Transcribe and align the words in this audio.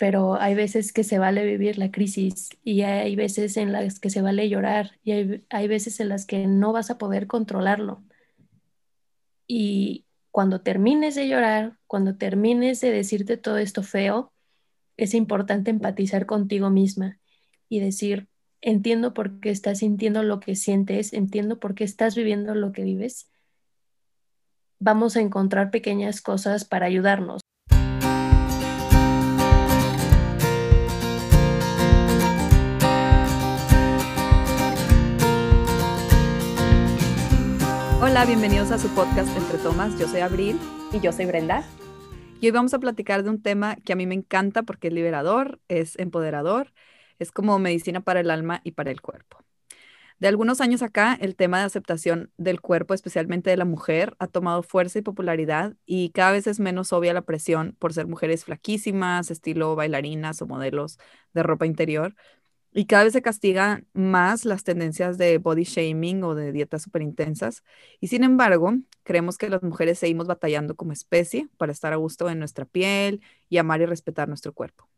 pero 0.00 0.40
hay 0.40 0.54
veces 0.54 0.94
que 0.94 1.04
se 1.04 1.18
vale 1.18 1.44
vivir 1.44 1.76
la 1.76 1.90
crisis 1.90 2.48
y 2.64 2.80
hay 2.80 3.14
veces 3.16 3.58
en 3.58 3.70
las 3.70 4.00
que 4.00 4.08
se 4.08 4.22
vale 4.22 4.48
llorar 4.48 4.92
y 5.04 5.12
hay, 5.12 5.44
hay 5.50 5.68
veces 5.68 6.00
en 6.00 6.08
las 6.08 6.24
que 6.24 6.46
no 6.46 6.72
vas 6.72 6.90
a 6.90 6.96
poder 6.96 7.26
controlarlo. 7.26 8.02
Y 9.46 10.06
cuando 10.30 10.62
termines 10.62 11.16
de 11.16 11.28
llorar, 11.28 11.76
cuando 11.86 12.16
termines 12.16 12.80
de 12.80 12.90
decirte 12.92 13.36
todo 13.36 13.58
esto 13.58 13.82
feo, 13.82 14.32
es 14.96 15.12
importante 15.12 15.70
empatizar 15.70 16.24
contigo 16.24 16.70
misma 16.70 17.18
y 17.68 17.80
decir, 17.80 18.26
entiendo 18.62 19.12
por 19.12 19.38
qué 19.38 19.50
estás 19.50 19.80
sintiendo 19.80 20.22
lo 20.22 20.40
que 20.40 20.56
sientes, 20.56 21.12
entiendo 21.12 21.60
por 21.60 21.74
qué 21.74 21.84
estás 21.84 22.14
viviendo 22.14 22.54
lo 22.54 22.72
que 22.72 22.84
vives. 22.84 23.30
Vamos 24.78 25.18
a 25.18 25.20
encontrar 25.20 25.70
pequeñas 25.70 26.22
cosas 26.22 26.64
para 26.64 26.86
ayudarnos. 26.86 27.42
Hola, 38.10 38.24
bienvenidos 38.24 38.72
a 38.72 38.78
su 38.78 38.88
podcast 38.88 39.28
Entre 39.36 39.56
Tomas. 39.58 39.96
Yo 39.96 40.08
soy 40.08 40.18
Abril. 40.18 40.58
Y 40.92 40.98
yo 40.98 41.12
soy 41.12 41.26
Brenda. 41.26 41.62
Y 42.40 42.46
hoy 42.46 42.50
vamos 42.50 42.74
a 42.74 42.80
platicar 42.80 43.22
de 43.22 43.30
un 43.30 43.40
tema 43.40 43.76
que 43.76 43.92
a 43.92 43.96
mí 43.96 44.04
me 44.04 44.16
encanta 44.16 44.64
porque 44.64 44.88
es 44.88 44.94
liberador, 44.94 45.60
es 45.68 45.96
empoderador, 45.96 46.72
es 47.20 47.30
como 47.30 47.56
medicina 47.60 48.00
para 48.00 48.18
el 48.18 48.32
alma 48.32 48.62
y 48.64 48.72
para 48.72 48.90
el 48.90 49.00
cuerpo. 49.00 49.44
De 50.18 50.26
algunos 50.26 50.60
años 50.60 50.82
acá, 50.82 51.16
el 51.20 51.36
tema 51.36 51.60
de 51.60 51.66
aceptación 51.66 52.32
del 52.36 52.60
cuerpo, 52.60 52.94
especialmente 52.94 53.48
de 53.48 53.56
la 53.56 53.64
mujer, 53.64 54.16
ha 54.18 54.26
tomado 54.26 54.64
fuerza 54.64 54.98
y 54.98 55.02
popularidad 55.02 55.76
y 55.86 56.10
cada 56.10 56.32
vez 56.32 56.48
es 56.48 56.58
menos 56.58 56.92
obvia 56.92 57.14
la 57.14 57.22
presión 57.22 57.76
por 57.78 57.94
ser 57.94 58.08
mujeres 58.08 58.44
flaquísimas, 58.44 59.30
estilo 59.30 59.76
bailarinas 59.76 60.42
o 60.42 60.48
modelos 60.48 60.98
de 61.32 61.44
ropa 61.44 61.64
interior, 61.64 62.16
y 62.72 62.86
cada 62.86 63.04
vez 63.04 63.12
se 63.12 63.22
castigan 63.22 63.86
más 63.92 64.44
las 64.44 64.62
tendencias 64.64 65.18
de 65.18 65.38
body 65.38 65.64
shaming 65.64 66.22
o 66.24 66.34
de 66.34 66.52
dietas 66.52 66.82
súper 66.82 67.02
intensas. 67.02 67.64
Y 68.00 68.08
sin 68.08 68.24
embargo, 68.24 68.74
creemos 69.02 69.38
que 69.38 69.48
las 69.50 69.62
mujeres 69.62 69.98
seguimos 69.98 70.26
batallando 70.28 70.76
como 70.76 70.92
especie 70.92 71.48
para 71.56 71.72
estar 71.72 71.92
a 71.92 71.96
gusto 71.96 72.30
en 72.30 72.38
nuestra 72.38 72.64
piel 72.64 73.22
y 73.48 73.58
amar 73.58 73.80
y 73.80 73.86
respetar 73.86 74.28
nuestro 74.28 74.52
cuerpo. 74.52 74.88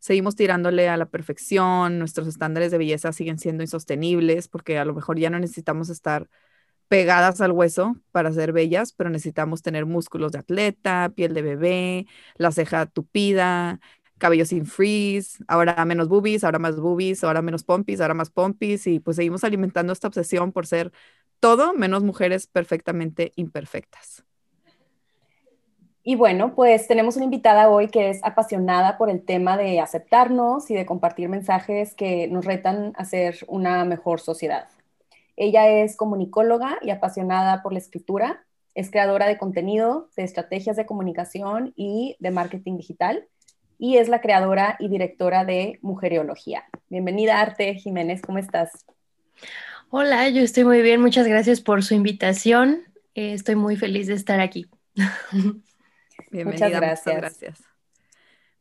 Seguimos 0.00 0.36
tirándole 0.36 0.88
a 0.88 0.96
la 0.96 1.06
perfección, 1.06 1.98
nuestros 1.98 2.28
estándares 2.28 2.70
de 2.70 2.78
belleza 2.78 3.12
siguen 3.12 3.38
siendo 3.38 3.64
insostenibles 3.64 4.48
porque 4.48 4.78
a 4.78 4.84
lo 4.84 4.94
mejor 4.94 5.18
ya 5.18 5.30
no 5.30 5.38
necesitamos 5.40 5.88
estar 5.90 6.28
pegadas 6.88 7.40
al 7.40 7.52
hueso 7.52 7.96
para 8.12 8.32
ser 8.32 8.52
bellas, 8.52 8.92
pero 8.92 9.10
necesitamos 9.10 9.62
tener 9.62 9.86
músculos 9.86 10.32
de 10.32 10.38
atleta, 10.38 11.12
piel 11.14 11.34
de 11.34 11.42
bebé, 11.42 12.06
la 12.36 12.50
ceja 12.52 12.86
tupida, 12.86 13.80
cabello 14.18 14.44
sin 14.44 14.66
freeze, 14.66 15.42
ahora 15.48 15.84
menos 15.84 16.08
boobies, 16.08 16.44
ahora 16.44 16.58
más 16.58 16.76
boobies, 16.78 17.24
ahora 17.24 17.42
menos 17.42 17.64
pompis, 17.64 18.00
ahora 18.00 18.14
más 18.14 18.30
pompis, 18.30 18.86
y 18.86 19.00
pues 19.00 19.16
seguimos 19.16 19.44
alimentando 19.44 19.92
esta 19.92 20.08
obsesión 20.08 20.52
por 20.52 20.66
ser 20.66 20.92
todo 21.40 21.72
menos 21.72 22.02
mujeres 22.02 22.46
perfectamente 22.46 23.32
imperfectas. 23.36 24.24
Y 26.02 26.14
bueno, 26.14 26.54
pues 26.54 26.88
tenemos 26.88 27.16
una 27.16 27.26
invitada 27.26 27.68
hoy 27.68 27.88
que 27.88 28.08
es 28.08 28.20
apasionada 28.24 28.96
por 28.96 29.10
el 29.10 29.22
tema 29.22 29.58
de 29.58 29.80
aceptarnos 29.80 30.70
y 30.70 30.74
de 30.74 30.86
compartir 30.86 31.28
mensajes 31.28 31.94
que 31.94 32.28
nos 32.28 32.46
retan 32.46 32.92
a 32.96 33.04
ser 33.04 33.44
una 33.46 33.84
mejor 33.84 34.20
sociedad. 34.20 34.68
Ella 35.36 35.68
es 35.68 35.96
comunicóloga 35.96 36.78
y 36.82 36.90
apasionada 36.90 37.62
por 37.62 37.72
la 37.72 37.78
escritura, 37.78 38.42
es 38.74 38.90
creadora 38.90 39.26
de 39.26 39.38
contenido, 39.38 40.08
de 40.16 40.22
estrategias 40.24 40.76
de 40.76 40.86
comunicación 40.86 41.74
y 41.76 42.16
de 42.20 42.30
marketing 42.30 42.78
digital 42.78 43.28
y 43.78 43.96
es 43.96 44.08
la 44.08 44.20
creadora 44.20 44.76
y 44.78 44.88
directora 44.88 45.44
de 45.44 45.78
Mujeriología. 45.82 46.64
Bienvenida, 46.88 47.40
Arte 47.40 47.74
Jiménez, 47.76 48.20
¿cómo 48.20 48.38
estás? 48.38 48.84
Hola, 49.90 50.28
yo 50.28 50.42
estoy 50.42 50.64
muy 50.64 50.82
bien, 50.82 51.00
muchas 51.00 51.26
gracias 51.26 51.60
por 51.60 51.84
su 51.84 51.94
invitación. 51.94 52.82
Eh, 53.14 53.32
estoy 53.32 53.54
muy 53.54 53.76
feliz 53.76 54.08
de 54.08 54.14
estar 54.14 54.40
aquí. 54.40 54.66
Bienvenida, 56.30 56.66
muchas 56.66 56.70
gracias. 56.72 57.16
gracias. 57.16 57.68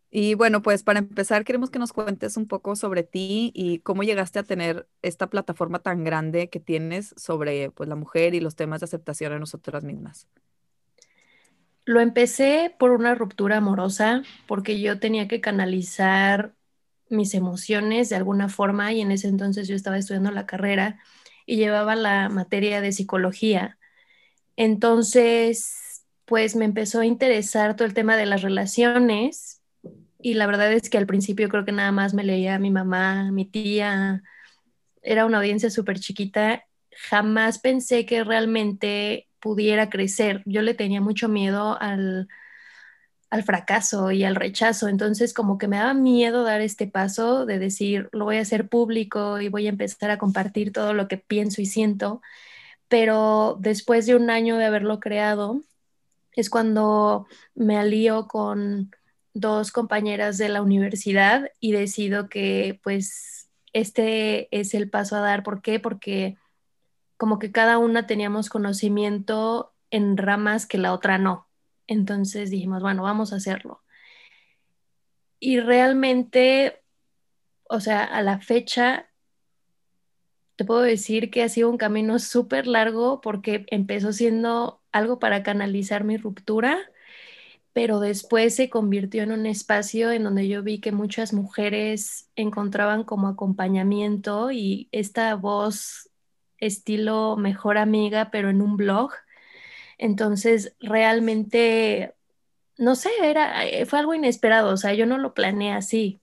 Y 0.10 0.36
bueno, 0.36 0.62
pues 0.62 0.84
para 0.84 1.00
empezar, 1.00 1.44
queremos 1.44 1.70
que 1.70 1.80
nos 1.80 1.92
cuentes 1.92 2.38
un 2.38 2.48
poco 2.48 2.76
sobre 2.76 3.04
ti 3.04 3.52
y 3.54 3.80
cómo 3.80 4.04
llegaste 4.04 4.40
a 4.40 4.44
tener 4.44 4.88
esta 5.02 5.30
plataforma 5.30 5.80
tan 5.80 6.04
grande 6.04 6.50
que 6.50 6.62
tienes 6.62 7.14
sobre 7.18 7.72
pues, 7.72 7.90
la 7.90 7.96
mujer 7.96 8.34
y 8.34 8.40
los 8.40 8.56
temas 8.56 8.80
de 8.80 8.86
aceptación 8.86 9.34
en 9.34 9.42
nosotras 9.42 9.84
mismas. 9.84 10.28
Lo 11.88 12.02
empecé 12.02 12.76
por 12.78 12.92
una 12.92 13.16
ruptura 13.16 13.58
amorosa, 13.58 14.22
porque 14.46 14.82
yo 14.82 15.00
tenía 15.00 15.30
que 15.30 15.40
canalizar 15.40 16.54
mis 17.10 17.34
emociones 17.34 18.10
de 18.10 18.18
alguna 18.18 18.50
forma 18.50 18.92
y 18.92 19.00
en 19.00 19.12
ese 19.12 19.30
entonces 19.30 19.70
yo 19.70 19.76
estaba 19.76 19.98
estudiando 19.98 20.32
la 20.32 20.46
carrera 20.46 21.00
y 21.46 21.56
llevaba 21.56 21.96
la 21.96 22.28
materia 22.28 22.82
de 22.82 22.92
psicología. 22.92 23.78
Entonces, 24.58 26.04
pues 26.26 26.58
me 26.58 26.66
empezó 26.66 27.00
a 27.00 27.06
interesar 27.06 27.78
todo 27.78 27.88
el 27.88 27.94
tema 27.94 28.18
de 28.18 28.26
las 28.26 28.42
relaciones 28.42 29.62
y 30.20 30.34
la 30.34 30.46
verdad 30.46 30.74
es 30.74 30.90
que 30.90 30.98
al 30.98 31.08
principio 31.08 31.48
creo 31.48 31.64
que 31.64 31.72
nada 31.72 31.94
más 31.94 32.14
me 32.14 32.26
leía 32.26 32.60
mi 32.60 32.70
mamá, 32.70 33.32
mi 33.32 33.46
tía, 33.46 34.24
era 35.02 35.26
una 35.26 35.38
audiencia 35.38 35.70
súper 35.70 36.02
chiquita. 36.02 36.66
Jamás 37.10 37.60
pensé 37.60 38.06
que 38.06 38.26
realmente 38.26 39.27
pudiera 39.40 39.90
crecer. 39.90 40.44
Yo 40.46 40.62
le 40.62 40.74
tenía 40.74 41.02
mucho 41.02 41.30
miedo 41.30 41.78
al, 41.80 42.28
al 43.30 43.44
fracaso 43.44 44.12
y 44.12 44.24
al 44.24 44.36
rechazo, 44.36 44.88
entonces 44.88 45.34
como 45.34 45.58
que 45.58 45.68
me 45.68 45.78
daba 45.78 45.94
miedo 45.94 46.44
dar 46.44 46.62
este 46.62 46.88
paso 46.88 47.46
de 47.46 47.60
decir, 47.60 48.10
lo 48.12 48.26
voy 48.26 48.38
a 48.38 48.42
hacer 48.42 48.70
público 48.70 49.42
y 49.42 49.50
voy 49.50 49.68
a 49.68 49.70
empezar 49.70 50.12
a 50.12 50.18
compartir 50.18 50.72
todo 50.72 50.94
lo 50.94 51.08
que 51.08 51.18
pienso 51.18 51.62
y 51.62 51.66
siento, 51.66 52.22
pero 52.88 53.58
después 53.60 54.06
de 54.06 54.16
un 54.16 54.30
año 54.30 54.58
de 54.58 54.66
haberlo 54.66 55.00
creado, 55.00 55.62
es 56.36 56.50
cuando 56.50 57.28
me 57.56 57.78
alío 57.78 58.28
con 58.28 58.92
dos 59.34 59.72
compañeras 59.72 60.38
de 60.38 60.50
la 60.50 60.62
universidad 60.62 61.52
y 61.60 61.72
decido 61.72 62.30
que 62.30 62.80
pues 62.84 63.50
este 63.74 64.48
es 64.58 64.74
el 64.74 64.90
paso 64.90 65.16
a 65.16 65.22
dar. 65.22 65.44
¿Por 65.44 65.62
qué? 65.62 65.80
Porque 65.80 66.38
como 67.18 67.40
que 67.40 67.52
cada 67.52 67.78
una 67.80 68.08
teníamos 68.08 68.50
conocimiento 68.50 69.74
en 69.90 70.18
ramas 70.18 70.66
que 70.66 70.78
la 70.78 70.94
otra 70.94 71.18
no. 71.18 71.48
Entonces 71.88 72.52
dijimos, 72.52 72.82
bueno, 72.82 73.04
vamos 73.04 73.34
a 73.34 73.38
hacerlo. 73.38 73.84
Y 75.40 75.60
realmente, 75.60 76.82
o 77.70 77.80
sea, 77.80 78.04
a 78.04 78.22
la 78.22 78.40
fecha, 78.40 79.10
te 80.56 80.66
puedo 80.66 80.82
decir 80.82 81.30
que 81.30 81.44
ha 81.44 81.50
sido 81.50 81.70
un 81.70 81.78
camino 81.78 82.20
súper 82.20 82.68
largo 82.68 83.22
porque 83.22 83.66
empezó 83.70 84.12
siendo 84.12 84.82
algo 84.92 85.20
para 85.20 85.44
canalizar 85.44 86.04
mi 86.04 86.18
ruptura, 86.18 86.80
pero 87.74 88.00
después 88.00 88.56
se 88.56 88.70
convirtió 88.70 89.22
en 89.22 89.32
un 89.32 89.46
espacio 89.46 90.12
en 90.12 90.24
donde 90.24 90.48
yo 90.48 90.64
vi 90.64 90.80
que 90.80 90.92
muchas 90.92 91.32
mujeres 91.32 92.32
encontraban 92.36 93.04
como 93.04 93.28
acompañamiento 93.28 94.52
y 94.52 94.90
esta 94.92 95.36
voz 95.36 96.10
estilo 96.60 97.38
mejor 97.38 97.78
amiga, 97.78 98.30
pero 98.32 98.50
en 98.50 98.62
un 98.62 98.78
blog. 98.78 99.12
Entonces, 99.98 100.76
realmente, 100.80 102.14
no 102.78 102.96
sé, 102.96 103.10
era, 103.24 103.66
eh, 103.66 103.86
fue 103.86 104.00
algo 104.00 104.14
inesperado, 104.14 104.74
o 104.74 104.78
sea, 104.78 104.94
yo 104.94 105.06
no 105.06 105.18
lo 105.18 105.34
planeé 105.34 105.74
así. 105.74 106.22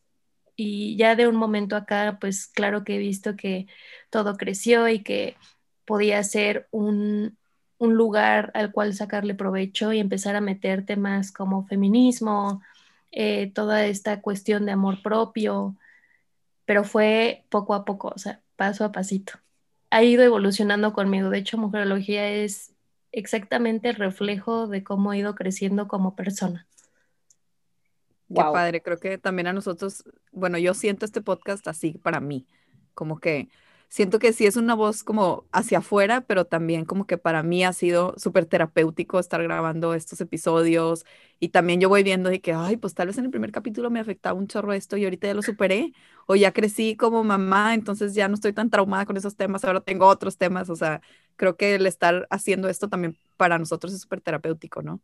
Y 0.56 0.96
ya 0.96 1.16
de 1.16 1.28
un 1.28 1.36
momento 1.36 1.76
acá, 1.76 2.18
pues 2.20 2.46
claro 2.48 2.84
que 2.84 2.96
he 2.96 2.98
visto 2.98 3.36
que 3.36 3.66
todo 4.10 4.36
creció 4.36 4.88
y 4.88 5.02
que 5.02 5.36
podía 5.84 6.22
ser 6.24 6.68
un, 6.70 7.38
un 7.78 7.94
lugar 7.94 8.52
al 8.54 8.72
cual 8.72 8.94
sacarle 8.94 9.34
provecho 9.34 9.92
y 9.92 10.00
empezar 10.00 10.36
a 10.36 10.40
meter 10.40 10.86
temas 10.86 11.32
como 11.32 11.66
feminismo, 11.66 12.62
eh, 13.12 13.52
toda 13.54 13.86
esta 13.86 14.20
cuestión 14.22 14.66
de 14.66 14.72
amor 14.72 15.02
propio, 15.02 15.76
pero 16.66 16.84
fue 16.84 17.44
poco 17.50 17.74
a 17.74 17.84
poco, 17.84 18.12
o 18.14 18.18
sea, 18.18 18.42
paso 18.56 18.84
a 18.84 18.92
pasito 18.92 19.34
ha 19.94 20.02
ido 20.02 20.24
evolucionando 20.24 20.92
conmigo. 20.92 21.30
De 21.30 21.38
hecho, 21.38 21.56
Mujerología 21.56 22.28
es 22.28 22.74
exactamente 23.12 23.90
el 23.90 23.94
reflejo 23.94 24.66
de 24.66 24.82
cómo 24.82 25.12
he 25.12 25.18
ido 25.18 25.36
creciendo 25.36 25.86
como 25.86 26.16
persona. 26.16 26.66
Qué 28.28 28.42
padre, 28.42 28.82
creo 28.82 28.98
que 28.98 29.18
también 29.18 29.46
a 29.46 29.52
nosotros, 29.52 30.02
bueno, 30.32 30.58
yo 30.58 30.74
siento 30.74 31.04
este 31.04 31.20
podcast 31.20 31.68
así 31.68 31.92
para 32.02 32.18
mí, 32.18 32.44
como 32.92 33.20
que 33.20 33.48
siento 33.94 34.18
que 34.18 34.32
sí 34.32 34.44
es 34.44 34.56
una 34.56 34.74
voz 34.74 35.04
como 35.04 35.44
hacia 35.52 35.78
afuera, 35.78 36.22
pero 36.22 36.44
también 36.46 36.84
como 36.84 37.06
que 37.06 37.16
para 37.16 37.44
mí 37.44 37.62
ha 37.64 37.72
sido 37.72 38.12
súper 38.16 38.44
terapéutico 38.44 39.20
estar 39.20 39.40
grabando 39.40 39.94
estos 39.94 40.20
episodios 40.20 41.06
y 41.38 41.50
también 41.50 41.80
yo 41.80 41.88
voy 41.88 42.02
viendo 42.02 42.28
de 42.28 42.40
que, 42.40 42.52
ay, 42.52 42.76
pues 42.76 42.94
tal 42.94 43.06
vez 43.06 43.18
en 43.18 43.26
el 43.26 43.30
primer 43.30 43.52
capítulo 43.52 43.90
me 43.90 44.00
afectaba 44.00 44.36
un 44.36 44.48
chorro 44.48 44.72
esto 44.72 44.96
y 44.96 45.04
ahorita 45.04 45.28
ya 45.28 45.34
lo 45.34 45.42
superé 45.42 45.92
o 46.26 46.34
ya 46.34 46.50
crecí 46.50 46.96
como 46.96 47.22
mamá, 47.22 47.72
entonces 47.72 48.14
ya 48.14 48.26
no 48.26 48.34
estoy 48.34 48.52
tan 48.52 48.68
traumada 48.68 49.06
con 49.06 49.16
esos 49.16 49.36
temas, 49.36 49.64
ahora 49.64 49.80
tengo 49.80 50.08
otros 50.08 50.38
temas, 50.38 50.70
o 50.70 50.74
sea, 50.74 51.00
creo 51.36 51.56
que 51.56 51.76
el 51.76 51.86
estar 51.86 52.26
haciendo 52.30 52.68
esto 52.68 52.88
también 52.88 53.16
para 53.36 53.60
nosotros 53.60 53.94
es 53.94 54.00
súper 54.00 54.20
terapéutico, 54.20 54.82
¿no? 54.82 54.98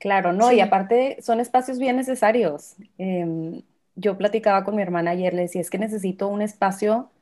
Claro, 0.00 0.32
no, 0.32 0.50
y 0.50 0.58
aparte 0.58 1.18
son 1.22 1.38
espacios 1.38 1.78
bien 1.78 1.94
necesarios. 1.94 2.74
Em, 2.98 3.62
yo 3.94 4.18
platicaba 4.18 4.64
con 4.64 4.74
mi 4.74 4.82
hermana 4.82 5.12
ayer, 5.12 5.34
le 5.34 5.42
decía, 5.42 5.60
es 5.60 5.70
que 5.70 5.78
necesito 5.78 6.26
un 6.26 6.42
espacio 6.42 7.12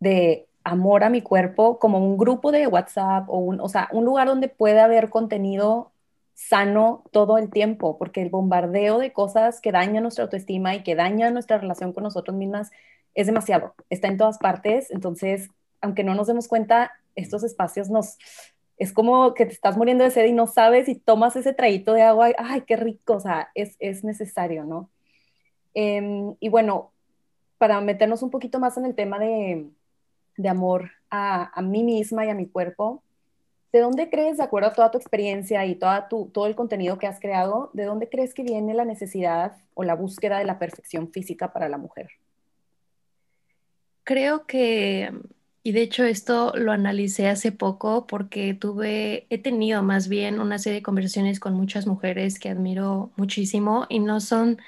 de 0.00 0.48
amor 0.64 1.04
a 1.04 1.10
mi 1.10 1.22
cuerpo, 1.22 1.78
como 1.78 1.98
un 1.98 2.18
grupo 2.18 2.52
de 2.52 2.66
WhatsApp 2.66 3.28
o 3.28 3.38
un, 3.38 3.60
o 3.60 3.68
sea, 3.68 3.88
un 3.92 4.04
lugar 4.04 4.26
donde 4.28 4.48
pueda 4.48 4.84
haber 4.84 5.10
contenido 5.10 5.92
sano 6.34 7.04
todo 7.12 7.38
el 7.38 7.50
tiempo, 7.50 7.98
porque 7.98 8.22
el 8.22 8.30
bombardeo 8.30 8.98
de 8.98 9.12
cosas 9.12 9.60
que 9.60 9.72
dañan 9.72 10.02
nuestra 10.02 10.24
autoestima 10.24 10.74
y 10.74 10.82
que 10.82 10.94
dañan 10.94 11.34
nuestra 11.34 11.58
relación 11.58 11.92
con 11.92 12.02
nosotros 12.02 12.36
mismas 12.36 12.70
es 13.14 13.26
demasiado, 13.26 13.74
está 13.90 14.08
en 14.08 14.16
todas 14.16 14.38
partes, 14.38 14.90
entonces, 14.90 15.50
aunque 15.80 16.04
no 16.04 16.14
nos 16.14 16.28
demos 16.28 16.48
cuenta, 16.48 16.92
estos 17.14 17.42
espacios 17.42 17.90
nos, 17.90 18.16
es 18.78 18.92
como 18.92 19.34
que 19.34 19.46
te 19.46 19.52
estás 19.52 19.76
muriendo 19.76 20.04
de 20.04 20.10
sed 20.10 20.26
y 20.26 20.32
no 20.32 20.46
sabes 20.46 20.88
y 20.88 20.94
tomas 20.94 21.36
ese 21.36 21.52
traguito 21.52 21.92
de 21.92 22.02
agua, 22.02 22.30
ay, 22.38 22.62
qué 22.62 22.76
rico, 22.76 23.14
o 23.14 23.20
sea, 23.20 23.50
es, 23.54 23.76
es 23.78 24.04
necesario, 24.04 24.64
¿no? 24.64 24.90
Em, 25.74 26.34
y 26.40 26.48
bueno, 26.48 26.92
para 27.58 27.80
meternos 27.80 28.22
un 28.22 28.30
poquito 28.30 28.58
más 28.58 28.76
en 28.78 28.86
el 28.86 28.94
tema 28.94 29.18
de, 29.18 29.68
de 30.40 30.48
amor 30.48 30.90
a, 31.10 31.50
a, 31.58 31.62
mí 31.62 31.82
misma 31.82 32.24
y 32.24 32.30
a 32.30 32.34
mi 32.34 32.46
cuerpo, 32.46 33.02
¿de 33.72 33.80
dónde 33.80 34.10
crees, 34.10 34.38
de 34.38 34.44
acuerdo 34.44 34.68
a 34.68 34.72
toda 34.72 34.90
tu 34.90 34.98
experiencia 34.98 35.64
y 35.66 35.74
toda 35.74 36.08
tu, 36.08 36.26
todo 36.26 36.46
el 36.46 36.54
contenido 36.54 36.98
que 36.98 37.06
has 37.06 37.20
creado, 37.20 37.70
de 37.72 37.84
dónde 37.84 38.08
crees 38.08 38.34
que 38.34 38.42
viene 38.42 38.74
la 38.74 38.84
necesidad 38.84 39.56
o 39.74 39.84
la 39.84 39.94
búsqueda 39.94 40.38
de 40.38 40.44
la 40.44 40.58
perfección 40.58 41.10
física 41.10 41.52
para 41.52 41.68
la 41.68 41.78
mujer? 41.78 42.08
Creo 44.04 44.46
que 44.46 45.12
y 45.62 45.72
de 45.72 45.82
hecho 45.82 46.04
esto 46.04 46.52
lo 46.56 46.72
analicé 46.72 47.28
hace 47.28 47.52
poco 47.52 48.06
porque 48.06 48.54
tuve, 48.54 49.26
he 49.28 49.38
tenido 49.38 49.82
más 49.82 50.08
bien 50.08 50.40
una 50.40 50.58
serie 50.58 50.78
de 50.78 50.82
conversaciones 50.82 51.38
con 51.38 51.54
muchas 51.54 51.86
mujeres 51.86 52.38
que 52.38 52.48
admiro 52.48 53.10
muchísimo 53.16 53.86
y 53.90 53.98
no 53.98 54.20
son 54.20 54.58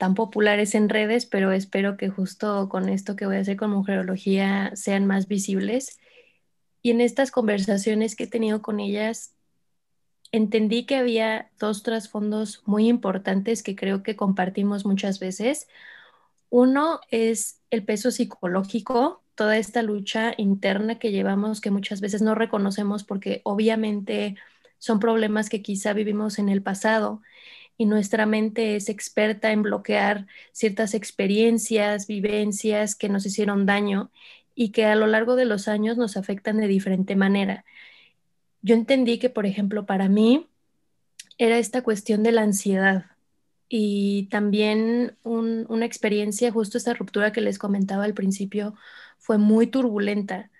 tan 0.00 0.14
populares 0.14 0.74
en 0.74 0.88
redes, 0.88 1.26
pero 1.26 1.52
espero 1.52 1.98
que 1.98 2.08
justo 2.08 2.70
con 2.70 2.88
esto 2.88 3.16
que 3.16 3.26
voy 3.26 3.36
a 3.36 3.40
hacer 3.40 3.58
con 3.58 3.70
Mujerología 3.70 4.72
sean 4.74 5.04
más 5.04 5.28
visibles. 5.28 6.00
Y 6.80 6.90
en 6.90 7.02
estas 7.02 7.30
conversaciones 7.30 8.16
que 8.16 8.24
he 8.24 8.26
tenido 8.26 8.62
con 8.62 8.80
ellas, 8.80 9.34
entendí 10.32 10.86
que 10.86 10.96
había 10.96 11.50
dos 11.58 11.82
trasfondos 11.82 12.62
muy 12.64 12.88
importantes 12.88 13.62
que 13.62 13.76
creo 13.76 14.02
que 14.02 14.16
compartimos 14.16 14.86
muchas 14.86 15.20
veces. 15.20 15.68
Uno 16.48 17.00
es 17.10 17.60
el 17.68 17.84
peso 17.84 18.10
psicológico 18.10 19.22
toda 19.34 19.58
esta 19.58 19.82
lucha 19.82 20.32
interna 20.38 20.98
que 20.98 21.12
llevamos 21.12 21.60
que 21.60 21.70
muchas 21.70 22.00
veces 22.00 22.22
no 22.22 22.34
reconocemos 22.34 23.04
porque 23.04 23.42
obviamente 23.44 24.36
son 24.78 24.98
problemas 24.98 25.50
que 25.50 25.60
quizá 25.60 25.92
vivimos 25.92 26.38
en 26.38 26.48
el 26.48 26.62
pasado 26.62 27.20
y 27.80 27.86
nuestra 27.86 28.26
mente 28.26 28.76
es 28.76 28.90
experta 28.90 29.52
en 29.52 29.62
bloquear 29.62 30.26
ciertas 30.52 30.92
experiencias, 30.92 32.06
vivencias 32.06 32.94
que 32.94 33.08
nos 33.08 33.24
hicieron 33.24 33.64
daño 33.64 34.10
y 34.54 34.68
que 34.68 34.84
a 34.84 34.94
lo 34.96 35.06
largo 35.06 35.34
de 35.34 35.46
los 35.46 35.66
años 35.66 35.96
nos 35.96 36.18
afectan 36.18 36.58
de 36.58 36.68
diferente 36.68 37.16
manera. 37.16 37.64
Yo 38.60 38.74
entendí 38.74 39.18
que, 39.18 39.30
por 39.30 39.46
ejemplo, 39.46 39.86
para 39.86 40.10
mí 40.10 40.46
era 41.38 41.56
esta 41.56 41.80
cuestión 41.80 42.22
de 42.22 42.32
la 42.32 42.42
ansiedad 42.42 43.06
y 43.66 44.24
también 44.30 45.16
una 45.22 45.86
experiencia, 45.86 46.52
justo 46.52 46.76
esta 46.76 46.92
ruptura 46.92 47.32
que 47.32 47.40
les 47.40 47.58
comentaba 47.58 48.04
al 48.04 48.12
principio, 48.12 48.74
fue 49.16 49.38
muy 49.38 49.66
turbulenta. 49.68 50.50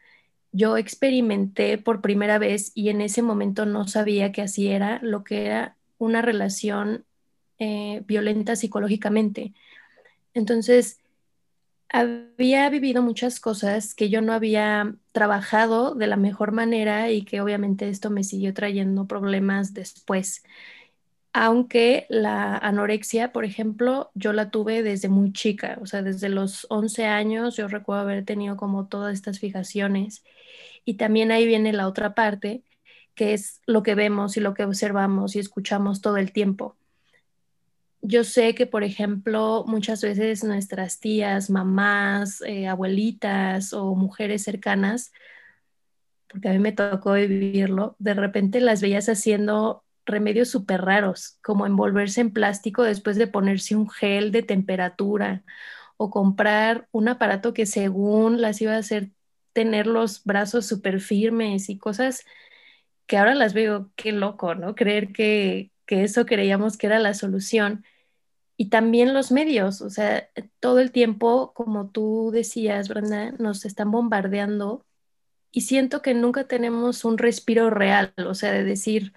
Yo 0.53 0.79
experimenté 0.79 1.77
por 1.77 2.01
primera 2.01 2.39
vez 2.39 2.73
y 2.75 2.89
en 2.89 3.03
ese 3.03 3.21
momento 3.21 3.67
no 3.67 3.87
sabía 3.87 4.33
que 4.33 4.41
así 4.41 4.69
era 4.69 5.01
lo 5.03 5.23
que 5.23 5.45
era 5.45 5.77
una 5.99 6.23
relación 6.23 7.05
eh, 7.61 8.03
violenta 8.07 8.57
psicológicamente. 8.57 9.55
Entonces, 10.35 10.99
había 11.89 12.69
vivido 12.71 13.03
muchas 13.03 13.41
cosas 13.41 13.95
que 13.95 14.11
yo 14.11 14.21
no 14.23 14.33
había 14.33 14.95
trabajado 15.13 15.95
de 15.95 16.09
la 16.09 16.17
mejor 16.17 16.53
manera 16.53 17.11
y 17.11 17.23
que 17.25 17.41
obviamente 17.41 17.89
esto 17.89 18.11
me 18.11 18.25
siguió 18.25 18.53
trayendo 18.55 19.07
problemas 19.07 19.75
después 19.75 20.43
aunque 21.33 22.07
la 22.09 22.57
anorexia, 22.57 23.33
por 23.33 23.45
ejemplo, 23.45 24.11
yo 24.15 24.33
la 24.33 24.51
tuve 24.51 24.83
desde 24.83 25.09
muy 25.09 25.33
chica, 25.33 25.79
o 25.81 25.87
sea, 25.87 26.03
desde 26.03 26.29
los 26.29 26.67
11 26.71 27.07
años 27.07 27.57
yo 27.57 27.69
recuerdo 27.69 28.03
haber 28.03 28.25
tenido 28.25 28.57
como 28.57 28.87
todas 28.89 29.15
estas 29.15 29.39
fijaciones. 29.39 30.25
Y 30.85 30.95
también 30.95 31.31
ahí 31.31 31.47
viene 31.47 31.73
la 31.73 31.87
otra 31.89 32.15
parte, 32.15 32.65
que 33.15 33.35
es 33.35 33.61
lo 33.67 33.83
que 33.83 33.95
vemos 33.95 34.37
y 34.37 34.41
lo 34.41 34.55
que 34.55 34.65
observamos 34.65 35.37
y 35.37 35.41
escuchamos 35.41 36.01
todo 36.01 36.17
el 36.17 36.33
tiempo. 36.33 36.77
Yo 38.03 38.25
sé 38.25 38.55
que, 38.55 38.67
por 38.67 38.83
ejemplo, 38.83 39.65
muchas 39.67 40.03
veces 40.03 40.43
nuestras 40.45 41.01
tías, 41.01 41.51
mamás, 41.51 42.41
eh, 42.43 42.67
abuelitas 42.67 43.73
o 43.75 43.95
mujeres 43.95 44.43
cercanas, 44.43 45.13
porque 46.29 46.49
a 46.49 46.53
mí 46.53 46.59
me 46.59 46.73
tocó 46.73 47.15
vivirlo, 47.15 47.97
de 47.99 48.15
repente 48.15 48.61
las 48.61 48.81
veías 48.81 49.09
haciendo 49.09 49.85
remedios 50.07 50.49
súper 50.49 50.83
raros, 50.83 51.39
como 51.43 51.67
envolverse 51.67 52.21
en 52.21 52.33
plástico 52.33 52.83
después 52.85 53.17
de 53.17 53.27
ponerse 53.27 53.77
un 53.77 53.89
gel 53.91 54.33
de 54.33 54.43
temperatura 54.43 55.45
o 55.97 56.11
comprar 56.11 56.89
un 56.93 57.09
aparato 57.09 57.53
que 57.53 57.67
según 57.67 58.41
las 58.41 58.61
iba 58.63 58.75
a 58.75 58.79
hacer 58.79 59.11
tener 59.53 59.87
los 59.87 60.25
brazos 60.25 60.67
súper 60.67 61.01
firmes 61.01 61.69
y 61.69 61.79
cosas 61.79 62.25
que 63.07 63.17
ahora 63.19 63.35
las 63.35 63.55
veo, 63.55 63.91
qué 63.97 64.13
loco, 64.13 64.55
¿no? 64.55 64.75
Creer 64.75 65.13
que, 65.13 65.73
que 65.87 66.05
eso 66.05 66.27
creíamos 66.27 66.79
que 66.79 66.87
era 66.87 66.99
la 67.01 67.15
solución. 67.15 67.85
Y 68.61 68.67
también 68.67 69.15
los 69.15 69.33
medios, 69.33 69.81
o 69.81 69.89
sea, 69.89 70.29
todo 70.61 70.81
el 70.81 70.93
tiempo, 70.93 71.55
como 71.55 71.89
tú 71.89 72.29
decías, 72.31 72.91
Brenda, 72.91 73.33
nos 73.39 73.65
están 73.65 73.91
bombardeando 73.91 74.85
y 75.51 75.63
siento 75.63 76.03
que 76.03 76.13
nunca 76.13 76.47
tenemos 76.47 77.07
un 77.07 77.17
respiro 77.17 77.71
real, 77.71 78.13
o 78.19 78.35
sea, 78.35 78.53
de 78.53 78.63
decir, 78.63 79.15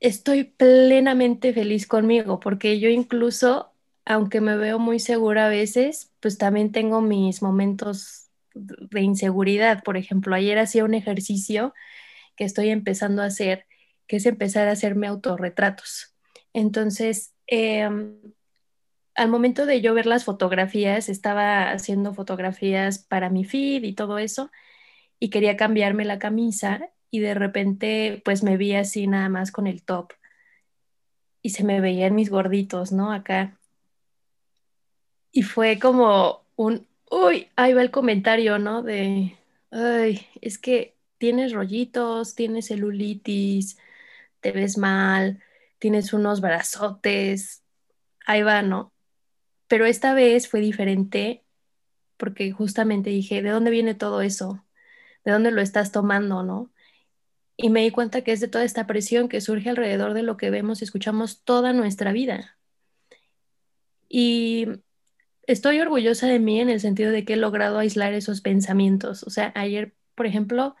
estoy 0.00 0.42
plenamente 0.42 1.52
feliz 1.52 1.86
conmigo, 1.86 2.40
porque 2.40 2.80
yo 2.80 2.88
incluso, 2.88 3.70
aunque 4.04 4.40
me 4.40 4.56
veo 4.56 4.80
muy 4.80 4.98
segura 4.98 5.46
a 5.46 5.48
veces, 5.48 6.10
pues 6.18 6.36
también 6.36 6.72
tengo 6.72 7.00
mis 7.00 7.42
momentos 7.42 8.30
de 8.52 9.00
inseguridad. 9.00 9.84
Por 9.84 9.96
ejemplo, 9.96 10.34
ayer 10.34 10.58
hacía 10.58 10.84
un 10.84 10.94
ejercicio 10.94 11.72
que 12.34 12.42
estoy 12.42 12.70
empezando 12.70 13.22
a 13.22 13.26
hacer, 13.26 13.64
que 14.08 14.16
es 14.16 14.26
empezar 14.26 14.66
a 14.66 14.72
hacerme 14.72 15.06
autorretratos. 15.06 16.16
Entonces, 16.52 17.32
em, 17.46 18.16
al 19.16 19.28
momento 19.30 19.66
de 19.66 19.80
yo 19.80 19.94
ver 19.94 20.06
las 20.06 20.24
fotografías, 20.24 21.08
estaba 21.08 21.70
haciendo 21.70 22.14
fotografías 22.14 22.98
para 22.98 23.30
mi 23.30 23.44
feed 23.44 23.82
y 23.84 23.94
todo 23.94 24.18
eso, 24.18 24.50
y 25.18 25.30
quería 25.30 25.56
cambiarme 25.56 26.04
la 26.04 26.18
camisa 26.18 26.90
y 27.10 27.20
de 27.20 27.34
repente 27.34 28.22
pues 28.24 28.42
me 28.42 28.56
vi 28.56 28.74
así 28.74 29.06
nada 29.06 29.28
más 29.28 29.52
con 29.52 29.66
el 29.66 29.82
top 29.82 30.12
y 31.42 31.50
se 31.50 31.64
me 31.64 31.80
veían 31.80 32.14
mis 32.14 32.28
gorditos, 32.28 32.92
¿no? 32.92 33.12
Acá. 33.12 33.58
Y 35.32 35.42
fue 35.42 35.78
como 35.78 36.42
un, 36.56 36.86
uy, 37.10 37.48
ahí 37.56 37.72
va 37.72 37.82
el 37.82 37.90
comentario, 37.90 38.58
¿no? 38.58 38.82
De, 38.82 39.36
ay, 39.70 40.26
es 40.40 40.58
que 40.58 40.96
tienes 41.18 41.52
rollitos, 41.52 42.34
tienes 42.34 42.66
celulitis, 42.66 43.78
te 44.40 44.52
ves 44.52 44.76
mal, 44.76 45.42
tienes 45.78 46.12
unos 46.12 46.40
brazotes, 46.40 47.62
ahí 48.26 48.42
va, 48.42 48.62
¿no? 48.62 48.92
Pero 49.68 49.86
esta 49.86 50.14
vez 50.14 50.48
fue 50.48 50.60
diferente 50.60 51.44
porque 52.16 52.50
justamente 52.52 53.10
dije, 53.10 53.42
¿de 53.42 53.50
dónde 53.50 53.70
viene 53.70 53.94
todo 53.94 54.22
eso? 54.22 54.64
¿De 55.24 55.32
dónde 55.32 55.50
lo 55.50 55.60
estás 55.60 55.92
tomando, 55.92 56.42
no? 56.42 56.70
y 57.56 57.70
me 57.70 57.82
di 57.82 57.90
cuenta 57.90 58.22
que 58.22 58.32
es 58.32 58.40
de 58.40 58.48
toda 58.48 58.64
esta 58.64 58.86
presión 58.86 59.28
que 59.28 59.40
surge 59.40 59.70
alrededor 59.70 60.14
de 60.14 60.22
lo 60.22 60.36
que 60.36 60.50
vemos 60.50 60.80
y 60.80 60.84
escuchamos 60.84 61.42
toda 61.42 61.72
nuestra 61.72 62.12
vida. 62.12 62.58
Y 64.08 64.66
estoy 65.42 65.80
orgullosa 65.80 66.26
de 66.26 66.38
mí 66.38 66.60
en 66.60 66.68
el 66.68 66.80
sentido 66.80 67.10
de 67.10 67.24
que 67.24 67.34
he 67.34 67.36
logrado 67.36 67.78
aislar 67.78 68.12
esos 68.12 68.40
pensamientos. 68.42 69.22
O 69.22 69.30
sea, 69.30 69.52
ayer, 69.54 69.94
por 70.14 70.26
ejemplo, 70.26 70.76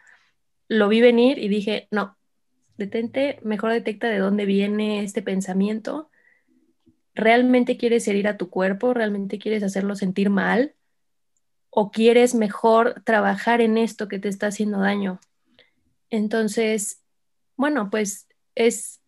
lo 0.68 0.88
vi 0.88 1.00
venir 1.00 1.38
y 1.38 1.48
dije, 1.48 1.88
no, 1.90 2.18
detente, 2.76 3.40
mejor 3.42 3.72
detecta 3.72 4.08
de 4.08 4.18
dónde 4.18 4.44
viene 4.44 5.02
este 5.02 5.22
pensamiento. 5.22 6.10
¿Realmente 7.16 7.78
quieres 7.78 8.06
herir 8.08 8.28
a 8.28 8.36
tu 8.36 8.50
cuerpo? 8.50 8.92
¿Realmente 8.92 9.38
quieres 9.38 9.62
hacerlo 9.62 9.96
sentir 9.96 10.28
mal? 10.28 10.74
¿O 11.70 11.90
quieres 11.90 12.34
mejor 12.34 13.02
trabajar 13.04 13.62
en 13.62 13.78
esto 13.78 14.06
que 14.06 14.18
te 14.18 14.28
está 14.28 14.48
haciendo 14.48 14.80
daño? 14.80 15.18
Entonces, 16.10 17.02
bueno, 17.56 17.88
pues 17.88 18.28
es, 18.54 19.00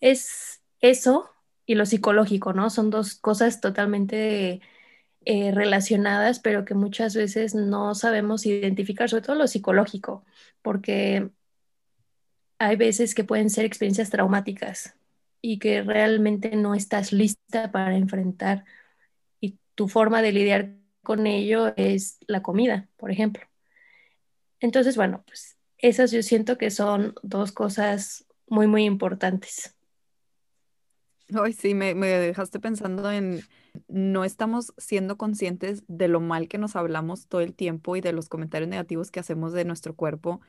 es 0.00 0.62
eso 0.80 1.30
y 1.66 1.74
lo 1.74 1.84
psicológico, 1.84 2.54
¿no? 2.54 2.70
Son 2.70 2.88
dos 2.88 3.16
cosas 3.16 3.60
totalmente 3.60 4.62
eh, 5.26 5.52
relacionadas, 5.52 6.40
pero 6.40 6.64
que 6.64 6.72
muchas 6.72 7.14
veces 7.14 7.54
no 7.54 7.94
sabemos 7.94 8.46
identificar, 8.46 9.10
sobre 9.10 9.24
todo 9.24 9.36
lo 9.36 9.46
psicológico, 9.46 10.24
porque 10.62 11.28
hay 12.58 12.76
veces 12.76 13.14
que 13.14 13.24
pueden 13.24 13.50
ser 13.50 13.66
experiencias 13.66 14.08
traumáticas 14.08 14.96
y 15.42 15.58
que 15.58 15.82
realmente 15.82 16.56
no 16.56 16.74
estás 16.74 17.12
lista 17.12 17.70
para 17.72 17.96
enfrentar 17.96 18.64
y 19.40 19.58
tu 19.74 19.88
forma 19.88 20.22
de 20.22 20.32
lidiar 20.32 20.76
con 21.02 21.26
ello 21.26 21.74
es 21.76 22.18
la 22.26 22.42
comida, 22.42 22.88
por 22.96 23.10
ejemplo. 23.10 23.44
Entonces, 24.60 24.96
bueno, 24.96 25.24
pues 25.26 25.58
esas 25.78 26.12
yo 26.12 26.22
siento 26.22 26.56
que 26.56 26.70
son 26.70 27.14
dos 27.22 27.52
cosas 27.52 28.24
muy, 28.46 28.68
muy 28.68 28.84
importantes. 28.84 29.76
Ay, 31.34 31.52
sí, 31.52 31.74
me, 31.74 31.94
me 31.94 32.06
dejaste 32.06 32.60
pensando 32.60 33.10
en, 33.10 33.42
no 33.88 34.24
estamos 34.24 34.72
siendo 34.76 35.16
conscientes 35.16 35.82
de 35.88 36.08
lo 36.08 36.20
mal 36.20 36.46
que 36.46 36.58
nos 36.58 36.76
hablamos 36.76 37.26
todo 37.26 37.40
el 37.40 37.54
tiempo 37.54 37.96
y 37.96 38.00
de 38.00 38.12
los 38.12 38.28
comentarios 38.28 38.68
negativos 38.68 39.10
que 39.10 39.20
hacemos 39.20 39.52
de 39.52 39.64
nuestro 39.64 39.96
cuerpo, 39.96 40.40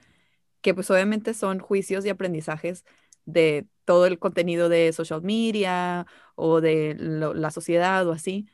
que 0.61 0.73
pues 0.73 0.91
obviamente 0.91 1.33
son 1.33 1.59
juicios 1.59 2.05
y 2.05 2.09
aprendizajes 2.09 2.85
de 3.25 3.67
todo 3.85 4.05
el 4.05 4.19
contenido 4.19 4.69
de 4.69 4.93
social 4.93 5.21
media 5.21 6.07
o 6.35 6.61
de 6.61 6.95
la 6.99 7.51
sociedad 7.51 8.07
o 8.07 8.11
así, 8.13 8.47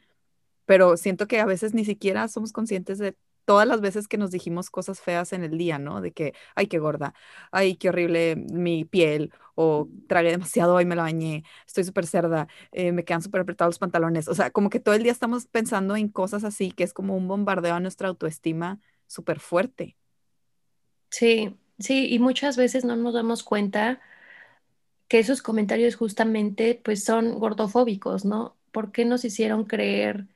pero 0.65 0.97
siento 0.97 1.27
que 1.27 1.39
a 1.39 1.45
veces 1.45 1.73
ni 1.73 1.85
siquiera 1.85 2.27
somos 2.27 2.51
conscientes 2.53 2.99
de 2.99 3.15
todas 3.45 3.67
las 3.67 3.81
veces 3.81 4.07
que 4.07 4.17
nos 4.19 4.29
dijimos 4.31 4.69
cosas 4.69 5.01
feas 5.01 5.33
en 5.33 5.43
el 5.43 5.57
día, 5.57 5.79
¿no? 5.79 6.01
De 6.01 6.11
que, 6.11 6.33
ay, 6.55 6.67
qué 6.67 6.77
gorda, 6.77 7.15
ay, 7.51 7.77
qué 7.77 7.89
horrible 7.89 8.35
mi 8.35 8.85
piel, 8.85 9.33
o 9.55 9.89
tragué 10.07 10.29
demasiado 10.31 10.79
y 10.81 10.85
me 10.85 10.95
la 10.95 11.01
bañé, 11.03 11.43
estoy 11.65 11.83
súper 11.83 12.05
cerda, 12.05 12.47
eh, 12.71 12.91
me 12.91 13.03
quedan 13.05 13.23
súper 13.23 13.41
apretados 13.41 13.73
los 13.73 13.79
pantalones. 13.79 14.27
O 14.27 14.35
sea, 14.35 14.51
como 14.51 14.69
que 14.69 14.79
todo 14.79 14.93
el 14.93 15.01
día 15.03 15.11
estamos 15.11 15.47
pensando 15.47 15.95
en 15.95 16.09
cosas 16.09 16.43
así, 16.43 16.71
que 16.71 16.83
es 16.83 16.93
como 16.93 17.17
un 17.17 17.27
bombardeo 17.27 17.73
a 17.73 17.79
nuestra 17.79 18.07
autoestima 18.09 18.79
súper 19.07 19.39
fuerte. 19.39 19.97
Sí, 21.09 21.57
sí, 21.79 22.07
y 22.13 22.19
muchas 22.19 22.57
veces 22.57 22.85
no 22.85 22.95
nos 22.95 23.13
damos 23.13 23.43
cuenta 23.43 23.99
que 25.09 25.19
esos 25.19 25.41
comentarios 25.41 25.95
justamente 25.95 26.79
pues 26.81 27.03
son 27.03 27.39
gordofóbicos, 27.39 28.23
¿no? 28.23 28.55
¿Por 28.71 28.91
qué 28.91 29.03
nos 29.03 29.25
hicieron 29.25 29.65
creer 29.65 30.27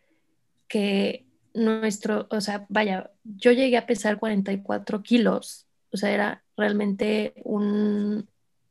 que 0.68 1.25
nuestro, 1.53 2.27
o 2.32 2.42
sea, 2.42 2.65
vaya, 2.70 3.12
yo 3.24 3.51
llegué 3.51 3.77
a 3.77 3.86
pesar 3.86 4.18
44 4.20 5.03
kilos, 5.03 5.68
o 5.92 5.98
sea, 5.98 6.12
era 6.12 6.44
realmente 6.58 7.34
un, 7.44 8.27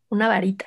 una 0.09 0.28
varita. 0.28 0.66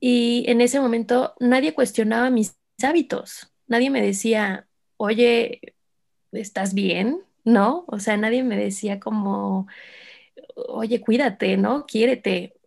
Y 0.00 0.44
en 0.48 0.60
ese 0.60 0.80
momento 0.80 1.34
nadie 1.38 1.74
cuestionaba 1.74 2.30
mis 2.30 2.56
hábitos, 2.82 3.52
nadie 3.66 3.90
me 3.90 4.00
decía, 4.00 4.66
oye, 4.96 5.74
¿estás 6.32 6.72
bien? 6.72 7.20
¿No? 7.44 7.84
O 7.88 7.98
sea, 7.98 8.16
nadie 8.16 8.42
me 8.44 8.56
decía 8.56 8.98
como, 8.98 9.66
oye, 10.54 11.00
cuídate, 11.00 11.56
¿no? 11.56 11.86
Quiérete. 11.86 12.57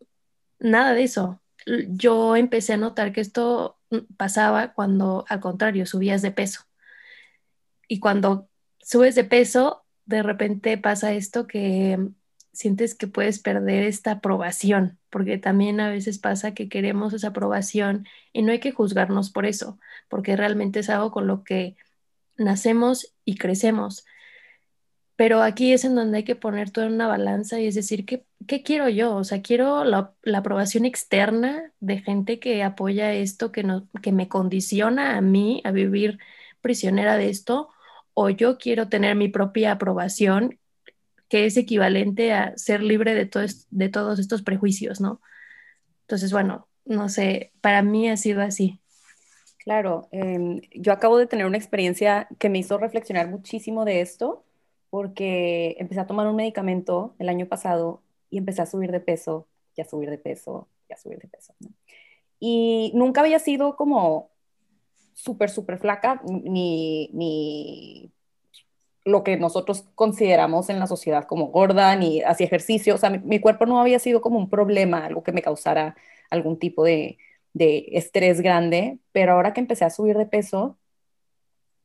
Nada 0.62 0.94
de 0.94 1.04
eso. 1.04 1.42
Yo 1.90 2.36
empecé 2.36 2.74
a 2.74 2.78
notar 2.78 3.12
que 3.12 3.22
esto 3.22 3.80
pasaba 4.16 4.74
cuando, 4.74 5.26
al 5.28 5.40
contrario, 5.40 5.86
subías 5.86 6.22
de 6.22 6.32
peso. 6.32 6.62
Y 7.88 8.00
cuando 8.00 8.48
subes 8.80 9.16
de 9.16 9.24
peso, 9.24 9.84
de 10.06 10.24
repente 10.24 10.78
pasa 10.78 11.14
esto 11.14 11.48
que 11.48 12.00
sientes 12.54 12.96
que 12.96 13.08
puedes 13.08 13.40
perder 13.40 13.84
esta 13.84 14.12
aprobación, 14.12 15.00
porque 15.10 15.38
también 15.38 15.80
a 15.80 15.90
veces 15.90 16.20
pasa 16.20 16.54
que 16.54 16.70
queremos 16.70 17.14
esa 17.14 17.30
aprobación 17.30 18.06
y 18.34 18.44
no 18.44 18.52
hay 18.52 18.60
que 18.60 18.72
juzgarnos 18.72 19.32
por 19.32 19.46
eso, 19.46 19.80
porque 20.10 20.36
realmente 20.36 20.80
es 20.80 20.90
algo 20.90 21.12
con 21.12 21.28
lo 21.28 21.44
que 21.44 21.76
nacemos 22.38 23.16
y 23.26 23.36
crecemos. 23.36 24.06
Pero 25.22 25.44
aquí 25.44 25.72
es 25.72 25.86
en 25.86 25.94
donde 25.94 26.18
hay 26.18 26.24
que 26.24 26.36
poner 26.36 26.72
todo 26.72 26.86
en 26.86 26.94
una 26.94 27.08
balanza 27.08 27.60
y 27.60 27.68
es 27.68 27.76
decir, 27.76 28.08
¿qué, 28.08 28.26
qué 28.48 28.64
quiero 28.64 28.90
yo? 28.90 29.16
O 29.16 29.24
sea, 29.24 29.44
quiero 29.44 29.84
la, 29.84 30.16
la, 30.24 30.40
aprobación 30.40 30.84
externa 30.84 31.72
de 31.80 32.00
gente 32.00 32.40
que 32.40 32.64
apoya 32.64 33.14
esto, 33.14 33.52
que, 33.52 33.62
no, 33.62 33.88
que 34.02 34.12
me 34.12 34.28
condiciona 34.28 35.18
a 35.18 35.22
mí 35.22 35.62
a 35.64 35.70
vivir 35.70 36.18
prisionera 36.60 37.18
de 37.18 37.30
esto, 37.30 37.70
o 38.16 38.32
yo 38.32 38.58
quiero 38.58 38.90
tener 38.90 39.16
mi 39.16 39.28
propia 39.28 39.74
aprobación, 39.74 40.58
que 41.30 41.46
es 41.46 41.56
equivalente 41.56 42.34
a 42.34 42.58
ser 42.58 42.82
libre 42.82 43.14
de, 43.14 43.30
de 43.70 43.90
todos 43.90 44.18
estos 44.18 44.42
prejuicios, 44.42 45.02
¿no? 45.02 45.22
Entonces, 46.08 46.32
bueno, 46.32 46.68
no 46.84 47.10
sé, 47.10 47.52
para 47.62 47.84
mí 47.84 48.10
ha 48.10 48.18
sido 48.18 48.42
así. 48.42 48.80
Claro, 49.60 50.10
em, 50.12 50.62
yo 50.74 50.92
acabo 50.92 51.20
de 51.20 51.28
tener 51.28 51.46
una 51.46 51.58
experiencia 51.58 52.28
que 52.40 52.50
me 52.50 52.58
hizo 52.58 52.80
reflexionar 52.80 53.30
muchísimo 53.30 53.86
de 53.86 54.02
esto, 54.02 54.46
porque 54.92 55.78
empecé 55.80 56.02
a 56.02 56.06
tomar 56.06 56.28
un 56.28 56.36
medicamento 56.36 57.16
el 57.18 57.30
año 57.30 57.48
pasado 57.48 58.04
y 58.30 58.38
empecé 58.38 58.62
a 58.62 58.68
subir 58.68 58.92
de 58.92 59.00
peso, 59.00 59.48
y 59.76 59.82
a 59.82 59.86
subir 59.86 60.10
de 60.12 60.20
peso, 60.20 60.68
y 60.90 60.94
a 60.94 60.98
subir 60.98 61.18
de 61.18 61.30
peso. 61.30 61.56
Y 62.40 62.92
nunca 62.94 63.22
había 63.22 63.40
sido 63.40 63.78
como 63.78 64.30
súper, 65.14 65.50
súper 65.50 65.80
flaca, 65.80 66.22
ni, 66.26 67.10
ni 67.14 68.12
lo 69.06 69.24
que 69.24 69.38
nosotros 69.38 69.86
consideramos 69.96 70.70
en 70.70 70.80
la 70.80 70.88
sociedad 70.88 71.24
como 71.26 71.48
gorda, 71.48 71.96
ni 71.96 72.22
hacía 72.22 72.48
ejercicio. 72.48 72.96
O 72.96 72.98
sea, 72.98 73.10
mi, 73.10 73.40
cuerpo 73.40 73.66
no 73.66 73.80
había 73.80 74.00
sido 74.00 74.20
como 74.22 74.38
un 74.38 74.50
problema, 74.50 75.06
algo 75.06 75.24
que 75.24 75.32
me 75.32 75.42
causara 75.42 75.96
algún 76.30 76.60
tipo 76.60 76.84
de, 76.84 77.18
de 77.54 77.86
estrés 77.94 78.42
grande, 78.42 79.00
pero 79.14 79.34
ahora 79.34 79.54
que 79.54 79.62
empecé 79.62 79.86
a 79.86 79.90
subir 79.90 80.18
de 80.18 80.26
peso, 80.26 80.78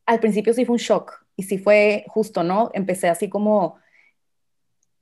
al 0.07 0.21
principio 0.21 0.55
sí 0.55 0.65
fue 0.65 0.75
un 0.75 0.79
shock 0.79 1.25
y 1.37 1.43
sí 1.45 1.59
fue 1.59 2.05
justo, 2.09 2.43
¿no? 2.43 2.71
Empecé 2.73 3.09
así 3.09 3.29
como 3.29 3.77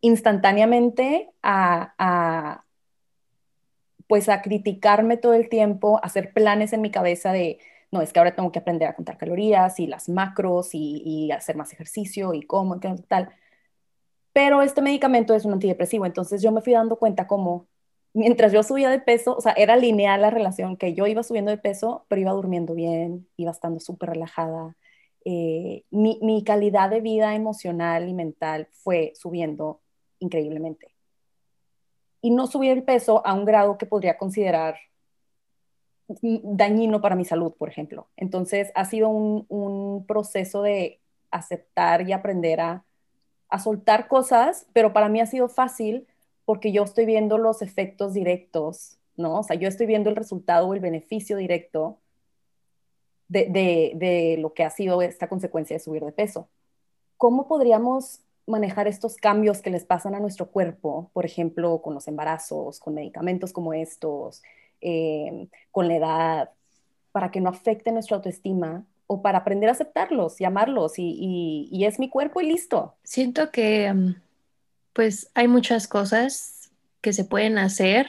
instantáneamente 0.01 1.31
a, 1.43 2.65
pues 4.07 4.29
a 4.29 4.43
criticarme 4.43 5.17
todo 5.17 5.35
el 5.35 5.49
tiempo, 5.49 5.99
a 5.99 6.07
hacer 6.07 6.33
planes 6.33 6.73
en 6.73 6.81
mi 6.83 6.91
cabeza 6.91 7.33
de 7.33 7.59
no, 7.91 8.03
es 8.03 8.13
que 8.13 8.19
ahora 8.19 8.35
tengo 8.35 8.51
que 8.51 8.59
aprender 8.59 8.89
a 8.89 8.97
contar 8.97 9.17
calorías 9.19 9.79
y 9.79 9.87
las 9.87 10.09
macros 10.09 10.71
y, 10.73 11.31
hacer 11.31 11.57
más 11.57 11.73
ejercicio 11.73 12.35
y 12.35 12.43
cómo, 12.43 12.77
y 12.77 12.81
tal. 13.03 13.31
Pero 14.33 14.63
este 14.63 14.83
medicamento 14.83 15.35
es 15.35 15.45
un 15.45 15.53
antidepresivo, 15.53 16.05
entonces 16.07 16.43
yo 16.43 16.51
me 16.51 16.61
fui 16.61 16.73
dando 16.73 16.97
cuenta 16.97 17.27
cómo 17.29 17.69
mientras 18.15 18.53
yo 18.53 18.63
subía 18.63 18.89
de 18.89 19.01
peso, 19.01 19.37
o 19.37 19.41
sea, 19.41 19.53
era 19.53 19.77
lineal 19.77 20.23
la 20.23 20.31
relación, 20.31 20.77
que 20.77 20.95
yo 20.95 21.07
iba 21.07 21.23
subiendo 21.23 21.51
de 21.51 21.59
peso, 21.59 22.07
pero 22.09 22.21
iba 22.21 22.33
durmiendo 22.33 22.75
bien, 22.75 23.29
iba 23.37 23.51
estando 23.51 23.81
súper 23.81 24.11
relajada. 24.11 24.77
Eh, 25.25 25.85
mi, 25.91 26.19
mi 26.23 26.45
calidad 26.45 26.91
de 26.91 27.01
vida 27.01 27.35
emocional 27.35 28.09
y 28.09 28.15
mental 28.15 28.69
fue 28.71 29.13
subiendo 29.15 29.81
increíblemente. 30.19 30.95
Y 32.21 32.31
no 32.31 32.47
subí 32.47 32.69
el 32.69 32.83
peso 32.83 33.27
a 33.27 33.35
un 33.35 33.45
grado 33.45 33.77
que 33.79 33.87
podría 33.87 34.17
considerar 34.17 34.77
dañino 36.09 37.01
para 37.01 37.17
mi 37.17 37.25
salud, 37.25 37.53
por 37.53 37.69
ejemplo. 37.69 38.09
Entonces, 38.17 38.71
ha 38.75 38.85
sido 38.85 39.09
un, 39.09 40.05
proceso 40.07 40.63
de 40.63 41.01
aceptar 41.31 42.07
y 42.09 42.13
aprender 42.13 42.61
a, 42.61 42.85
soltar 43.63 44.09
cosas, 44.09 44.67
pero 44.73 44.93
para 44.93 45.09
mí 45.09 45.21
ha 45.21 45.27
sido 45.27 45.49
fácil 45.49 46.09
porque 46.45 46.73
yo 46.73 46.83
estoy 46.83 47.07
viendo 47.07 47.39
los 47.39 47.63
efectos 47.63 48.13
directos, 48.13 48.99
¿no? 49.17 49.39
O 49.39 49.43
sea, 49.45 49.55
yo 49.55 49.69
estoy 49.69 49.87
viendo 49.87 50.11
el 50.11 50.17
resultado 50.17 50.67
o 50.67 50.75
el 50.75 50.81
beneficio 50.81 51.37
directo 51.37 52.01
de, 53.29 53.93
de, 53.95 54.37
lo 54.39 54.53
que 54.53 54.65
ha 54.65 54.71
sido 54.71 55.03
esta 55.03 55.29
consecuencia 55.29 55.77
de 55.77 55.83
subir 55.83 56.05
de 56.05 56.13
peso. 56.13 56.49
¿Cómo 57.17 57.49
podríamos 57.49 58.21
manejar 58.47 58.87
estos 58.89 59.17
cambios 59.17 59.63
que 59.63 59.71
les 59.71 59.85
pasan 59.85 60.15
a 60.15 60.21
nuestro 60.21 60.51
cuerpo, 60.51 61.11
por 61.13 61.25
ejemplo, 61.25 61.81
con 61.83 61.95
los 61.95 62.09
embarazos, 62.09 62.79
con 62.79 62.95
medicamentos 62.95 63.53
como 63.53 63.73
estos, 63.73 64.43
eh, 64.81 65.49
con 65.71 65.89
la 65.89 65.97
edad, 65.97 66.51
para 67.13 67.31
que 67.31 67.41
no 67.41 67.49
afecte 67.49 67.93
nuestra 67.93 68.17
autoestima 68.17 68.85
o 69.07 69.23
para 69.23 69.39
aprender 69.39 69.69
a 69.69 69.73
aceptarlos 69.73 70.41
y 70.41 70.45
amarlos 70.45 70.99
y, 70.99 71.69
y, 71.71 71.85
es 71.85 71.99
mi 71.99 72.09
cuerpo 72.09 72.41
y 72.41 72.47
listo. 72.47 72.97
Siento 73.03 73.51
que 73.51 73.93
mm, 73.93 74.17
pues 74.93 75.31
hay 75.35 75.49
muchas 75.49 75.89
cosas 75.89 76.71
que 77.01 77.13
se 77.13 77.25
pueden 77.25 77.59
hacer. 77.59 78.09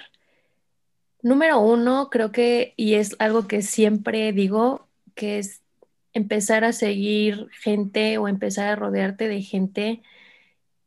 Número 1.21 1.59
uno, 1.59 2.09
creo 2.09 2.31
que, 2.31 2.73
y 2.77 2.95
es 2.95 3.15
algo 3.19 3.47
que 3.47 3.61
siempre 3.61 4.31
digo, 4.31 4.84
que 5.15 5.39
es 5.39 5.61
empezar 6.13 6.63
a 6.65 6.73
seguir 6.73 7.47
gente 7.61 8.17
o 8.17 8.27
empezar 8.27 8.69
a 8.69 8.75
rodearte 8.75 9.27
de 9.27 9.41
gente 9.41 10.03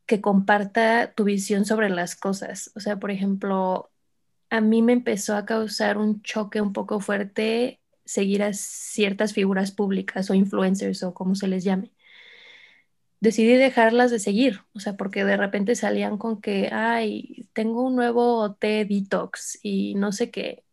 que 0.05 0.21
comparta 0.21 1.13
tu 1.13 1.23
visión 1.25 1.65
sobre 1.65 1.89
las 1.89 2.15
cosas. 2.15 2.71
O 2.75 2.79
sea, 2.79 2.99
por 2.99 3.11
ejemplo, 3.11 3.91
a 4.49 4.61
mí 4.61 4.81
me 4.81 4.93
empezó 4.93 5.35
a 5.35 5.45
causar 5.45 5.97
un 5.97 6.21
choque 6.23 6.61
un 6.61 6.73
poco 6.73 6.99
fuerte 6.99 7.79
seguir 8.05 8.43
a 8.43 8.53
ciertas 8.53 9.33
figuras 9.33 9.71
públicas 9.71 10.29
o 10.31 10.33
influencers 10.33 11.03
o 11.03 11.13
como 11.13 11.35
se 11.35 11.47
les 11.47 11.63
llame. 11.63 11.91
Decidí 13.21 13.53
dejarlas 13.55 14.11
de 14.11 14.19
seguir, 14.19 14.61
o 14.73 14.79
sea, 14.79 14.95
porque 14.95 15.25
de 15.25 15.35
repente 15.37 15.75
salían 15.75 16.17
con 16.17 16.41
que, 16.41 16.69
ay, 16.71 17.49
tengo 17.53 17.83
un 17.83 17.95
nuevo 17.95 18.55
té 18.55 18.85
detox 18.85 19.59
y 19.61 19.95
no 19.95 20.11
sé 20.13 20.31
qué. 20.31 20.63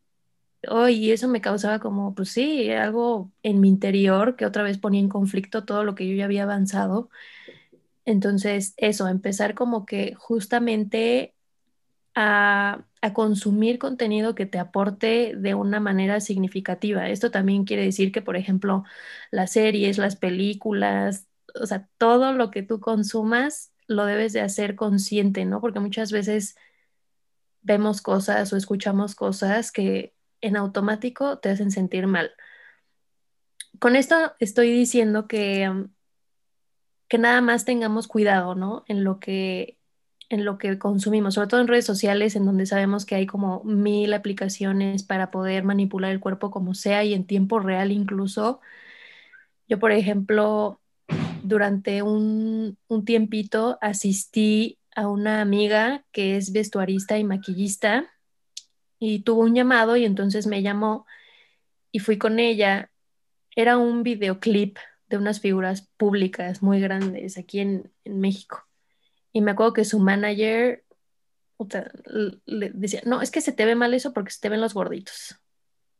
Oh, 0.68 0.88
y 0.88 1.10
eso 1.12 1.28
me 1.28 1.40
causaba 1.40 1.78
como, 1.80 2.14
pues 2.14 2.30
sí, 2.30 2.70
algo 2.70 3.32
en 3.42 3.60
mi 3.60 3.68
interior 3.68 4.36
que 4.36 4.46
otra 4.46 4.62
vez 4.62 4.78
ponía 4.78 5.00
en 5.00 5.08
conflicto 5.08 5.64
todo 5.64 5.84
lo 5.84 5.94
que 5.94 6.08
yo 6.08 6.14
ya 6.16 6.24
había 6.26 6.44
avanzado. 6.44 7.10
Entonces, 8.04 8.74
eso, 8.76 9.08
empezar 9.08 9.54
como 9.54 9.86
que 9.86 10.14
justamente 10.16 11.34
a 12.14 12.84
a 13.02 13.14
consumir 13.14 13.78
contenido 13.78 14.34
que 14.34 14.46
te 14.46 14.58
aporte 14.58 15.34
de 15.36 15.54
una 15.54 15.80
manera 15.80 16.20
significativa. 16.20 17.08
Esto 17.08 17.30
también 17.30 17.64
quiere 17.64 17.84
decir 17.84 18.12
que, 18.12 18.22
por 18.22 18.36
ejemplo, 18.36 18.84
las 19.30 19.52
series, 19.52 19.98
las 19.98 20.16
películas, 20.16 21.28
o 21.60 21.66
sea, 21.66 21.88
todo 21.98 22.32
lo 22.32 22.50
que 22.50 22.62
tú 22.64 22.80
consumas 22.80 23.72
lo 23.88 24.06
debes 24.06 24.32
de 24.34 24.40
hacer 24.42 24.76
consciente, 24.76 25.44
¿no? 25.46 25.60
Porque 25.60 25.80
muchas 25.80 26.12
veces 26.12 26.56
vemos 27.62 28.02
cosas 28.02 28.52
o 28.52 28.56
escuchamos 28.56 29.14
cosas 29.14 29.72
que 29.72 30.14
en 30.46 30.56
automático 30.56 31.38
te 31.38 31.50
hacen 31.50 31.70
sentir 31.70 32.06
mal. 32.06 32.32
Con 33.78 33.96
esto 33.96 34.16
estoy 34.38 34.72
diciendo 34.72 35.26
que, 35.28 35.68
um, 35.68 35.88
que 37.08 37.18
nada 37.18 37.40
más 37.40 37.64
tengamos 37.64 38.08
cuidado, 38.08 38.54
¿no? 38.54 38.84
En 38.88 39.04
lo 39.04 39.20
que 39.20 39.78
en 40.28 40.44
lo 40.44 40.58
que 40.58 40.78
consumimos, 40.78 41.34
sobre 41.34 41.48
todo 41.48 41.60
en 41.60 41.68
redes 41.68 41.84
sociales, 41.86 42.34
en 42.34 42.46
donde 42.46 42.66
sabemos 42.66 43.06
que 43.06 43.14
hay 43.14 43.26
como 43.26 43.62
mil 43.64 44.12
aplicaciones 44.12 45.04
para 45.04 45.30
poder 45.30 45.62
manipular 45.62 46.10
el 46.10 46.20
cuerpo 46.20 46.50
como 46.50 46.74
sea 46.74 47.04
y 47.04 47.14
en 47.14 47.26
tiempo 47.26 47.60
real 47.60 47.92
incluso. 47.92 48.60
Yo, 49.68 49.78
por 49.78 49.92
ejemplo, 49.92 50.80
durante 51.44 52.02
un, 52.02 52.76
un 52.88 53.04
tiempito 53.04 53.78
asistí 53.80 54.78
a 54.96 55.08
una 55.08 55.40
amiga 55.40 56.04
que 56.12 56.36
es 56.36 56.52
vestuarista 56.52 57.18
y 57.18 57.24
maquillista 57.24 58.10
y 58.98 59.20
tuvo 59.20 59.42
un 59.42 59.54
llamado 59.54 59.96
y 59.96 60.04
entonces 60.04 60.46
me 60.46 60.62
llamó 60.62 61.06
y 61.92 61.98
fui 61.98 62.18
con 62.18 62.38
ella. 62.38 62.90
Era 63.54 63.78
un 63.78 64.02
videoclip 64.02 64.78
de 65.08 65.16
unas 65.16 65.40
figuras 65.40 65.88
públicas 65.96 66.62
muy 66.62 66.80
grandes 66.80 67.38
aquí 67.38 67.60
en, 67.60 67.92
México. 68.04 68.66
Y 69.32 69.40
me 69.40 69.52
acuerdo 69.52 69.72
que 69.72 69.84
su 69.84 69.98
manager 69.98 70.84
le 72.46 72.70
decía, 72.70 73.02
no, 73.04 73.22
es 73.22 73.30
que 73.30 73.40
se 73.40 73.52
te 73.52 73.64
ve 73.64 73.74
mal 73.74 73.94
eso 73.94 74.12
porque 74.12 74.30
se 74.30 74.40
te 74.40 74.48
ven 74.48 74.60
los 74.60 74.74
gorditos. 74.74 75.36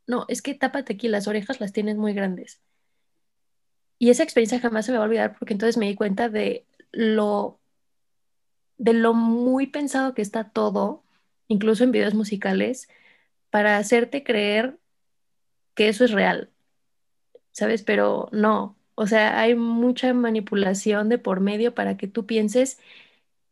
No, 0.05 0.25
es 0.29 0.41
que 0.41 0.53
tápate 0.53 0.93
aquí, 0.93 1.07
las 1.07 1.27
orejas 1.27 1.59
las 1.59 1.73
tienes 1.73 1.97
muy 1.97 2.13
grandes. 2.13 2.61
Y 3.99 4.09
esa 4.09 4.23
experiencia 4.23 4.59
jamás 4.59 4.85
se 4.85 4.91
me 4.91 4.97
va 4.97 5.03
a 5.03 5.07
olvidar 5.07 5.35
porque 5.37 5.53
entonces 5.53 5.77
me 5.77 5.87
di 5.87 5.95
cuenta 5.95 6.29
de 6.29 6.65
lo, 6.91 7.59
de 8.77 8.93
lo 8.93 9.13
muy 9.13 9.67
pensado 9.67 10.13
que 10.13 10.21
está 10.21 10.49
todo, 10.49 11.03
incluso 11.47 11.83
en 11.83 11.91
videos 11.91 12.13
musicales, 12.13 12.89
para 13.49 13.77
hacerte 13.77 14.23
creer 14.23 14.77
que 15.75 15.89
eso 15.89 16.05
es 16.05 16.11
real, 16.11 16.49
¿sabes? 17.51 17.83
Pero 17.83 18.29
no, 18.31 18.77
o 18.95 19.07
sea, 19.07 19.39
hay 19.39 19.55
mucha 19.55 20.13
manipulación 20.13 21.09
de 21.09 21.17
por 21.19 21.39
medio 21.39 21.75
para 21.75 21.97
que 21.97 22.07
tú 22.07 22.25
pienses 22.25 22.79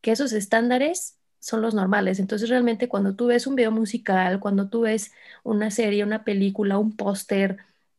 que 0.01 0.11
esos 0.11 0.33
estándares 0.33 1.17
son 1.39 1.61
los 1.61 1.75
normales. 1.75 2.19
Entonces 2.19 2.49
realmente 2.49 2.89
cuando 2.89 3.15
tú 3.15 3.27
ves 3.27 3.47
un 3.47 3.55
video 3.55 3.71
musical, 3.71 4.39
cuando 4.39 4.69
tú 4.69 4.81
ves 4.81 5.11
una 5.43 5.71
serie, 5.71 6.03
una 6.03 6.23
película, 6.23 6.79
un 6.79 6.95
póster, 6.95 7.57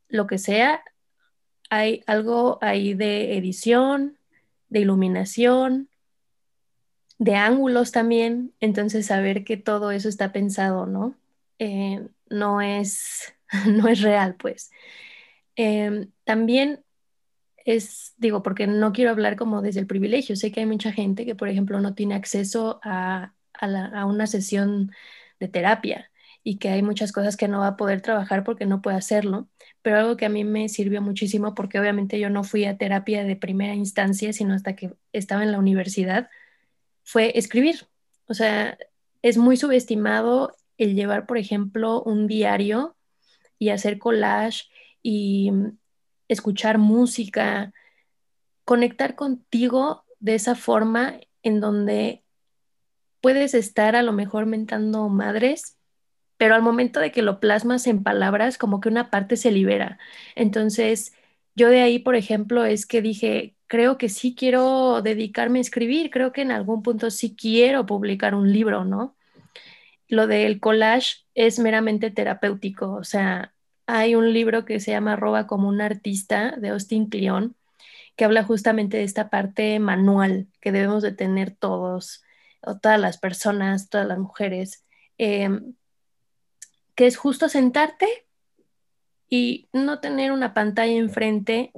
lo 0.08 0.26
que 0.26 0.38
sea, 0.38 0.82
hay 1.70 2.02
algo 2.06 2.58
ahí 2.62 2.94
de 2.94 3.36
edición, 3.38 4.18
de 4.68 4.80
iluminación, 4.80 5.88
de 7.18 7.34
ángulos 7.36 7.92
también. 7.92 8.52
Entonces 8.60 9.06
saber 9.06 9.44
que 9.44 9.56
todo 9.56 9.90
eso 9.90 10.08
está 10.08 10.32
pensado, 10.32 10.86
¿no? 10.86 11.14
Eh, 11.58 12.06
no 12.28 12.60
es, 12.60 13.34
no 13.66 13.88
es 13.88 14.02
real, 14.02 14.36
pues. 14.36 14.70
Em, 15.56 16.10
también 16.24 16.84
es, 17.66 18.14
digo, 18.18 18.42
porque 18.42 18.66
no 18.66 18.92
quiero 18.92 19.10
hablar 19.10 19.36
como 19.36 19.62
desde 19.62 19.80
el 19.80 19.86
privilegio. 19.86 20.36
Sé 20.36 20.52
que 20.52 20.60
hay 20.60 20.66
mucha 20.66 20.92
gente 20.92 21.26
que, 21.26 21.34
por 21.34 21.48
ejemplo, 21.48 21.80
no 21.80 21.94
tiene 21.94 22.14
acceso 22.14 22.80
a, 22.82 23.34
una 24.06 24.26
sesión 24.26 24.92
de 25.40 25.48
terapia 25.48 26.10
y 26.42 26.58
que 26.58 26.68
hay 26.68 26.82
muchas 26.82 27.12
cosas 27.12 27.36
que 27.36 27.48
no 27.48 27.60
va 27.60 27.68
a 27.68 27.76
poder 27.76 28.02
trabajar 28.02 28.44
porque 28.44 28.66
no 28.66 28.82
puede 28.82 28.96
hacerlo. 28.98 29.48
Pero 29.82 29.98
algo 29.98 30.16
que 30.16 30.26
a 30.26 30.28
mí 30.28 30.44
me 30.44 30.68
sirvió 30.68 31.02
muchísimo, 31.02 31.54
porque 31.54 31.80
obviamente 31.80 32.20
yo 32.20 32.30
no 32.30 32.44
fui 32.44 32.64
a 32.66 32.76
terapia 32.78 33.24
de 33.24 33.36
primera 33.36 33.74
instancia, 33.74 34.32
sino 34.32 34.54
hasta 34.54 34.76
que 34.76 34.94
estaba 35.12 35.42
en 35.42 35.52
la 35.52 35.58
universidad, 35.58 36.28
fue 37.06 37.38
escribir. 37.38 37.88
O 38.26 38.34
sea, 38.34 38.76
es 39.22 39.38
muy 39.38 39.56
subestimado 39.56 40.54
el 40.76 40.94
llevar, 40.94 41.26
por 41.26 41.38
ejemplo, 41.38 42.02
un 42.02 42.26
diario 42.26 42.96
y 43.58 43.70
hacer 43.70 43.98
collage 43.98 44.64
y 45.02 45.52
escuchar 46.28 46.78
música, 46.78 47.72
conectar 48.64 49.14
contigo 49.14 50.04
de 50.18 50.34
esa 50.34 50.56
forma 50.56 51.20
en 51.42 51.60
donde 51.60 52.24
puedes 53.20 53.54
estar 53.54 53.96
a 53.96 54.02
lo 54.02 54.12
mejor 54.12 54.46
mentando 54.46 55.08
madres, 55.08 55.78
pero 56.36 56.54
al 56.54 56.62
momento 56.62 57.00
de 57.00 57.12
que 57.12 57.22
lo 57.22 57.40
plasmas 57.40 57.86
en 57.86 58.02
palabras, 58.02 58.58
como 58.58 58.80
que 58.80 58.88
una 58.88 59.10
parte 59.10 59.36
se 59.36 59.52
libera. 59.52 59.98
Entonces, 60.34 61.14
yo 61.54 61.70
de 61.70 61.82
ahí, 61.82 62.00
por 62.00 62.16
ejemplo, 62.16 62.64
es 62.64 62.84
que 62.84 63.00
dije, 63.00 63.55
creo 63.66 63.98
que 63.98 64.08
sí 64.08 64.34
quiero 64.34 65.02
dedicarme 65.02 65.58
a 65.58 65.62
escribir, 65.62 66.10
creo 66.10 66.32
que 66.32 66.42
en 66.42 66.52
algún 66.52 66.82
punto 66.82 67.10
sí 67.10 67.34
quiero 67.36 67.86
publicar 67.86 68.34
un 68.34 68.52
libro, 68.52 68.84
¿no? 68.84 69.16
Lo 70.08 70.26
del 70.26 70.60
collage 70.60 71.24
es 71.34 71.58
meramente 71.58 72.10
terapéutico, 72.10 72.92
o 72.92 73.04
sea, 73.04 73.52
hay 73.86 74.14
un 74.14 74.32
libro 74.32 74.64
que 74.64 74.80
se 74.80 74.90
llama 74.90 75.16
Roba 75.16 75.46
como 75.46 75.68
un 75.68 75.80
artista 75.80 76.56
de 76.56 76.70
Austin 76.70 77.08
Kleon, 77.08 77.56
que 78.16 78.24
habla 78.24 78.42
justamente 78.42 78.96
de 78.96 79.04
esta 79.04 79.30
parte 79.30 79.78
manual 79.78 80.48
que 80.60 80.72
debemos 80.72 81.02
de 81.02 81.12
tener 81.12 81.54
todos, 81.54 82.22
o 82.62 82.78
todas 82.78 82.98
las 82.98 83.18
personas, 83.18 83.88
todas 83.88 84.06
las 84.06 84.18
mujeres, 84.18 84.84
em, 85.18 85.74
que 86.94 87.06
es 87.06 87.16
justo 87.16 87.48
sentarte 87.48 88.26
y 89.28 89.68
no 89.72 90.00
tener 90.00 90.32
una 90.32 90.54
pantalla 90.54 90.92
enfrente, 90.92 91.72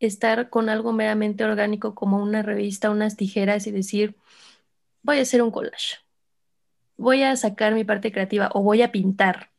estar 0.00 0.50
con 0.50 0.68
algo 0.68 0.92
meramente 0.92 1.44
orgánico 1.44 1.94
como 1.94 2.22
una 2.22 2.42
revista, 2.42 2.90
unas 2.90 3.16
tijeras 3.16 3.66
y 3.66 3.70
decir, 3.72 4.16
voy 5.02 5.18
a 5.18 5.22
hacer 5.22 5.42
un 5.42 5.50
collage, 5.50 5.98
voy 6.96 7.22
a 7.22 7.36
sacar 7.36 7.74
mi 7.74 7.84
parte 7.84 8.12
creativa 8.12 8.50
o 8.54 8.62
voy 8.62 8.82
a 8.82 8.92
pintar. 8.92 9.50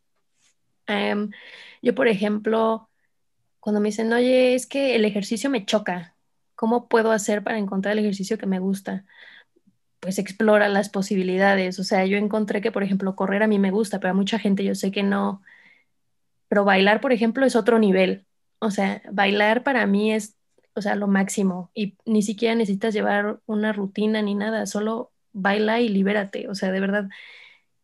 Em, 0.88 1.32
yo, 1.82 1.96
por 1.96 2.08
ejemplo, 2.08 2.90
cuando 3.60 3.82
me 3.82 3.90
dicen, 3.90 4.14
oye, 4.14 4.56
es 4.56 4.68
que 4.68 4.96
el 4.96 5.06
ejercicio 5.06 5.50
me 5.50 5.66
choca, 5.66 6.16
¿cómo 6.56 6.88
puedo 6.90 7.12
hacer 7.12 7.44
para 7.44 7.58
encontrar 7.60 7.94
el 7.94 8.00
ejercicio 8.00 8.38
que 8.38 8.48
me 8.48 8.60
gusta? 8.60 9.06
Pues 10.00 10.20
explora 10.20 10.70
las 10.70 10.90
posibilidades. 10.90 11.80
O 11.80 11.84
sea, 11.84 12.06
yo 12.06 12.18
encontré 12.18 12.62
que, 12.62 12.72
por 12.72 12.84
ejemplo, 12.84 13.16
correr 13.16 13.44
a 13.44 13.48
mí 13.48 13.60
me 13.60 13.72
gusta, 13.72 14.00
pero 14.00 14.12
a 14.12 14.14
mucha 14.16 14.40
gente 14.40 14.64
yo 14.64 14.76
sé 14.76 14.92
que 14.92 15.04
no. 15.04 15.44
Pero 16.50 16.66
bailar, 16.66 17.02
por 17.02 17.14
ejemplo, 17.14 17.46
es 17.46 17.56
otro 17.56 17.80
nivel. 17.80 18.26
O 18.64 18.70
sea, 18.70 19.02
bailar 19.12 19.64
para 19.64 19.88
mí 19.88 20.14
es, 20.14 20.38
o 20.76 20.84
sea, 20.84 20.94
lo 20.94 21.08
máximo. 21.08 21.72
Y 21.74 21.98
ni 22.06 22.22
siquiera 22.22 22.54
necesitas 22.54 22.94
llevar 22.94 23.40
una 23.48 23.74
rutina 23.74 24.22
ni 24.22 24.36
nada, 24.36 24.68
solo 24.68 25.12
baila 25.34 25.82
y 25.82 25.90
libérate. 25.90 26.48
O 26.48 26.54
sea, 26.54 26.72
de 26.72 26.80
verdad, 26.80 27.10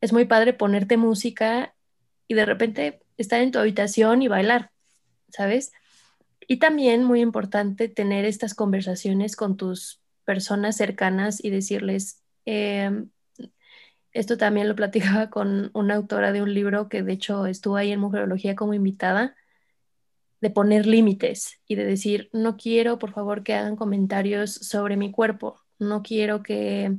es 0.01 0.13
muy 0.13 0.25
padre 0.25 0.53
ponerte 0.53 0.95
música 0.95 1.73
y 2.27 2.35
de 2.35 2.45
repente 2.45 3.01
estar 3.17 3.41
en 3.41 3.51
tu 3.51 3.57
habitación 3.57 4.21
y 4.21 4.27
bailar, 4.27 4.69
¿sabes? 5.29 5.71
Y 6.47 6.57
también 6.57 7.03
muy 7.03 7.21
importante 7.21 7.89
tener 7.89 8.23
estas 8.25 8.53
conversaciones 8.53 9.35
con 9.35 9.57
tus 9.57 9.99
personas 10.25 10.77
cercanas 10.77 11.43
y 11.43 11.49
decirles, 11.49 12.21
em, 12.45 13.09
esto 14.11 14.37
también 14.37 14.67
lo 14.67 14.75
platicaba 14.75 15.31
con 15.31 15.71
una 15.73 15.95
autora 15.95 16.31
de 16.31 16.43
un 16.43 16.53
libro 16.53 16.87
que 16.87 17.01
de 17.01 17.13
hecho 17.13 17.47
estuvo 17.47 17.77
ahí 17.77 17.91
en 17.91 17.99
Mujerología 17.99 18.55
como 18.55 18.75
invitada, 18.75 19.35
de 20.41 20.49
poner 20.49 20.85
límites 20.85 21.59
y 21.67 21.75
de 21.75 21.85
decir, 21.85 22.29
no 22.33 22.57
quiero 22.57 22.99
por 22.99 23.11
favor 23.11 23.43
que 23.43 23.53
hagan 23.53 23.75
comentarios 23.75 24.53
sobre 24.53 24.97
mi 24.97 25.11
cuerpo, 25.11 25.59
no 25.79 26.03
quiero 26.03 26.43
que 26.43 26.95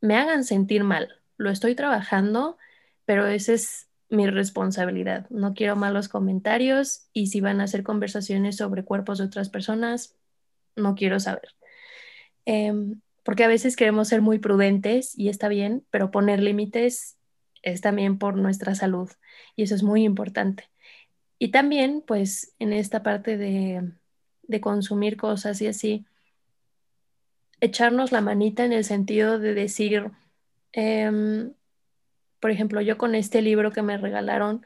me 0.00 0.16
hagan 0.16 0.44
sentir 0.44 0.84
mal, 0.84 1.20
lo 1.36 1.50
estoy 1.50 1.74
trabajando, 1.74 2.56
pero 3.04 3.26
ese 3.26 3.54
es 3.54 3.88
mi 4.08 4.26
responsabilidad. 4.28 5.28
No 5.30 5.54
quiero 5.54 5.76
malos 5.76 6.08
comentarios 6.08 7.08
y 7.12 7.28
si 7.28 7.40
van 7.40 7.60
a 7.60 7.64
hacer 7.64 7.82
conversaciones 7.82 8.56
sobre 8.56 8.84
cuerpos 8.84 9.18
de 9.18 9.24
otras 9.24 9.48
personas, 9.48 10.16
no 10.76 10.94
quiero 10.94 11.18
saber. 11.20 11.54
Em, 12.44 13.00
porque 13.24 13.44
a 13.44 13.48
veces 13.48 13.76
queremos 13.76 14.08
ser 14.08 14.22
muy 14.22 14.38
prudentes 14.38 15.18
y 15.18 15.28
está 15.28 15.48
bien, 15.48 15.84
pero 15.90 16.10
poner 16.10 16.40
límites 16.40 17.16
es 17.62 17.80
también 17.80 18.18
por 18.18 18.36
nuestra 18.36 18.74
salud 18.74 19.10
y 19.56 19.64
eso 19.64 19.74
es 19.74 19.82
muy 19.82 20.04
importante. 20.04 20.70
Y 21.38 21.50
también, 21.50 22.02
pues, 22.06 22.54
en 22.58 22.72
esta 22.72 23.02
parte 23.02 23.36
de, 23.36 23.92
de 24.42 24.60
consumir 24.60 25.16
cosas 25.16 25.60
y 25.60 25.66
así, 25.66 26.06
echarnos 27.60 28.12
la 28.12 28.20
manita 28.20 28.64
en 28.64 28.72
el 28.72 28.84
sentido 28.84 29.38
de 29.38 29.54
decir, 29.54 30.10
em, 30.72 31.52
por 32.40 32.50
ejemplo, 32.50 32.80
yo 32.80 32.98
con 32.98 33.14
este 33.14 33.42
libro 33.42 33.72
que 33.72 33.82
me 33.82 33.98
regalaron, 33.98 34.64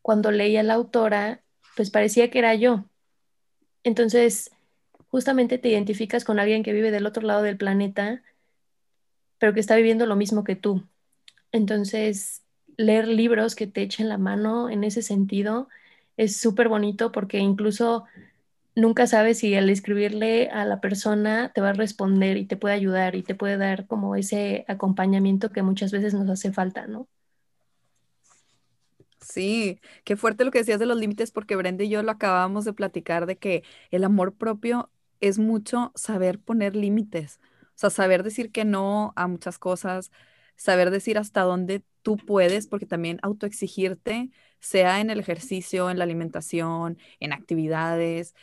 cuando 0.00 0.30
leía 0.30 0.62
la 0.62 0.74
autora, 0.74 1.42
pues 1.76 1.90
parecía 1.90 2.30
que 2.30 2.38
era 2.40 2.54
yo. 2.54 2.86
Entonces, 3.84 4.50
justamente 5.08 5.58
te 5.58 5.68
identificas 5.68 6.24
con 6.24 6.38
alguien 6.38 6.62
que 6.62 6.72
vive 6.72 6.90
del 6.90 7.06
otro 7.06 7.22
lado 7.22 7.42
del 7.42 7.56
planeta, 7.56 8.22
pero 9.38 9.52
que 9.54 9.60
está 9.60 9.76
viviendo 9.76 10.06
lo 10.06 10.16
mismo 10.16 10.44
que 10.44 10.56
tú. 10.56 10.86
Entonces, 11.52 12.41
leer 12.76 13.08
libros 13.08 13.54
que 13.56 13.66
te 13.66 13.82
echen 13.82 14.08
la 14.08 14.18
mano 14.18 14.70
en 14.70 14.84
ese 14.84 15.02
sentido 15.02 15.68
es 16.16 16.36
súper 16.38 16.68
bonito 16.68 17.12
porque 17.12 17.38
incluso 17.38 18.04
nunca 18.76 19.06
sabes 19.06 19.38
si 19.40 19.54
al 19.56 19.70
escribirle 19.70 20.50
a 20.50 20.64
la 20.66 20.80
persona 20.80 21.52
te 21.54 21.60
va 21.62 21.70
a 21.70 21.74
responder 21.74 22.36
y 22.38 22.46
te 22.46 22.56
puede 22.56 22.74
ayudar 22.74 23.16
y 23.16 23.22
te 23.24 23.34
puede 23.36 23.56
dar 23.58 23.86
como 23.86 24.16
ese 24.16 24.64
acompañamiento 24.68 25.52
que 25.52 25.62
muchas 25.62 25.92
veces 25.92 26.14
nos 26.14 26.30
hace 26.30 26.52
falta, 26.52 26.86
¿no? 26.88 27.08
Sí, 29.20 29.80
qué 30.04 30.16
fuerte 30.16 30.44
lo 30.44 30.50
que 30.50 30.58
decías 30.60 30.80
de 30.80 30.86
los 30.86 30.98
límites, 30.98 31.30
porque 31.30 31.56
Brenda 31.56 31.84
y 31.84 31.88
yo 31.90 32.02
lo 32.02 32.10
acabábamos 32.12 32.64
de 32.64 32.72
platicar 32.72 33.26
de 33.26 33.38
que 33.38 33.62
el 33.90 34.04
amor 34.04 34.34
propio 34.34 34.90
es 35.20 35.38
mucho 35.38 35.92
saber 35.94 36.40
poner 36.40 36.74
límites, 36.76 37.40
o 37.68 37.72
sea, 37.76 37.90
saber 37.90 38.24
decir 38.24 38.50
que 38.52 38.64
no 38.64 39.12
a 39.16 39.28
muchas 39.28 39.58
cosas, 39.58 40.10
saber 40.56 40.90
decir 40.90 41.18
hasta 41.18 41.42
dónde 41.42 41.84
tú 42.02 42.16
puedes, 42.16 42.66
porque 42.66 42.86
también 42.86 43.18
autoexigirte, 43.22 44.30
sea 44.60 45.00
en 45.00 45.10
el 45.10 45.20
ejercicio, 45.20 45.90
en 45.90 45.98
la 45.98 46.04
alimentación, 46.04 46.98
en 47.20 47.32
actividades, 47.32 48.34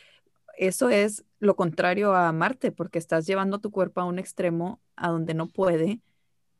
eso 0.58 0.90
es 0.90 1.26
lo 1.40 1.56
contrario 1.56 2.14
a 2.14 2.28
amarte, 2.30 2.72
porque 2.72 3.00
estás 3.00 3.26
llevando 3.26 3.60
tu 3.60 3.72
cuerpo 3.72 4.02
a 4.02 4.06
un 4.06 4.20
extremo 4.20 4.82
a 4.98 5.10
donde 5.10 5.34
no 5.34 5.48
puede 5.48 6.02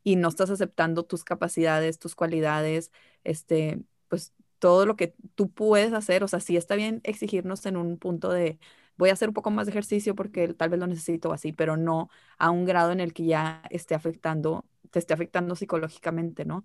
y 0.02 0.16
no 0.16 0.28
estás 0.28 0.50
aceptando 0.50 1.04
tus 1.04 1.24
capacidades, 1.24 1.98
tus 1.98 2.14
cualidades, 2.14 2.92
este, 3.24 3.82
pues 4.08 4.32
todo 4.58 4.86
lo 4.86 4.96
que 4.96 5.14
tú 5.34 5.50
puedes 5.52 5.92
hacer. 5.92 6.24
O 6.24 6.28
sea, 6.28 6.40
sí 6.40 6.56
está 6.56 6.76
bien 6.76 7.00
exigirnos 7.04 7.66
en 7.66 7.76
un 7.76 7.98
punto 7.98 8.30
de 8.32 8.58
voy 8.96 9.10
a 9.10 9.14
hacer 9.14 9.28
un 9.28 9.34
poco 9.34 9.50
más 9.50 9.66
de 9.66 9.72
ejercicio 9.72 10.14
porque 10.14 10.48
tal 10.54 10.70
vez 10.70 10.80
lo 10.80 10.86
necesito 10.86 11.32
así, 11.32 11.52
pero 11.52 11.76
no 11.76 12.10
a 12.38 12.50
un 12.50 12.64
grado 12.66 12.92
en 12.92 13.00
el 13.00 13.12
que 13.14 13.26
ya 13.26 13.62
esté 13.70 13.94
afectando, 13.94 14.66
te 14.90 14.98
esté 14.98 15.14
afectando 15.14 15.56
psicológicamente, 15.56 16.44
¿no? 16.44 16.64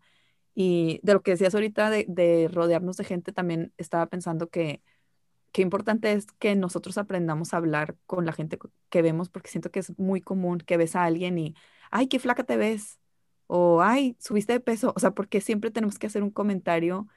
Y 0.55 0.99
de 1.03 1.13
lo 1.13 1.21
que 1.23 1.31
decías 1.31 1.53
ahorita 1.55 1.89
de, 1.91 2.05
de 2.07 2.49
rodearnos 2.51 2.97
de 2.97 3.03
gente, 3.05 3.33
también 3.33 3.73
estaba 3.77 4.07
pensando 4.07 4.49
que 4.49 4.81
qué 5.51 5.61
importante 5.61 6.11
es 6.11 6.27
que 6.39 6.55
nosotros 6.55 6.97
aprendamos 6.97 7.53
a 7.53 7.57
hablar 7.57 7.95
con 8.07 8.25
la 8.25 8.33
gente 8.33 8.59
que 8.89 9.01
vemos, 9.01 9.29
porque 9.29 9.49
siento 9.49 9.71
que 9.71 9.79
es 9.79 9.97
muy 9.97 10.21
común 10.21 10.59
que 10.59 10.77
ves 10.77 10.95
a 10.97 11.05
alguien 11.05 11.37
y, 11.37 11.55
ay, 11.91 12.07
qué 12.07 12.19
flaca 12.19 12.43
te 12.43 12.57
ves, 12.57 12.99
o 13.47 13.81
ay, 13.81 14.17
subiste 14.19 14.53
de 14.53 14.59
peso, 14.59 14.91
o 14.95 14.99
sea, 14.99 15.11
porque 15.11 15.41
siempre 15.41 15.71
tenemos 15.71 15.97
que 15.99 16.07
hacer 16.07 16.23
un 16.23 16.31
comentario 16.31 17.07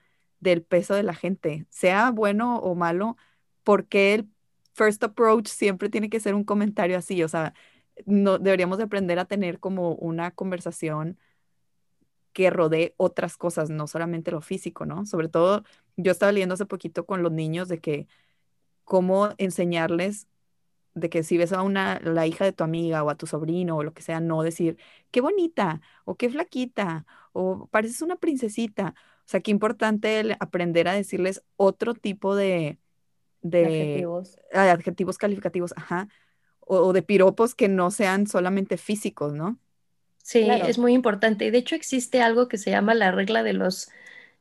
del 0.40 0.62
peso 0.62 0.94
de 0.94 1.02
la 1.02 1.14
gente, 1.14 1.66
sea 1.70 2.10
bueno 2.12 2.58
o 2.60 2.74
malo, 2.76 3.16
porque 3.64 4.14
el 4.14 4.28
first 4.74 5.02
approach 5.02 5.48
siempre 5.48 5.88
tiene 5.88 6.08
que 6.10 6.20
ser 6.20 6.34
un 6.36 6.44
comentario 6.44 6.96
así, 6.98 7.22
o 7.24 7.28
sea, 7.28 7.54
no 8.06 8.38
deberíamos 8.38 8.78
de 8.78 8.84
aprender 8.84 9.18
a 9.18 9.24
tener 9.24 9.58
como 9.60 9.94
una 9.96 10.30
conversación 10.30 11.18
que 12.38 12.50
rodee 12.50 12.94
otras 12.98 13.36
cosas, 13.36 13.68
no 13.68 13.88
solamente 13.88 14.30
lo 14.30 14.40
físico, 14.40 14.86
¿no? 14.86 15.06
Sobre 15.06 15.28
todo, 15.28 15.64
yo 15.96 16.12
estaba 16.12 16.30
leyendo 16.30 16.54
hace 16.54 16.66
poquito 16.66 17.04
con 17.04 17.24
los 17.24 17.32
niños 17.32 17.66
de 17.66 17.80
que 17.80 18.06
cómo 18.84 19.30
enseñarles 19.38 20.28
de 20.94 21.10
que 21.10 21.24
si 21.24 21.36
ves 21.36 21.52
a 21.52 21.62
una, 21.62 21.98
la 21.98 22.28
hija 22.28 22.44
de 22.44 22.52
tu 22.52 22.62
amiga 22.62 23.02
o 23.02 23.10
a 23.10 23.16
tu 23.16 23.26
sobrino 23.26 23.76
o 23.76 23.82
lo 23.82 23.92
que 23.92 24.02
sea, 24.02 24.20
no 24.20 24.42
decir, 24.44 24.78
qué 25.10 25.20
bonita 25.20 25.80
o 26.04 26.14
qué 26.14 26.30
flaquita 26.30 27.06
o 27.32 27.66
pareces 27.72 28.02
una 28.02 28.14
princesita. 28.14 28.94
O 28.96 29.28
sea, 29.28 29.40
qué 29.40 29.50
importante 29.50 30.36
aprender 30.38 30.86
a 30.86 30.92
decirles 30.92 31.42
otro 31.56 31.94
tipo 31.94 32.36
de, 32.36 32.78
de 33.42 33.64
adjetivos. 33.64 34.38
adjetivos 34.52 35.18
calificativos, 35.18 35.74
ajá, 35.76 36.08
o, 36.60 36.92
de 36.92 37.02
piropos 37.02 37.56
que 37.56 37.68
no 37.68 37.90
sean 37.90 38.28
solamente 38.28 38.76
físicos, 38.76 39.32
¿no? 39.34 39.58
Sí, 40.28 40.60
es 40.62 40.76
muy 40.78 40.92
importante. 40.92 41.46
Y 41.46 41.50
de 41.50 41.56
hecho 41.58 41.74
existe 41.74 42.20
algo 42.20 42.48
que 42.48 42.58
se 42.58 42.70
llama 42.70 42.94
la 42.94 43.10
regla 43.12 43.42
de 43.42 43.54
los 43.54 43.88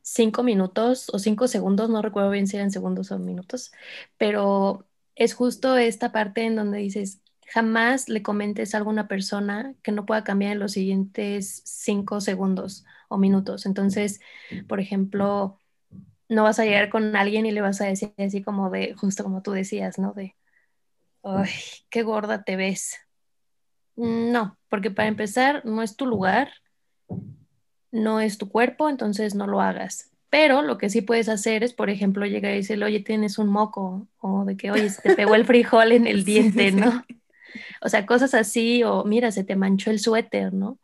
cinco 0.02 0.42
minutos 0.42 1.08
o 1.14 1.18
cinco 1.18 1.48
segundos, 1.48 1.88
no 1.88 2.02
recuerdo 2.02 2.30
bien 2.30 2.46
si 2.46 2.56
eran 2.56 2.70
segundos 2.70 3.10
o 3.10 3.18
minutos, 3.18 3.72
pero 4.18 4.86
es 5.14 5.32
justo 5.34 5.76
esta 5.78 6.12
parte 6.12 6.42
en 6.44 6.56
donde 6.56 6.76
dices, 6.78 7.22
jamás 7.48 8.08
le 8.10 8.22
comentes 8.22 8.74
a 8.74 8.78
alguna 8.78 9.08
persona 9.08 9.74
que 9.82 9.92
no 9.92 10.04
pueda 10.04 10.24
cambiar 10.24 10.52
en 10.52 10.58
los 10.58 10.72
siguientes 10.72 11.62
cinco 11.64 12.20
segundos 12.20 12.84
o 13.08 13.16
minutos. 13.16 13.64
Entonces, 13.64 14.20
por 14.66 14.80
ejemplo, 14.80 15.58
no 16.28 16.44
vas 16.44 16.58
a 16.60 16.64
llegar 16.66 16.90
con 16.90 17.16
alguien 17.16 17.46
y 17.46 17.52
le 17.52 17.62
vas 17.62 17.80
a 17.82 17.86
decir 17.86 18.14
así 18.18 18.42
como 18.42 18.70
de, 18.70 18.94
justo 18.94 19.24
como 19.24 19.42
tú 19.42 19.52
decías, 19.52 19.98
¿no? 19.98 20.12
De, 20.14 20.36
ay, 21.24 21.50
qué 21.90 22.02
gorda 22.02 22.44
te 22.44 22.56
ves. 22.56 22.96
No, 23.98 24.56
porque 24.68 24.90
para 24.90 25.08
empezar, 25.08 25.64
no 25.64 25.82
es 25.82 25.96
tu 25.96 26.06
lugar 26.06 26.50
no 27.90 28.20
es 28.20 28.38
tu 28.38 28.48
cuerpo, 28.48 28.88
entonces 28.88 29.34
no 29.34 29.46
lo 29.46 29.60
hagas. 29.60 30.10
Pero 30.30 30.62
lo 30.62 30.76
que 30.76 30.90
sí 30.90 31.00
puedes 31.00 31.28
hacer 31.28 31.64
es, 31.64 31.72
por 31.72 31.88
ejemplo, 31.88 32.26
llegar 32.26 32.52
y 32.52 32.56
decirle, 32.56 32.84
oye, 32.84 33.00
tienes 33.00 33.38
un 33.38 33.48
moco, 33.48 34.06
o 34.18 34.44
de 34.44 34.56
que, 34.56 34.70
oye, 34.70 34.90
se 34.90 35.00
te 35.00 35.16
pegó 35.16 35.34
el 35.34 35.46
frijol 35.46 35.92
en 35.92 36.06
el 36.06 36.24
diente, 36.24 36.70
¿no? 36.70 37.04
O 37.80 37.88
sea, 37.88 38.04
cosas 38.04 38.34
así, 38.34 38.82
o 38.82 39.04
mira, 39.04 39.30
se 39.32 39.44
te 39.44 39.56
manchó 39.56 39.90
el 39.90 40.00
suéter, 40.00 40.52
¿no? 40.52 40.78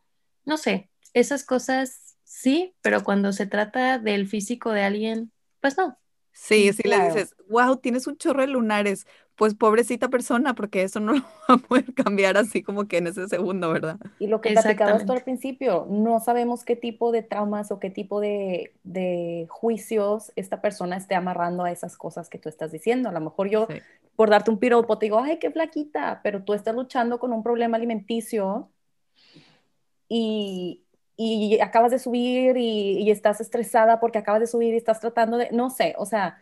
No 0.45 0.57
sé, 0.57 0.89
esas 1.13 1.43
cosas 1.43 2.17
sí, 2.23 2.73
pero 2.81 3.03
cuando 3.03 3.33
se 3.33 3.45
trata 3.45 3.99
del 3.99 4.27
físico 4.27 4.71
de 4.71 4.83
alguien, 4.83 5.31
pues 5.61 5.77
no. 5.77 5.97
Sí, 6.31 6.73
sí 6.73 6.83
le 6.87 6.99
dices, 7.05 7.35
wow, 7.47 7.77
tienes 7.77 8.07
un 8.07 8.17
chorro 8.17 8.41
de 8.41 8.47
lunares, 8.47 9.07
pues 9.35 9.53
pobrecita 9.53 10.09
persona, 10.09 10.55
porque 10.55 10.83
eso 10.83 10.99
no 10.99 11.13
lo 11.13 11.21
va 11.21 11.55
a 11.55 11.57
poder 11.57 11.93
cambiar 11.93 12.37
así 12.37 12.63
como 12.63 12.87
que 12.87 12.97
en 12.97 13.07
ese 13.07 13.27
segundo, 13.27 13.71
¿verdad? 13.71 13.97
Y 14.19 14.27
lo 14.27 14.41
que 14.41 14.51
platicabas 14.51 15.05
tú 15.05 15.13
al 15.13 15.23
principio, 15.23 15.87
no 15.89 16.19
sabemos 16.19 16.63
qué 16.63 16.75
tipo 16.75 17.11
de 17.11 17.21
traumas 17.21 17.71
o 17.71 17.79
qué 17.79 17.89
tipo 17.89 18.19
de, 18.21 18.71
juicios 19.49 20.31
esta 20.35 20.61
persona 20.61 20.97
esté 20.97 21.15
amarrando 21.15 21.63
a 21.63 21.71
esas 21.71 21.97
cosas 21.97 22.29
que 22.29 22.37
tú 22.37 22.49
estás 22.49 22.71
diciendo. 22.71 23.09
A 23.09 23.11
lo 23.11 23.19
mejor 23.19 23.49
yo, 23.49 23.67
por 24.15 24.29
darte 24.29 24.51
un 24.51 24.59
piropo, 24.59 24.97
te 24.97 25.07
digo, 25.07 25.19
ay, 25.19 25.37
qué 25.39 25.51
flaquita, 25.51 26.21
pero 26.23 26.43
tú 26.43 26.53
estás 26.53 26.75
luchando 26.75 27.19
con 27.19 27.33
un 27.33 27.43
problema 27.43 27.77
alimenticio 27.77 28.69
y, 30.07 30.81
acabas 31.61 31.91
de 31.91 31.99
subir 31.99 32.57
y, 32.57 32.99
y 32.99 33.11
estás 33.11 33.39
estresada 33.39 33.99
porque 33.99 34.17
acabas 34.17 34.41
de 34.41 34.47
subir 34.47 34.73
y 34.73 34.77
estás 34.77 34.99
tratando 34.99 35.37
de, 35.37 35.49
no 35.51 35.69
sé, 35.69 35.95
o 35.97 36.05
sea 36.05 36.39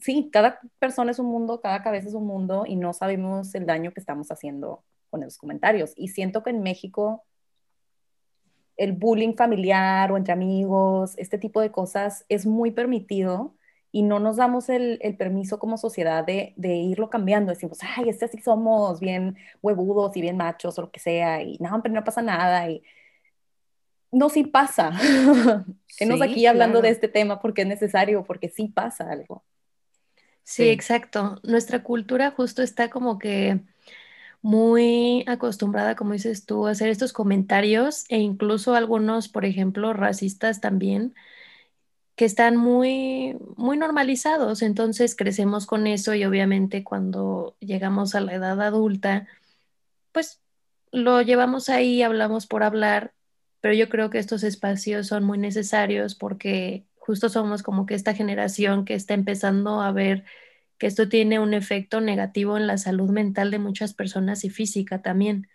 sí, 0.00 0.30
cada 0.32 0.60
persona 0.78 1.10
es 1.10 1.18
un 1.18 1.26
mundo, 1.26 1.60
cada 1.60 1.82
cabeza 1.82 2.08
es 2.08 2.14
un 2.14 2.26
mundo 2.26 2.64
y 2.66 2.76
no 2.76 2.92
sabemos 2.92 3.54
el 3.54 3.66
daño 3.66 3.92
que 3.92 4.00
estamos 4.00 4.30
haciendo 4.30 4.82
con 5.10 5.22
esos 5.22 5.38
comentarios. 5.38 5.92
Y 5.96 6.08
siento 6.08 6.42
que 6.42 6.50
en 6.50 6.62
México 6.62 7.24
el 8.76 8.92
bullying 8.92 9.34
familiar 9.34 10.10
o 10.10 10.16
entre 10.16 10.32
amigos, 10.32 11.14
este 11.16 11.38
tipo 11.38 11.60
de 11.60 11.70
cosas 11.70 12.24
es 12.28 12.46
muy 12.46 12.72
permitido 12.72 13.54
y 13.92 14.02
no 14.02 14.18
nos 14.18 14.36
damos 14.36 14.68
el, 14.68 14.98
permiso 15.16 15.60
como 15.60 15.78
sociedad 15.78 16.24
de, 16.24 16.52
irlo 16.56 17.10
cambiando. 17.10 17.52
Decimos, 17.52 17.78
ay, 17.96 18.08
este 18.08 18.26
sí 18.26 18.38
somos 18.38 18.98
bien 18.98 19.36
huevudos 19.62 20.16
y 20.16 20.20
bien 20.20 20.36
machos 20.36 20.76
o 20.78 20.82
lo 20.82 20.90
que 20.90 20.98
sea, 20.98 21.42
y 21.42 21.58
no, 21.58 21.80
pero 21.80 21.94
no 21.94 22.02
pasa 22.02 22.20
nada. 22.20 22.68
Y 22.68 22.82
no, 24.10 24.28
sí 24.30 24.42
pasa. 24.44 24.90
Estamos 25.88 26.22
aquí 26.22 26.44
hablando 26.46 26.82
de 26.82 26.88
este 26.88 27.06
tema 27.06 27.40
porque 27.40 27.62
es 27.62 27.68
necesario, 27.68 28.24
porque 28.24 28.48
sí 28.48 28.66
pasa 28.66 29.08
algo. 29.08 29.44
Sí, 30.44 30.68
exacto. 30.68 31.40
Nuestra 31.42 31.82
cultura 31.82 32.30
justo 32.30 32.62
está 32.62 32.90
como 32.90 33.18
que 33.18 33.60
muy 34.42 35.24
acostumbrada, 35.28 35.96
como 35.96 36.12
dices 36.14 36.46
tú, 36.46 36.66
a 36.66 36.72
hacer 36.72 36.88
estos 36.90 37.12
comentarios 37.12 38.04
e 38.10 38.18
incluso 38.18 38.74
algunos, 38.74 39.28
por 39.28 39.44
ejemplo, 39.46 39.92
racistas 39.94 40.60
también, 40.60 41.14
que 42.16 42.24
están 42.24 42.56
muy, 42.56 43.36
muy 43.56 43.76
normalizados. 43.76 44.62
Entonces 44.62 45.16
crecemos 45.16 45.66
con 45.66 45.86
eso 45.86 46.14
y 46.14 46.24
obviamente 46.24 46.84
cuando 46.84 47.56
llegamos 47.60 48.14
a 48.14 48.20
la 48.20 48.34
edad 48.34 48.60
adulta, 48.62 49.26
pues 50.12 50.42
lo 50.92 51.22
llevamos 51.22 51.68
ahí, 51.68 52.02
hablamos 52.02 52.46
por 52.46 52.62
hablar, 52.62 53.14
pero 53.60 53.74
yo 53.74 53.88
creo 53.88 54.10
que 54.10 54.18
estos 54.18 54.42
espacios 54.44 55.08
son 55.08 55.24
muy 55.24 55.38
necesarios 55.38 56.14
porque 56.14 56.86
justo 57.04 57.28
somos 57.28 57.62
como 57.62 57.84
que 57.84 57.94
esta 57.94 58.14
generación 58.14 58.86
que 58.86 58.94
está 58.94 59.12
empezando 59.12 59.82
a 59.82 59.92
ver 59.92 60.24
que 60.78 60.86
esto 60.86 61.08
tiene 61.08 61.38
un 61.38 61.52
efecto 61.52 62.00
negativo 62.00 62.56
en 62.56 62.66
la 62.66 62.78
salud 62.78 63.10
mental 63.10 63.50
de 63.50 63.58
muchas 63.58 63.92
personas 63.92 64.44
y 64.44 64.50
física 64.50 65.02
también. 65.02 65.48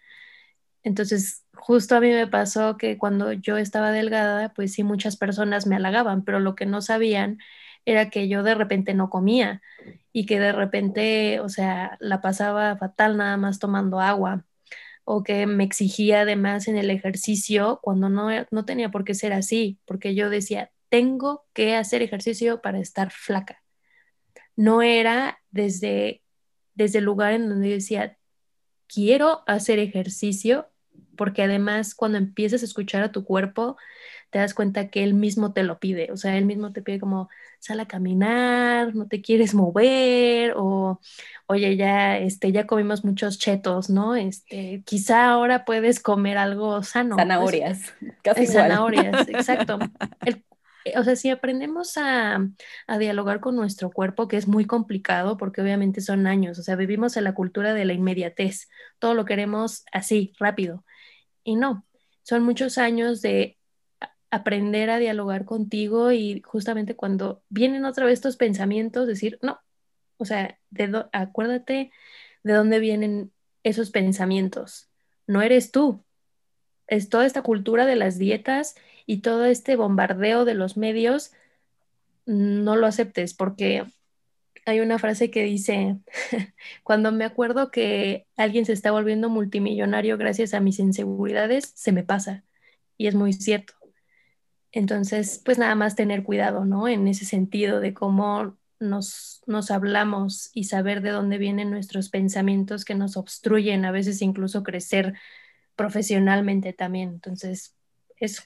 Entonces, 0.83 1.45
justo 1.55 1.95
a 1.95 2.01
mí 2.01 2.09
me 2.11 2.27
pasó 2.27 2.77
que 2.77 2.99
cuando 2.99 3.33
yo 3.33 3.57
estaba 3.57 3.91
delgada, 3.91 4.53
pues 4.53 4.73
sí, 4.73 4.83
muchas 4.83 5.17
personas 5.17 5.65
me 5.65 5.75
halagaban, 5.75 6.23
pero 6.23 6.39
lo 6.39 6.55
que 6.55 6.67
no 6.67 6.81
sabían 6.81 7.39
era 7.85 8.09
que 8.11 8.27
yo 8.27 8.43
de 8.43 8.55
repente 8.55 8.93
no 8.93 9.09
comía 9.09 9.61
y 10.13 10.25
que 10.27 10.39
de 10.39 10.51
repente, 10.51 11.39
o 11.39 11.49
sea, 11.49 11.97
la 11.99 12.21
pasaba 12.21 12.77
fatal 12.77 13.17
nada 13.17 13.37
más 13.37 13.59
tomando 13.59 13.99
agua 14.01 14.45
o 15.03 15.23
que 15.23 15.47
me 15.47 15.63
exigía 15.63 16.21
además 16.21 16.67
en 16.67 16.77
el 16.77 16.91
ejercicio 16.91 17.79
cuando 17.81 18.09
no, 18.09 18.29
no 18.51 18.65
tenía 18.65 18.91
por 18.91 19.03
qué 19.03 19.15
ser 19.15 19.33
así, 19.33 19.79
porque 19.85 20.15
yo 20.15 20.29
decía, 20.29 20.71
tengo 20.89 21.45
que 21.53 21.75
hacer 21.75 22.01
ejercicio 22.01 22.61
para 22.61 22.79
estar 22.79 23.11
flaca. 23.11 23.63
No 24.55 24.81
era 24.81 25.39
desde, 25.51 26.23
desde 26.73 26.99
el 26.99 27.05
lugar 27.05 27.33
en 27.33 27.49
donde 27.49 27.69
yo 27.69 27.75
decía, 27.75 28.17
quiero 28.87 29.43
hacer 29.47 29.79
ejercicio 29.79 30.69
porque 31.15 31.43
además 31.43 31.95
cuando 31.95 32.17
empiezas 32.17 32.61
a 32.61 32.65
escuchar 32.65 33.03
a 33.03 33.11
tu 33.11 33.25
cuerpo, 33.25 33.75
te 34.29 34.39
das 34.39 34.53
cuenta 34.53 34.89
que 34.89 35.03
él 35.03 35.13
mismo 35.13 35.51
te 35.51 35.63
lo 35.63 35.79
pide, 35.79 36.11
o 36.13 36.17
sea, 36.17 36.37
él 36.37 36.45
mismo 36.45 36.71
te 36.71 36.81
pide 36.81 36.99
como, 36.99 37.29
sal 37.59 37.81
a 37.81 37.87
caminar, 37.87 38.95
no 38.95 39.07
te 39.07 39.21
quieres 39.21 39.53
mover, 39.53 40.53
o, 40.55 41.01
oye, 41.47 41.75
ya, 41.75 42.17
este, 42.17 42.53
ya 42.53 42.65
comimos 42.65 43.03
muchos 43.03 43.37
chetos, 43.37 43.89
¿no? 43.89 44.15
Este, 44.15 44.81
quizá 44.85 45.29
ahora 45.29 45.65
puedes 45.65 45.99
comer 45.99 46.37
algo 46.37 46.83
sano. 46.83 47.15
Pues, 47.15 47.27
zanahorias, 47.27 47.93
casi 48.23 48.47
Zanahorias, 48.47 49.27
exacto. 49.27 49.79
O 50.95 51.03
sea, 51.03 51.15
si 51.15 51.29
aprendemos 51.29 51.97
a, 51.97 52.39
dialogar 52.99 53.39
con 53.39 53.55
nuestro 53.55 53.91
cuerpo, 53.91 54.27
que 54.27 54.37
es 54.37 54.47
muy 54.47 54.65
complicado 54.65 55.37
porque 55.37 55.61
obviamente 55.61 56.01
son 56.01 56.27
años, 56.27 56.59
o 56.59 56.63
sea, 56.63 56.75
vivimos 56.75 57.17
en 57.17 57.23
la 57.25 57.33
cultura 57.33 57.73
de 57.73 57.85
la 57.85 57.93
inmediatez, 57.93 58.69
todo 58.99 59.13
lo 59.13 59.25
queremos 59.25 59.83
así, 59.91 60.33
rápido. 60.39 60.85
Y 61.43 61.55
no, 61.55 61.85
son 62.23 62.43
muchos 62.43 62.77
años 62.77 63.21
de 63.21 63.57
aprender 64.31 64.89
a 64.89 64.99
dialogar 64.99 65.45
contigo 65.45 66.11
y 66.11 66.41
justamente 66.45 66.95
cuando 66.95 67.43
vienen 67.49 67.85
otra 67.85 68.05
vez 68.05 68.13
estos 68.13 68.37
pensamientos, 68.37 69.07
decir, 69.07 69.39
no, 69.41 69.59
o 70.17 70.25
sea, 70.25 70.59
acuérdate 71.13 71.91
de 72.43 72.53
dónde 72.53 72.79
vienen 72.79 73.31
esos 73.63 73.91
pensamientos. 73.91 74.89
No 75.27 75.41
eres 75.41 75.71
tú. 75.71 76.03
Es 76.87 77.09
toda 77.09 77.25
esta 77.25 77.43
cultura 77.43 77.85
de 77.85 77.95
las 77.95 78.17
dietas 78.17 78.75
y 79.09 79.21
todo 79.21 79.45
este 79.45 79.75
bombardeo 79.75 80.45
de 80.45 80.53
los 80.53 80.77
medios. 80.77 81.31
No 82.27 82.75
lo 82.75 82.85
aceptes 82.85 83.33
porque 83.33 83.83
hay 84.67 84.81
una 84.81 84.99
frase 84.99 85.31
que 85.31 85.43
dice, 85.43 85.97
cuando 86.83 87.11
me 87.11 87.25
acuerdo 87.25 87.71
que 87.71 88.27
alguien 88.37 88.67
se 88.67 88.73
está 88.73 88.91
volviendo 88.91 89.27
multimillonario 89.27 90.15
gracias 90.19 90.53
a 90.53 90.59
mis 90.59 90.77
inseguridades, 90.77 91.71
se 91.73 91.91
me 91.91 92.03
pasa. 92.03 92.43
Y 92.97 93.07
es 93.07 93.15
muy 93.15 93.33
cierto. 93.33 93.73
Entonces, 94.71 95.41
pues 95.43 95.57
nada 95.57 95.73
más 95.73 95.95
tener 95.95 96.21
cuidado, 96.21 96.65
¿no? 96.65 96.87
En 96.87 97.07
ese 97.07 97.25
sentido 97.25 97.79
de 97.79 97.95
cómo 97.95 98.59
nos, 98.79 99.41
nos 99.47 99.71
hablamos 99.71 100.51
y 100.53 100.65
saber 100.65 101.01
de 101.01 101.09
dónde 101.09 101.39
vienen 101.39 101.71
nuestros 101.71 102.09
pensamientos 102.09 102.85
que 102.85 102.93
nos 102.93 103.17
obstruyen, 103.17 103.85
a 103.85 103.91
veces 103.91 104.21
incluso 104.21 104.61
crecer 104.61 105.15
profesionalmente 105.75 106.73
también. 106.73 107.09
Entonces, 107.09 107.75
eso. 108.19 108.43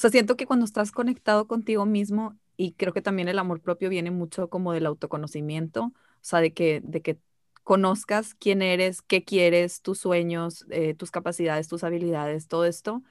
sea, 0.00 0.10
siento 0.10 0.36
que 0.36 0.46
cuando 0.46 0.64
estás 0.64 0.92
conectado 0.92 1.46
contigo 1.46 1.86
mismo, 1.86 2.38
y 2.56 2.72
creo 2.72 2.92
que 2.92 3.02
también 3.02 3.28
el 3.28 3.38
amor 3.38 3.60
propio 3.60 3.88
viene 3.88 4.10
mucho 4.10 4.48
como 4.50 4.72
del 4.72 4.86
autoconocimiento, 4.86 5.84
o 5.84 5.92
sea, 6.20 6.40
de 6.40 6.52
que, 6.52 6.80
de 6.84 7.02
que 7.02 7.18
conozcas 7.64 8.34
quién 8.34 8.62
eres, 8.62 9.02
qué 9.02 9.24
quieres, 9.24 9.82
tus 9.82 9.98
sueños, 9.98 10.66
eh, 10.70 10.94
tus 10.94 11.10
capacidades, 11.10 11.68
tus 11.68 11.84
habilidades, 11.84 12.48
todo 12.48 12.64
esto, 12.66 13.02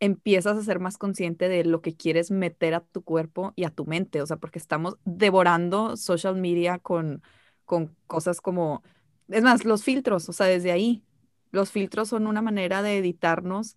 empiezas 0.00 0.56
a 0.56 0.62
ser 0.62 0.80
más 0.80 0.98
consciente 0.98 1.48
de 1.48 1.64
lo 1.64 1.82
que 1.82 1.96
quieres 1.96 2.30
meter 2.30 2.74
a 2.74 2.80
tu 2.80 3.02
cuerpo 3.02 3.52
y 3.56 3.64
a 3.64 3.70
tu 3.70 3.86
mente, 3.86 4.22
o 4.22 4.26
sea, 4.26 4.36
porque 4.36 4.58
estamos 4.58 4.96
devorando 5.04 5.96
social 5.96 6.36
media 6.36 6.78
con, 6.78 7.22
con 7.64 7.96
cosas 8.06 8.40
como, 8.40 8.82
es 9.28 9.42
más, 9.42 9.64
los 9.64 9.84
filtros, 9.84 10.28
o 10.28 10.32
sea, 10.32 10.46
desde 10.46 10.72
ahí, 10.72 11.04
los 11.50 11.70
filtros 11.70 12.08
son 12.08 12.26
una 12.26 12.42
manera 12.42 12.82
de 12.82 12.98
editarnos 12.98 13.76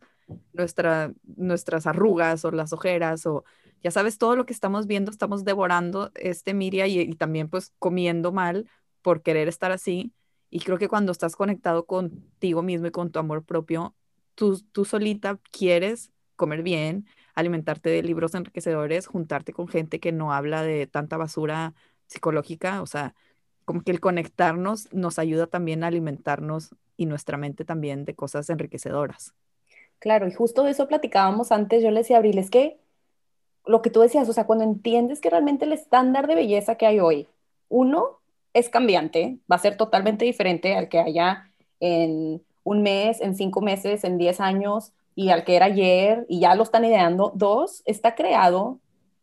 nuestra, 0.53 1.13
nuestras 1.35 1.87
arrugas 1.87 2.45
o 2.45 2.51
las 2.51 2.73
ojeras 2.73 3.25
o 3.25 3.43
ya 3.83 3.91
sabes, 3.91 4.17
todo 4.17 4.35
lo 4.35 4.45
que 4.45 4.53
estamos 4.53 4.87
viendo, 4.87 5.11
estamos 5.11 5.43
devorando 5.43 6.11
este 6.15 6.53
media 6.53 6.87
y, 6.87 7.13
también 7.15 7.49
pues 7.49 7.73
comiendo 7.79 8.31
mal 8.31 8.69
por 9.01 9.23
querer 9.23 9.47
estar 9.47 9.71
así. 9.71 10.13
Y 10.49 10.59
creo 10.59 10.77
que 10.77 10.87
cuando 10.87 11.11
estás 11.11 11.35
conectado 11.35 11.85
contigo 11.85 12.61
mismo 12.61 12.87
y 12.87 12.91
con 12.91 13.11
tu 13.11 13.19
amor 13.19 13.43
propio, 13.43 13.95
tú, 14.35 14.61
tú 14.71 14.85
solita 14.85 15.39
quieres 15.51 16.11
comer 16.35 16.63
bien, 16.63 17.07
alimentarte 17.35 17.89
de 17.89 18.03
libros 18.03 18.35
enriquecedores, 18.35 19.07
juntarte 19.07 19.53
con 19.53 19.67
gente 19.67 19.99
que 19.99 20.11
no 20.11 20.33
habla 20.33 20.63
de 20.63 20.87
tanta 20.87 21.17
basura 21.17 21.73
psicológica, 22.07 22.81
o 22.81 22.85
sea, 22.85 23.15
como 23.65 23.81
que 23.83 23.91
el 23.91 23.99
conectarnos 23.99 24.91
nos 24.93 25.19
ayuda 25.19 25.47
también 25.47 25.83
a 25.83 25.87
alimentarnos 25.87 26.75
y 26.97 27.05
nuestra 27.05 27.37
mente 27.37 27.65
también 27.65 28.05
de 28.05 28.15
cosas 28.15 28.49
enriquecedoras. 28.49 29.33
Claro, 30.01 30.27
y 30.27 30.33
justo 30.33 30.63
de 30.63 30.71
eso 30.71 30.87
platicábamos 30.87 31.51
antes, 31.51 31.83
yo 31.83 31.91
le 31.91 31.99
decía 31.99 32.15
a 32.15 32.19
Abril, 32.19 32.39
es 32.39 32.49
que 32.49 32.79
lo 33.67 33.83
que 33.83 33.91
tú 33.91 34.01
decías, 34.01 34.27
o 34.27 34.33
sea, 34.33 34.47
cuando 34.47 34.63
entiendes 34.63 35.21
que 35.21 35.29
realmente 35.29 35.65
el 35.65 35.73
estándar 35.73 36.25
de 36.25 36.33
belleza 36.33 36.73
que 36.73 36.87
hay 36.87 36.99
hoy, 36.99 37.27
uno, 37.69 38.17
es 38.51 38.67
cambiante, 38.67 39.37
va 39.49 39.57
a 39.57 39.59
ser 39.59 39.77
totalmente 39.77 40.25
diferente 40.25 40.75
al 40.75 40.89
que 40.89 40.97
haya 40.97 41.51
en 41.79 42.41
un 42.63 42.81
mes, 42.81 43.21
en 43.21 43.35
cinco 43.35 43.61
meses, 43.61 44.03
en 44.03 44.17
diez 44.17 44.41
años, 44.41 44.91
y 45.13 45.29
al 45.29 45.43
que 45.43 45.55
era 45.55 45.67
ayer, 45.67 46.25
y 46.27 46.39
ya 46.39 46.55
lo 46.55 46.63
están 46.63 46.83
ideando. 46.83 47.31
Dos, 47.35 47.83
está 47.85 48.15
creado 48.15 48.79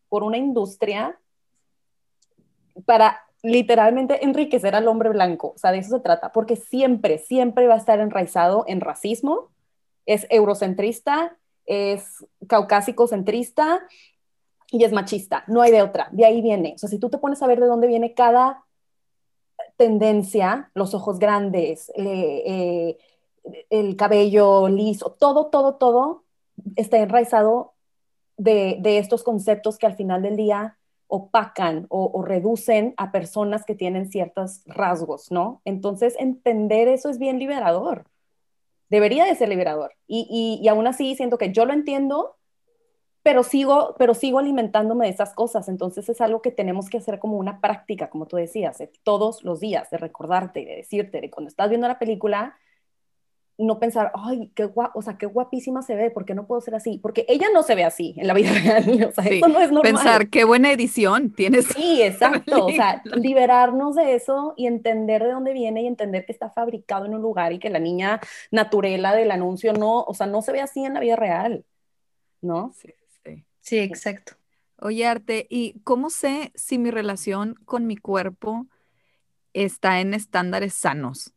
por 0.09 0.23
una 0.23 0.37
industria 0.37 1.19
para 2.87 3.23
literalmente 3.43 4.25
enriquecer 4.25 4.77
al 4.77 4.87
hombre 4.87 5.09
blanco. 5.09 5.55
O 5.57 5.59
sea, 5.59 5.73
de 5.73 5.79
eso 5.79 5.97
se 5.97 6.03
trata, 6.03 6.31
porque 6.31 6.55
siempre, 6.55 7.19
siempre 7.19 7.67
va 7.67 7.75
a 7.75 7.79
estar 7.79 7.99
enraizado 7.99 8.63
en 8.69 8.81
racismo, 8.81 9.49
es 10.09 10.27
eurocentrista, 10.31 11.37
es 11.67 12.27
caucásico 12.47 13.07
centrista 13.07 13.87
y 14.71 14.85
es 14.85 14.93
machista. 14.93 15.45
No 15.47 15.61
hay 15.61 15.71
de 15.71 15.83
otra. 15.83 16.09
De 16.13 16.25
ahí 16.25 16.41
viene. 16.41 16.73
O 16.75 16.79
sea, 16.79 16.89
si 16.89 16.99
tú 16.99 17.11
te 17.11 17.19
pones 17.19 17.43
a 17.43 17.47
ver 17.47 17.61
de 17.61 17.67
dónde 17.67 17.87
viene 17.87 18.15
cada 18.15 18.65
tendencia, 19.77 20.71
los 20.75 20.95
ojos 20.95 21.19
grandes, 21.19 21.93
eh, 21.95 22.97
el 23.69 23.97
cabello 23.97 24.69
liso, 24.69 25.17
todo, 25.19 25.49
todo, 25.49 25.75
todo 25.75 26.25
está 26.75 26.97
enraizado 26.99 27.75
de, 28.39 28.81
estos 28.99 29.23
conceptos 29.23 29.77
que 29.77 29.87
al 29.87 29.95
final 29.95 30.23
del 30.23 30.37
día 30.37 30.79
opacan 31.07 31.87
o, 31.91 32.23
reducen 32.23 32.95
a 32.97 33.13
personas 33.13 33.65
que 33.65 33.75
tienen 33.75 34.11
ciertos 34.11 34.63
rasgos, 34.67 35.31
¿no? 35.31 35.61
Entonces, 35.67 36.15
entender 36.19 36.89
eso 36.89 37.11
es 37.11 37.19
bien 37.19 37.39
liberador. 37.39 38.07
Debería 38.89 39.25
de 39.25 39.35
ser 39.35 39.49
liberador. 39.49 39.93
Y, 40.07 40.59
y 40.63 40.69
aún 40.69 40.87
así 40.87 41.15
siento 41.15 41.39
que 41.39 41.53
yo 41.53 41.65
lo 41.65 41.73
entiendo, 41.73 42.37
pero 43.23 43.43
sigo, 43.43 43.95
pero 43.99 44.15
sigo 44.15 44.39
alimentándome 44.39 45.07
de 45.07 45.13
esas 45.13 45.35
cosas. 45.35 45.69
Entonces 45.69 46.09
es 46.09 46.21
algo 46.21 46.41
que 46.41 46.51
tenemos 46.51 46.89
que 46.89 46.99
hacer 46.99 47.19
como 47.19 47.37
una 47.37 47.61
práctica, 47.61 48.09
como 48.09 48.27
tú 48.27 48.37
decías, 48.37 48.83
todos 49.03 49.45
los 49.45 49.61
días, 49.61 49.91
de 49.91 49.99
recordarte 49.99 50.61
y 50.61 50.65
de 50.65 50.77
decirte, 50.77 51.21
de 51.21 51.31
cuando 51.31 51.49
estás 51.49 51.69
viendo 51.69 51.89
la 51.89 51.99
película, 51.99 52.57
no 53.59 53.81
pensar, 53.81 54.13
ay, 54.15 54.53
qué 54.55 54.67
guap, 54.67 54.97
o 54.97 55.03
sea, 55.03 55.19
qué 55.19 55.27
guapísima 55.27 55.83
se 55.83 55.97
ve, 55.97 56.11
¿por 56.11 56.25
qué 56.25 56.35
no 56.35 56.47
puedo 56.47 56.61
ser 56.61 56.77
así? 56.77 56.99
Porque 57.03 57.27
ella 57.29 57.49
no 57.53 57.65
se 57.65 57.75
ve 57.75 57.85
así 57.85 58.15
en 58.17 58.29
la 58.29 58.35
vida 58.35 58.51
real, 58.63 59.05
o 59.09 59.13
sea, 59.13 59.25
eso 59.25 59.49
no 59.49 59.61
es 59.61 59.73
normal. 59.73 59.83
Pensar, 59.83 60.29
qué 60.29 60.45
buena 60.45 60.73
edición 60.73 61.31
tienes. 61.33 61.67
Sí, 61.79 62.03
exacto, 62.03 62.67
o 62.67 62.71
sea, 62.71 63.03
liberarnos 63.05 63.97
de 63.97 64.15
eso 64.15 64.55
y 64.57 64.67
entender 64.67 65.23
de 65.23 65.33
dónde 65.33 65.53
viene 65.53 65.83
y 65.83 65.87
entender 65.87 66.25
que 66.25 66.33
está 66.33 66.51
fabricado 66.51 67.07
en 67.07 67.15
un 67.15 67.23
lugar 67.23 67.53
y 67.53 67.59
que 67.59 67.71
la 67.71 67.79
niña 67.79 68.21
naturela 68.51 69.15
del 69.15 69.31
anuncio 69.31 69.73
no, 69.73 70.03
o 70.03 70.15
sea, 70.15 70.27
no 70.27 70.43
se 70.43 70.53
ve 70.53 70.61
así 70.61 70.85
en 70.85 70.95
la 70.95 71.01
vida 71.01 71.17
real, 71.17 71.65
¿no? 72.41 72.73
Sí, 72.77 72.95
sí. 73.25 73.45
Sí, 73.61 73.79
exacto. 73.79 74.35
Oye, 74.81 75.07
Arte, 75.07 75.47
¿y 75.51 75.81
cómo 75.81 76.11
sé 76.11 76.53
si 76.55 76.79
mi 76.79 76.91
relación 76.91 77.55
con 77.65 77.87
mi 77.87 77.97
cuerpo 77.97 78.67
está 79.53 80.01
en 80.01 80.15
estándares 80.15 80.75
sanos? 80.75 81.35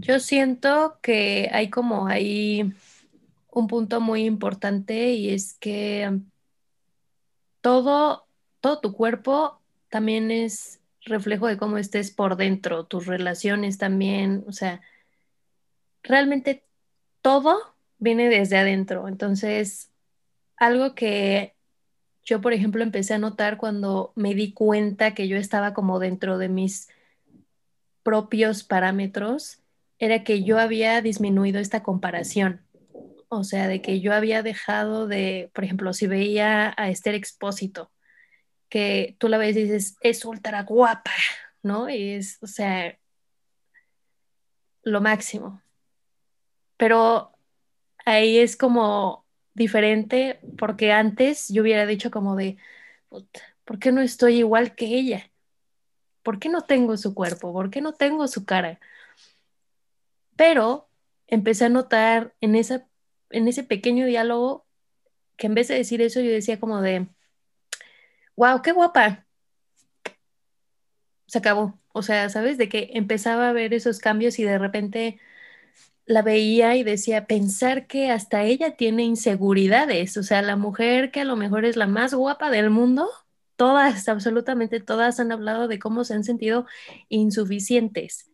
Yo 0.00 0.20
siento 0.20 0.98
que 1.02 1.50
hay 1.52 1.70
como 1.70 2.06
ahí 2.06 2.72
un 3.50 3.66
punto 3.66 4.00
muy 4.00 4.24
importante 4.24 5.12
y 5.12 5.30
es 5.30 5.54
que 5.54 6.18
todo, 7.60 8.26
todo 8.60 8.80
tu 8.80 8.92
cuerpo 8.92 9.60
también 9.88 10.30
es 10.30 10.80
reflejo 11.04 11.46
de 11.46 11.56
cómo 11.56 11.78
estés 11.78 12.10
por 12.10 12.36
dentro, 12.36 12.84
tus 12.84 13.06
relaciones 13.06 13.78
también, 13.78 14.44
o 14.46 14.52
sea, 14.52 14.80
realmente 16.02 16.64
todo 17.20 17.58
viene 17.98 18.28
desde 18.28 18.58
adentro. 18.58 19.08
Entonces, 19.08 19.90
algo 20.56 20.94
que 20.94 21.54
yo, 22.24 22.40
por 22.40 22.52
ejemplo, 22.52 22.82
empecé 22.82 23.14
a 23.14 23.18
notar 23.18 23.58
cuando 23.58 24.12
me 24.14 24.34
di 24.34 24.52
cuenta 24.52 25.14
que 25.14 25.28
yo 25.28 25.36
estaba 25.36 25.74
como 25.74 25.98
dentro 25.98 26.38
de 26.38 26.48
mis 26.48 26.88
propios 28.02 28.64
parámetros, 28.64 29.61
era 30.02 30.24
que 30.24 30.42
yo 30.42 30.58
había 30.58 31.00
disminuido 31.00 31.60
esta 31.60 31.84
comparación. 31.84 32.66
O 33.28 33.44
sea, 33.44 33.68
de 33.68 33.80
que 33.80 34.00
yo 34.00 34.12
había 34.12 34.42
dejado 34.42 35.06
de, 35.06 35.48
por 35.54 35.62
ejemplo, 35.62 35.92
si 35.92 36.08
veía 36.08 36.74
a 36.76 36.90
Esther 36.90 37.14
Expósito, 37.14 37.92
que 38.68 39.14
tú 39.20 39.28
la 39.28 39.38
ves 39.38 39.56
y 39.56 39.62
dices, 39.62 39.96
es 40.00 40.24
ultra 40.24 40.64
guapa, 40.64 41.12
¿no? 41.62 41.88
Y 41.88 42.14
es, 42.14 42.38
o 42.42 42.48
sea, 42.48 42.98
lo 44.82 45.00
máximo. 45.00 45.62
Pero 46.76 47.30
ahí 48.04 48.38
es 48.38 48.56
como 48.56 49.24
diferente 49.54 50.40
porque 50.58 50.90
antes 50.90 51.48
yo 51.48 51.62
hubiera 51.62 51.86
dicho 51.86 52.10
como 52.10 52.34
de, 52.34 52.56
¿por 53.64 53.78
qué 53.78 53.92
no 53.92 54.00
estoy 54.00 54.38
igual 54.38 54.74
que 54.74 54.86
ella? 54.86 55.30
¿Por 56.24 56.40
qué 56.40 56.48
no 56.48 56.62
tengo 56.62 56.96
su 56.96 57.14
cuerpo? 57.14 57.52
¿Por 57.52 57.70
qué 57.70 57.80
no 57.80 57.92
tengo 57.92 58.26
su 58.26 58.44
cara? 58.44 58.80
Pero 60.42 60.88
empecé 61.28 61.66
a 61.66 61.68
notar 61.68 62.34
en, 62.40 62.56
en 62.56 63.48
ese 63.48 63.62
pequeño 63.62 64.06
diálogo 64.06 64.66
que 65.36 65.46
en 65.46 65.54
vez 65.54 65.68
de 65.68 65.76
decir 65.76 66.02
eso 66.02 66.20
yo 66.20 66.32
decía 66.32 66.58
como 66.58 66.82
de, 66.82 67.06
wow, 68.34 68.60
qué 68.60 68.72
guapa. 68.72 69.24
Se 71.26 71.38
acabó. 71.38 71.78
O 71.92 72.02
sea, 72.02 72.28
¿sabes? 72.28 72.58
De 72.58 72.68
que 72.68 72.90
empezaba 72.94 73.50
a 73.50 73.52
ver 73.52 73.72
esos 73.72 74.00
cambios 74.00 74.40
y 74.40 74.42
de 74.42 74.58
repente 74.58 75.20
la 76.06 76.22
veía 76.22 76.74
y 76.74 76.82
decía, 76.82 77.26
pensar 77.26 77.86
que 77.86 78.10
hasta 78.10 78.42
ella 78.42 78.74
tiene 78.74 79.04
inseguridades, 79.04 80.16
o 80.16 80.24
sea, 80.24 80.42
la 80.42 80.56
mujer 80.56 81.12
que 81.12 81.20
a 81.20 81.24
lo 81.24 81.36
mejor 81.36 81.64
es 81.64 81.76
la 81.76 81.86
más 81.86 82.14
guapa 82.14 82.50
del 82.50 82.68
mundo, 82.68 83.08
todas, 83.54 84.08
absolutamente 84.08 84.80
todas 84.80 85.20
han 85.20 85.30
hablado 85.30 85.68
de 85.68 85.78
cómo 85.78 86.02
se 86.02 86.14
han 86.14 86.24
sentido 86.24 86.66
insuficientes. 87.08 88.31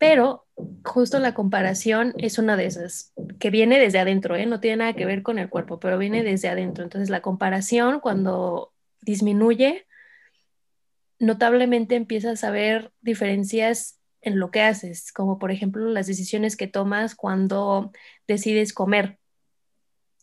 Pero 0.00 0.46
justo 0.82 1.18
la 1.18 1.34
comparación 1.34 2.14
es 2.16 2.38
una 2.38 2.56
de 2.56 2.64
esas, 2.64 3.12
que 3.38 3.50
viene 3.50 3.78
desde 3.78 3.98
adentro, 3.98 4.34
¿eh? 4.34 4.46
no 4.46 4.58
tiene 4.58 4.78
nada 4.78 4.94
que 4.94 5.04
ver 5.04 5.22
con 5.22 5.38
el 5.38 5.50
cuerpo, 5.50 5.78
pero 5.78 5.98
viene 5.98 6.22
desde 6.22 6.48
adentro. 6.48 6.82
Entonces 6.84 7.10
la 7.10 7.20
comparación 7.20 8.00
cuando 8.00 8.72
disminuye, 9.02 9.86
notablemente 11.18 11.96
empiezas 11.96 12.44
a 12.44 12.50
ver 12.50 12.92
diferencias 13.02 14.00
en 14.22 14.38
lo 14.38 14.50
que 14.50 14.62
haces, 14.62 15.12
como 15.12 15.38
por 15.38 15.50
ejemplo 15.50 15.84
las 15.90 16.06
decisiones 16.06 16.56
que 16.56 16.66
tomas 16.66 17.14
cuando 17.14 17.92
decides 18.26 18.72
comer. 18.72 19.18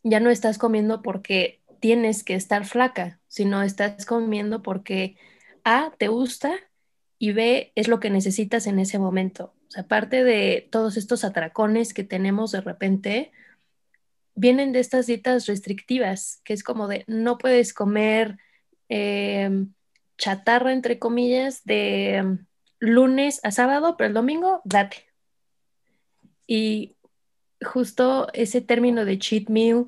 Ya 0.02 0.20
no 0.20 0.32
estás 0.32 0.58
comiendo 0.58 1.04
porque 1.04 1.62
tienes 1.80 2.24
que 2.24 2.34
estar 2.34 2.66
flaca, 2.66 3.20
sino 3.28 3.62
estás 3.62 4.08
comiendo 4.08 4.64
porque 4.64 5.18
A, 5.64 5.94
te 6.00 6.08
gusta 6.08 6.56
y 7.20 7.34
B, 7.34 7.74
es 7.76 7.88
lo 7.88 8.00
que 8.00 8.10
necesitas 8.10 8.66
en 8.66 8.80
ese 8.80 8.98
momento. 8.98 9.54
O 9.68 9.72
sea, 9.72 9.84
aparte 9.84 10.24
de 10.24 10.68
todos 10.72 10.98
estos 10.98 11.24
atracones 11.24 11.94
que 11.94 12.04
tenemos 12.04 12.52
de 12.52 12.62
repente, 12.62 13.32
vienen 14.36 14.72
de 14.72 14.80
estas 14.80 15.08
dietas 15.08 15.48
restrictivas, 15.48 16.42
que 16.44 16.54
es 16.54 16.64
como 16.64 16.88
de 16.88 17.04
no 17.08 17.38
puedes 17.38 17.74
comer 17.74 18.38
em, 18.88 19.74
chatarra, 20.18 20.74
entre 20.74 21.00
comillas, 21.00 21.64
de 21.66 22.38
lunes 22.80 23.40
a 23.44 23.52
sábado, 23.52 23.96
pero 23.98 24.10
el 24.10 24.14
domingo, 24.14 24.62
date. 24.64 25.08
Y 26.46 26.96
justo 27.62 28.28
ese 28.34 28.62
término 28.62 29.06
de 29.06 29.20
cheat 29.20 29.50
meal 29.50 29.88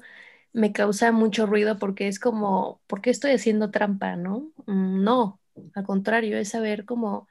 me 0.52 0.72
causa 0.74 1.12
mucho 1.12 1.46
ruido 1.46 1.78
porque 1.78 2.08
es 2.08 2.20
como, 2.20 2.82
¿por 2.88 3.02
qué 3.02 3.12
estoy 3.12 3.32
haciendo 3.32 3.72
trampa, 3.72 4.16
no? 4.16 4.52
Mm, 4.66 5.04
no, 5.04 5.40
al 5.76 5.86
contrario, 5.86 6.38
es 6.38 6.50
saber 6.50 6.86
cómo 6.86 7.28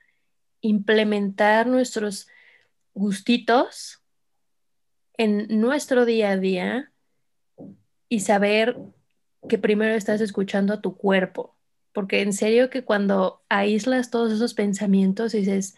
implementar 0.61 1.67
nuestros 1.67 2.29
gustitos 2.99 4.03
en 5.17 5.61
nuestro 5.61 6.05
día 6.05 6.33
a 6.33 6.37
día 6.37 6.93
y 8.09 8.21
saber 8.21 8.77
que 9.49 9.57
primero 9.57 9.95
estás 9.95 10.21
escuchando 10.21 10.75
a 10.75 10.81
tu 10.81 10.97
cuerpo, 10.97 11.57
porque 11.93 12.23
en 12.23 12.33
serio 12.33 12.71
que 12.71 12.85
cuando 12.85 13.43
aíslas 13.49 14.11
todos 14.11 14.33
esos 14.33 14.53
pensamientos 14.55 15.33
y 15.35 15.39
dices, 15.39 15.77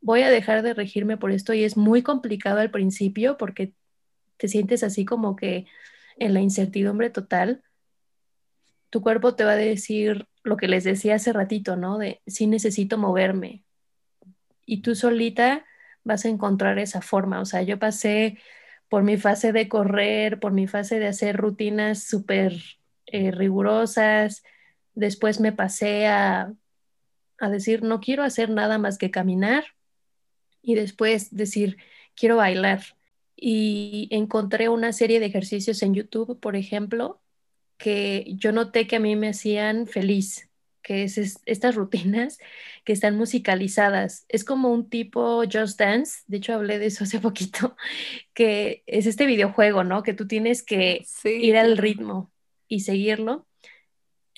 voy 0.00 0.22
a 0.22 0.30
dejar 0.30 0.62
de 0.62 0.74
regirme 0.74 1.16
por 1.16 1.30
esto 1.30 1.54
y 1.54 1.62
es 1.62 1.76
muy 1.76 2.02
complicado 2.02 2.58
al 2.58 2.72
principio 2.72 3.36
porque 3.36 3.74
te 4.36 4.48
sientes 4.48 4.82
así 4.82 5.04
como 5.04 5.36
que 5.36 5.66
en 6.16 6.34
la 6.34 6.40
incertidumbre 6.40 7.10
total, 7.10 7.62
tu 8.90 9.00
cuerpo 9.00 9.36
te 9.36 9.44
va 9.44 9.52
a 9.52 9.56
decir 9.56 10.26
lo 10.42 10.56
que 10.56 10.66
les 10.66 10.82
decía 10.82 11.14
hace 11.14 11.32
ratito, 11.32 11.76
¿no? 11.76 11.98
De 11.98 12.20
sí 12.26 12.48
necesito 12.48 12.98
moverme. 12.98 13.64
Y 14.66 14.82
tú 14.82 14.96
solita 14.96 15.64
vas 16.04 16.24
a 16.24 16.28
encontrar 16.28 16.78
esa 16.78 17.02
forma. 17.02 17.40
O 17.40 17.44
sea, 17.44 17.62
yo 17.62 17.78
pasé 17.78 18.38
por 18.88 19.02
mi 19.02 19.16
fase 19.16 19.52
de 19.52 19.68
correr, 19.68 20.40
por 20.40 20.52
mi 20.52 20.66
fase 20.66 20.98
de 20.98 21.08
hacer 21.08 21.36
rutinas 21.36 22.02
súper 22.04 22.54
eh, 23.06 23.30
rigurosas, 23.30 24.42
Después 24.98 25.38
me 25.38 25.52
pasé 25.52 26.08
a, 26.08 26.52
decir, 27.40 27.84
no 27.84 28.00
quiero 28.00 28.24
hacer 28.24 28.50
nada 28.50 28.78
más 28.78 28.98
que 28.98 29.12
caminar. 29.12 29.64
Y 30.60 30.74
después 30.74 31.36
decir, 31.36 31.76
quiero 32.16 32.38
bailar. 32.38 32.82
Y 33.36 34.08
encontré 34.10 34.68
una 34.68 34.92
serie 34.92 35.20
de 35.20 35.26
ejercicios 35.26 35.84
en 35.84 35.94
YouTube, 35.94 36.40
por 36.40 36.56
ejemplo, 36.56 37.20
que 37.76 38.24
yo 38.26 38.50
noté 38.50 38.88
que 38.88 38.96
a 38.96 39.00
mí 39.00 39.14
me 39.14 39.28
hacían 39.28 39.86
feliz, 39.86 40.47
que 40.88 41.02
es, 41.02 41.18
estas 41.44 41.74
rutinas 41.74 42.38
que 42.84 42.94
están 42.94 43.16
musicalizadas. 43.16 44.24
Es 44.28 44.42
como 44.42 44.72
un 44.72 44.88
tipo 44.88 45.42
Just 45.44 45.78
Dance, 45.78 46.22
de 46.26 46.38
hecho 46.38 46.54
hablé 46.54 46.78
de 46.78 46.86
eso 46.86 47.04
hace 47.04 47.20
poquito, 47.20 47.76
que 48.34 48.82
es 48.86 49.04
este 49.04 49.26
videojuego, 49.26 49.84
¿no? 49.84 50.02
Que 50.02 50.14
tú 50.14 50.26
tienes 50.26 50.62
que 50.62 51.04
ir 51.24 51.56
al 51.58 51.76
ritmo 51.76 52.32
y 52.68 52.80
seguirlo 52.80 53.46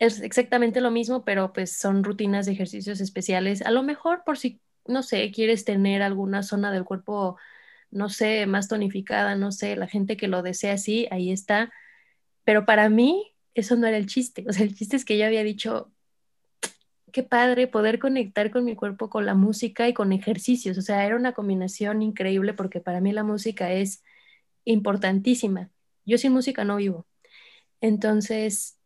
es 0.00 0.20
exactamente 0.22 0.80
lo 0.80 0.90
mismo, 0.90 1.24
pero 1.24 1.52
pues 1.52 1.76
son 1.76 2.02
rutinas 2.02 2.46
de 2.46 2.52
ejercicios 2.52 3.00
especiales. 3.00 3.62
A 3.62 3.70
lo 3.70 3.82
mejor 3.82 4.22
por 4.24 4.38
si, 4.38 4.60
no 4.86 5.02
sé, 5.02 5.30
quieres 5.30 5.64
tener 5.66 6.02
alguna 6.02 6.42
zona 6.42 6.72
del 6.72 6.84
cuerpo, 6.84 7.36
no 7.90 8.08
sé, 8.08 8.46
más 8.46 8.66
tonificada, 8.66 9.36
no 9.36 9.52
sé, 9.52 9.76
la 9.76 9.86
gente 9.86 10.16
que 10.16 10.26
lo 10.26 10.42
desea 10.42 10.72
así, 10.72 11.06
ahí 11.10 11.30
está. 11.30 11.70
Pero 12.44 12.64
para 12.64 12.88
mí 12.88 13.34
eso 13.54 13.76
no 13.76 13.86
era 13.86 13.98
el 13.98 14.06
chiste. 14.06 14.44
O 14.48 14.52
sea, 14.54 14.64
el 14.64 14.74
chiste 14.74 14.96
es 14.96 15.04
que 15.04 15.18
yo 15.18 15.26
había 15.26 15.44
dicho, 15.44 15.92
qué 17.10 17.22
padre 17.22 17.66
poder 17.66 17.98
conectar 17.98 18.50
con 18.50 18.64
mi 18.64 18.76
cuerpo 18.76 19.10
con 19.10 19.26
la 19.26 19.34
música 19.34 19.88
y 19.88 19.94
con 19.94 20.12
ejercicios. 20.12 20.78
O 20.78 20.82
sea, 20.82 21.04
era 21.04 21.16
una 21.16 21.32
combinación 21.32 22.02
increíble 22.02 22.54
porque 22.54 22.80
para 22.80 23.00
mí 23.00 23.12
la 23.12 23.24
música 23.24 23.72
es 23.72 24.02
importantísima. 24.64 25.70
Yo 26.04 26.18
sin 26.18 26.32
música 26.32 26.64
no 26.64 26.76
vivo. 26.76 27.06
Entonces, 27.80 28.78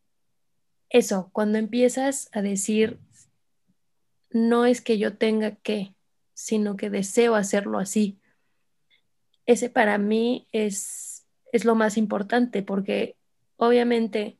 eso, 0.90 1.30
cuando 1.32 1.58
empiezas 1.58 2.28
a 2.32 2.42
decir, 2.42 2.98
no 4.30 4.66
es 4.66 4.80
que 4.80 4.98
yo 4.98 5.16
tenga 5.16 5.56
que, 5.56 5.94
sino 6.34 6.76
que 6.76 6.90
deseo 6.90 7.34
hacerlo 7.34 7.78
así. 7.78 8.18
Ese 9.46 9.70
para 9.70 9.98
mí 9.98 10.48
es, 10.52 11.26
es 11.52 11.64
lo 11.64 11.74
más 11.74 11.96
importante 11.96 12.62
porque 12.62 13.16
obviamente 13.56 14.38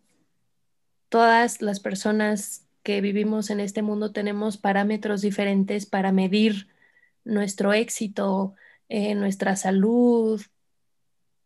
todas 1.09 1.63
las 1.63 1.81
personas 1.81 2.64
que 2.85 3.01
vivimos 3.01 3.51
en 3.51 3.59
este 3.59 3.83
mundo 3.83 4.13
tenemos 4.13 4.59
parámetros 4.59 5.23
diferentes 5.23 5.87
para 5.87 6.13
medir 6.13 6.69
nuestro 7.25 7.73
éxito, 7.73 8.55
eh, 8.91 9.15
nuestra 9.15 9.57
salud, 9.57 10.41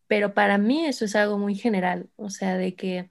pero 0.09 0.35
para 0.35 0.59
mí 0.59 0.85
eso 0.85 1.05
es 1.05 1.15
algo 1.15 1.39
muy 1.39 1.55
general, 1.55 2.09
o 2.17 2.29
sea, 2.29 2.59
de 2.59 2.75
que 2.75 3.09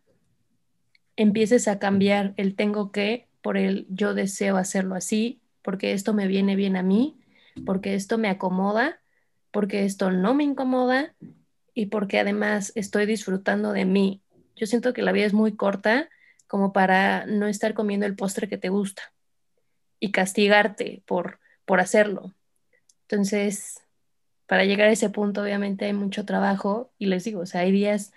empieces 1.15 1.69
a 1.69 1.79
cambiar 1.79 2.33
el 2.35 2.55
tengo 2.55 2.91
que 2.91 3.27
por 3.41 3.55
el 3.55 3.87
yo 3.89 4.13
deseo 4.13 4.57
hacerlo 4.57 4.95
así, 4.95 5.39
porque 5.61 5.93
esto 5.93 6.13
me 6.13 6.27
viene 6.27 6.57
bien 6.57 6.75
a 6.75 6.83
mí, 6.83 7.17
porque 7.65 7.95
esto 7.95 8.17
me 8.17 8.29
acomoda, 8.29 8.99
porque 9.51 9.85
esto 9.85 10.11
no 10.11 10.33
me 10.33 10.43
incomoda 10.43 11.15
y 11.73 11.85
porque 11.85 12.19
además 12.19 12.73
estoy 12.75 13.05
disfrutando 13.05 13.71
de 13.71 13.85
mí. 13.85 14.21
Yo 14.57 14.65
siento 14.65 14.91
que 14.91 15.01
la 15.01 15.13
vida 15.13 15.25
es 15.25 15.33
muy 15.33 15.55
corta 15.55 16.09
como 16.47 16.73
para 16.73 17.25
no 17.25 17.47
estar 17.47 17.73
comiendo 17.73 18.05
el 18.05 18.15
postre 18.15 18.47
que 18.47 18.57
te 18.57 18.69
gusta 18.69 19.13
y 19.99 20.11
castigarte 20.11 21.03
por, 21.05 21.39
por 21.65 21.79
hacerlo. 21.79 22.33
Entonces, 23.03 23.81
para 24.47 24.65
llegar 24.65 24.89
a 24.89 24.91
ese 24.91 25.09
punto, 25.09 25.41
obviamente 25.41 25.85
hay 25.85 25.93
mucho 25.93 26.25
trabajo 26.25 26.91
y 26.97 27.07
les 27.07 27.23
digo, 27.23 27.41
o 27.41 27.45
sea, 27.45 27.61
hay 27.61 27.71
días 27.71 28.13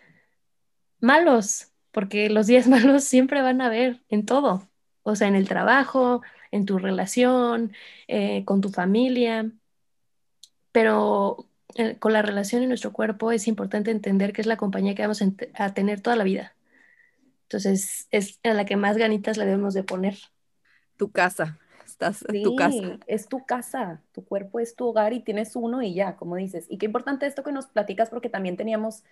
malos, 1.00 1.68
porque 1.90 2.30
los 2.30 2.46
días 2.46 2.66
malos 2.68 3.04
siempre 3.04 3.42
van 3.42 3.60
a 3.60 3.66
haber 3.66 4.02
en 4.08 4.26
todo, 4.26 4.68
o 5.02 5.16
sea, 5.16 5.28
en 5.28 5.34
el 5.34 5.48
trabajo, 5.48 6.22
en 6.50 6.66
tu 6.66 6.78
relación, 6.78 7.72
eh, 8.08 8.44
con 8.44 8.60
tu 8.60 8.70
familia, 8.70 9.50
pero 10.72 11.48
eh, 11.74 11.96
con 11.98 12.12
la 12.12 12.22
relación 12.22 12.62
en 12.62 12.68
nuestro 12.68 12.92
cuerpo 12.92 13.32
es 13.32 13.46
importante 13.48 13.90
entender 13.90 14.32
que 14.32 14.40
es 14.40 14.46
la 14.46 14.56
compañía 14.56 14.94
que 14.94 15.02
vamos 15.02 15.22
a, 15.54 15.74
tener 15.74 16.00
toda 16.00 16.16
la 16.16 16.24
vida. 16.24 16.54
Entonces, 17.50 18.06
es 18.12 18.38
a 18.44 18.54
la 18.54 18.64
que 18.64 18.76
más 18.76 18.96
ganitas 18.96 19.36
le 19.36 19.44
debemos 19.44 19.74
de 19.74 19.82
poner. 19.82 20.16
Tu 20.96 21.10
casa, 21.10 21.58
estás 21.84 22.24
en 22.28 22.44
tu 22.44 22.54
casa. 22.54 22.98
Es 23.08 23.26
tu 23.26 23.44
casa, 23.44 24.00
tu 24.12 24.24
cuerpo 24.24 24.60
es 24.60 24.76
tu 24.76 24.86
hogar 24.86 25.12
y 25.12 25.18
tienes 25.18 25.56
uno 25.56 25.82
y 25.82 25.92
ya, 25.92 26.14
como 26.14 26.36
dices. 26.36 26.66
Y 26.68 26.78
qué 26.78 26.86
importante 26.86 27.26
esto 27.26 27.42
que 27.42 27.50
nos 27.50 27.66
platicas 27.66 28.08
porque 28.08 28.28
también 28.28 28.56
teníamos, 28.56 29.02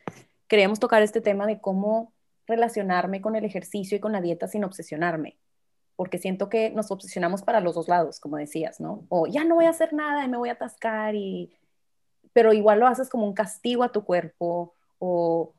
queríamos 0.47 0.79
tocar 0.79 1.03
este 1.03 1.21
tema 1.21 1.49
de 1.49 1.61
cómo 1.61 2.13
relacionarme 2.47 3.21
con 3.21 3.35
el 3.35 3.45
ejercicio 3.45 3.97
y 3.97 4.01
con 4.01 4.13
la 4.13 4.21
dieta 4.21 4.47
sin 4.47 4.63
obsesionarme, 4.63 5.37
porque 5.97 6.19
siento 6.19 6.49
que 6.49 6.71
nos 6.71 6.93
obsesionamos 6.93 7.43
para 7.43 7.61
los 7.61 7.75
dos 7.75 7.89
lados, 7.89 8.21
como 8.21 8.37
decías, 8.37 8.79
¿no? 8.79 9.05
O 9.09 9.27
ya 9.27 9.43
no 9.43 9.57
voy 9.57 9.65
a 9.65 9.71
hacer 9.71 9.93
nada 9.93 10.25
y 10.25 10.29
me 10.29 10.37
voy 10.37 10.51
a 10.51 10.53
atascar 10.53 11.17
y... 11.17 11.53
Pero 12.33 12.53
igual 12.53 12.79
lo 12.79 12.87
haces 12.87 13.09
como 13.09 13.27
un 13.27 13.35
castigo 13.35 13.83
a 13.83 13.91
tu 13.91 14.05
cuerpo 14.05 14.75
o, 15.01 15.55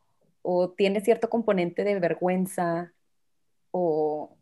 o 0.52 0.72
tiene 0.72 1.02
cierto 1.02 1.30
componente 1.30 1.84
de 1.84 2.00
vergüenza 2.00 2.94
o... 3.72 4.38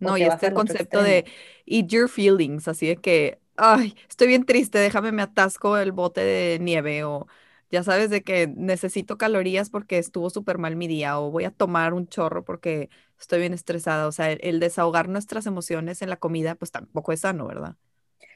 No, 0.00 0.16
y 0.18 0.26
este 0.26 0.52
concepto 0.52 1.02
de 1.02 1.24
eat 1.66 1.86
your 1.88 2.08
feelings, 2.08 2.66
así 2.66 2.88
de 2.88 2.96
que, 2.96 3.38
ay, 3.56 3.94
estoy 4.08 4.26
bien 4.28 4.44
triste, 4.44 4.78
déjame 4.78 5.12
me 5.12 5.22
atasco 5.22 5.78
el 5.78 5.92
bote 5.92 6.20
de 6.22 6.58
nieve 6.60 7.04
o 7.04 7.26
Ya 7.70 7.84
sabes 7.84 8.10
de 8.10 8.22
que 8.22 8.48
necesito 8.48 9.16
calorías 9.16 9.70
porque 9.70 9.98
estuvo 9.98 10.28
súper 10.30 10.58
mal 10.58 10.74
mi 10.76 10.88
día 10.88 11.18
o 11.20 11.30
voy 11.30 11.44
a 11.44 11.52
tomar 11.52 11.94
un 11.94 12.08
chorro 12.08 12.44
porque 12.44 12.90
estoy 13.20 13.38
bien 13.40 13.54
estresada. 13.54 14.06
O 14.08 14.12
sea, 14.12 14.30
el, 14.32 14.40
el 14.42 14.60
desahogar 14.60 15.08
nuestras 15.08 15.46
emociones 15.46 16.02
en 16.02 16.10
la 16.10 16.16
comida, 16.18 16.54
pues 16.56 16.72
tampoco 16.72 17.12
es 17.12 17.20
sano, 17.20 17.46
¿verdad? 17.46 17.76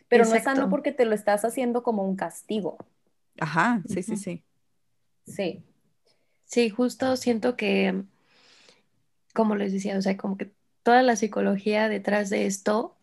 Pero 0.09 0.25
no 0.27 0.35
es 0.35 0.43
Exacto. 0.43 0.45
sano 0.45 0.69
porque 0.69 0.91
te 0.93 1.05
lo 1.05 1.15
estás 1.15 1.45
haciendo 1.45 1.83
como 1.85 2.03
un 2.05 2.17
castigo. 2.17 2.77
Ajá, 3.41 3.83
sí, 3.87 4.03
sí, 4.03 4.17
Ujú. 4.17 4.17
sí. 4.17 4.45
Sí. 5.25 5.37
Sí, 5.37 5.65
justo 6.75 7.17
siento 7.17 7.57
que, 7.57 8.03
como 9.35 9.57
les 9.57 9.73
decía, 9.73 9.99
o 9.99 10.03
sea, 10.03 10.17
como 10.17 10.37
que 10.37 10.53
toda 10.83 11.03
la 11.03 11.17
psicología 11.17 11.89
detrás 11.89 12.31
de 12.31 12.47
esto 12.47 12.97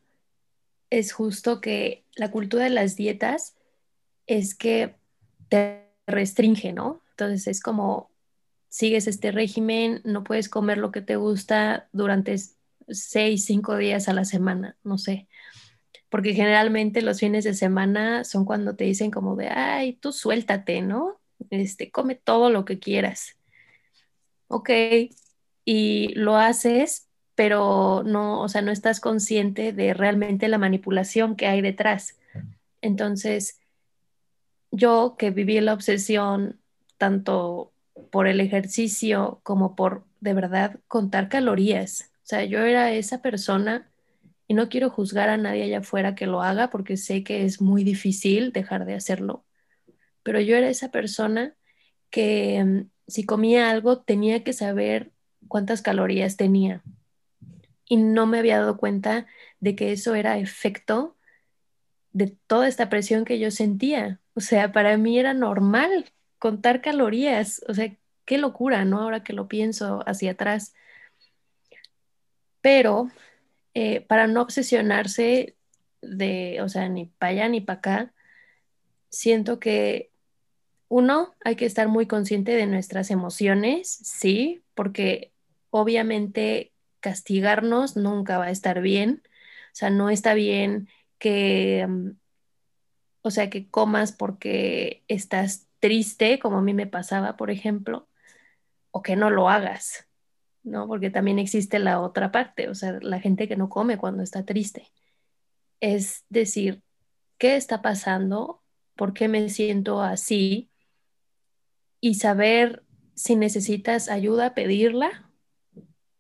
es 0.90 1.12
justo 1.12 1.60
que 1.60 2.04
la 2.16 2.32
cultura 2.32 2.64
de 2.64 2.70
las 2.70 2.96
dietas 2.96 3.56
es 4.28 4.56
que 4.56 4.96
te 5.50 5.90
restringe, 6.08 6.72
¿no? 6.74 7.02
Entonces 7.12 7.48
es 7.48 7.62
como 7.62 8.10
sigues 8.70 9.08
este 9.08 9.32
régimen, 9.32 10.02
no 10.04 10.24
puedes 10.24 10.50
comer 10.50 10.78
lo 10.80 10.92
que 10.92 11.02
te 11.02 11.16
gusta 11.16 11.90
durante 11.92 12.36
seis, 12.88 13.46
cinco 13.46 13.78
días 13.78 14.08
a 14.10 14.14
la 14.14 14.26
semana, 14.26 14.78
no 14.84 14.98
sé. 14.98 15.28
Porque 16.10 16.34
generalmente 16.34 17.02
los 17.02 17.20
fines 17.20 17.44
de 17.44 17.54
semana 17.54 18.24
son 18.24 18.46
cuando 18.46 18.76
te 18.76 18.86
dicen 18.86 19.12
como 19.12 19.36
de, 19.36 19.50
ay, 19.50 19.94
tú 19.94 20.12
suéltate, 20.12 20.82
¿no? 20.82 21.20
Este, 21.50 21.92
come 21.92 22.16
todo 22.16 22.50
lo 22.50 22.66
que 22.66 22.80
quieras. 22.80 23.38
Ok, 24.48 24.70
y 25.66 26.14
lo 26.16 26.38
haces, 26.38 27.08
pero 27.36 28.04
no, 28.06 28.42
o 28.42 28.50
sea, 28.50 28.62
no 28.62 28.72
estás 28.72 29.00
consciente 29.00 29.74
de 29.74 29.94
realmente 29.94 30.48
la 30.48 30.58
manipulación 30.58 31.36
que 31.36 31.48
hay 31.48 31.62
detrás. 31.62 32.20
Entonces, 32.82 33.60
yo 34.72 35.16
que 35.18 35.32
viví 35.32 35.60
la 35.62 35.74
obsesión 35.74 36.60
tanto 36.98 37.72
por 38.12 38.28
el 38.28 38.40
ejercicio 38.40 39.40
como 39.44 39.76
por 39.76 40.04
de 40.20 40.34
verdad 40.34 40.80
contar 40.88 41.30
calorías. 41.30 42.12
O 42.24 42.26
sea, 42.26 42.44
yo 42.46 42.60
era 42.60 42.92
esa 42.92 43.22
persona 43.22 43.90
y 44.48 44.54
no 44.54 44.70
quiero 44.70 44.90
juzgar 44.90 45.30
a 45.30 45.38
nadie 45.38 45.64
allá 45.64 45.80
afuera 45.80 46.16
que 46.16 46.28
lo 46.28 46.42
haga 46.42 46.70
porque 46.70 46.98
sé 46.98 47.24
que 47.24 47.46
es 47.46 47.62
muy 47.62 47.84
difícil 47.84 48.52
dejar 48.52 48.86
de 48.86 48.96
hacerlo, 48.96 49.44
pero 50.24 50.40
yo 50.40 50.56
era 50.56 50.70
esa 50.70 50.92
persona 50.92 51.56
que 52.10 52.64
mm, 52.64 52.90
si 53.08 53.26
comía 53.26 53.70
algo 53.70 54.02
tenía 54.02 54.44
que 54.44 54.54
saber 54.54 55.12
cuántas 55.48 55.82
calorías 55.82 56.38
tenía 56.38 56.84
y 57.86 57.98
no 57.98 58.26
me 58.26 58.40
había 58.40 58.60
dado 58.60 58.78
cuenta 58.78 59.28
de 59.60 59.76
que 59.76 59.92
eso 59.92 60.16
era 60.16 60.38
efecto 60.38 61.18
de 62.12 62.36
toda 62.48 62.68
esta 62.68 62.90
presión 62.90 63.26
que 63.26 63.40
yo 63.40 63.52
sentía. 63.52 64.22
O 64.36 64.40
sea, 64.40 64.72
para 64.72 64.98
mí 64.98 65.20
era 65.20 65.34
normal 65.34 66.12
contar 66.40 66.82
calorías. 66.82 67.62
O 67.68 67.74
sea, 67.74 67.96
qué 68.26 68.38
locura, 68.38 68.86
¿no? 68.86 69.02
Ahora 69.02 69.24
que 69.24 69.34
lo 69.34 69.48
pienso 69.48 70.04
hacia 70.08 70.32
atrás. 70.32 70.74
Pero 72.62 73.10
eh, 73.74 74.02
para 74.02 74.28
no 74.28 74.42
obsesionarse 74.42 75.56
de, 76.02 76.62
o 76.62 76.70
sea, 76.70 76.90
ni 76.90 77.06
para 77.06 77.32
allá 77.32 77.50
ni 77.50 77.62
para 77.62 77.80
acá, 77.80 78.14
siento 79.10 79.60
que 79.60 80.13
uno, 80.94 81.34
hay 81.44 81.56
que 81.56 81.66
estar 81.66 81.88
muy 81.88 82.06
consciente 82.06 82.52
de 82.52 82.68
nuestras 82.68 83.10
emociones, 83.10 83.90
sí, 83.90 84.64
porque 84.76 85.34
obviamente 85.72 86.72
castigarnos 87.00 87.98
nunca 87.98 88.38
va 88.38 88.46
a 88.46 88.52
estar 88.52 88.80
bien. 88.80 89.24
O 89.26 89.76
sea, 89.76 89.90
no 89.90 90.12
está 90.12 90.36
bien 90.36 90.88
que, 91.18 91.88
mm, 91.90 92.12
o 93.24 93.32
sea, 93.32 93.50
que 93.50 93.68
comas 93.72 94.12
porque 94.12 95.04
estás 95.08 95.68
triste, 95.80 96.38
como 96.38 96.60
a 96.60 96.62
mí 96.62 96.76
me 96.76 96.86
pasaba, 96.86 97.38
por 97.38 97.50
ejemplo, 97.50 98.08
o 98.92 99.02
que 99.02 99.16
no 99.16 99.32
lo 99.32 99.50
hagas, 99.50 100.08
¿no? 100.62 100.88
Porque 100.88 101.10
también 101.10 101.40
existe 101.40 101.80
la 101.80 102.02
otra 102.02 102.32
parte, 102.32 102.70
o 102.70 102.76
sea, 102.76 103.00
la 103.02 103.20
gente 103.20 103.48
que 103.48 103.56
no 103.58 103.68
come 103.68 103.98
cuando 103.98 104.22
está 104.22 104.46
triste. 104.46 104.92
Es 105.80 106.24
decir, 106.30 106.84
¿qué 107.40 107.56
está 107.56 107.82
pasando? 107.82 108.62
¿Por 108.96 109.14
qué 109.16 109.28
me 109.28 109.50
siento 109.50 110.04
así? 110.04 110.70
Y 112.04 112.16
saber 112.16 112.84
si 113.16 113.38
necesitas 113.38 114.10
ayuda, 114.10 114.54
pedirla, 114.54 115.32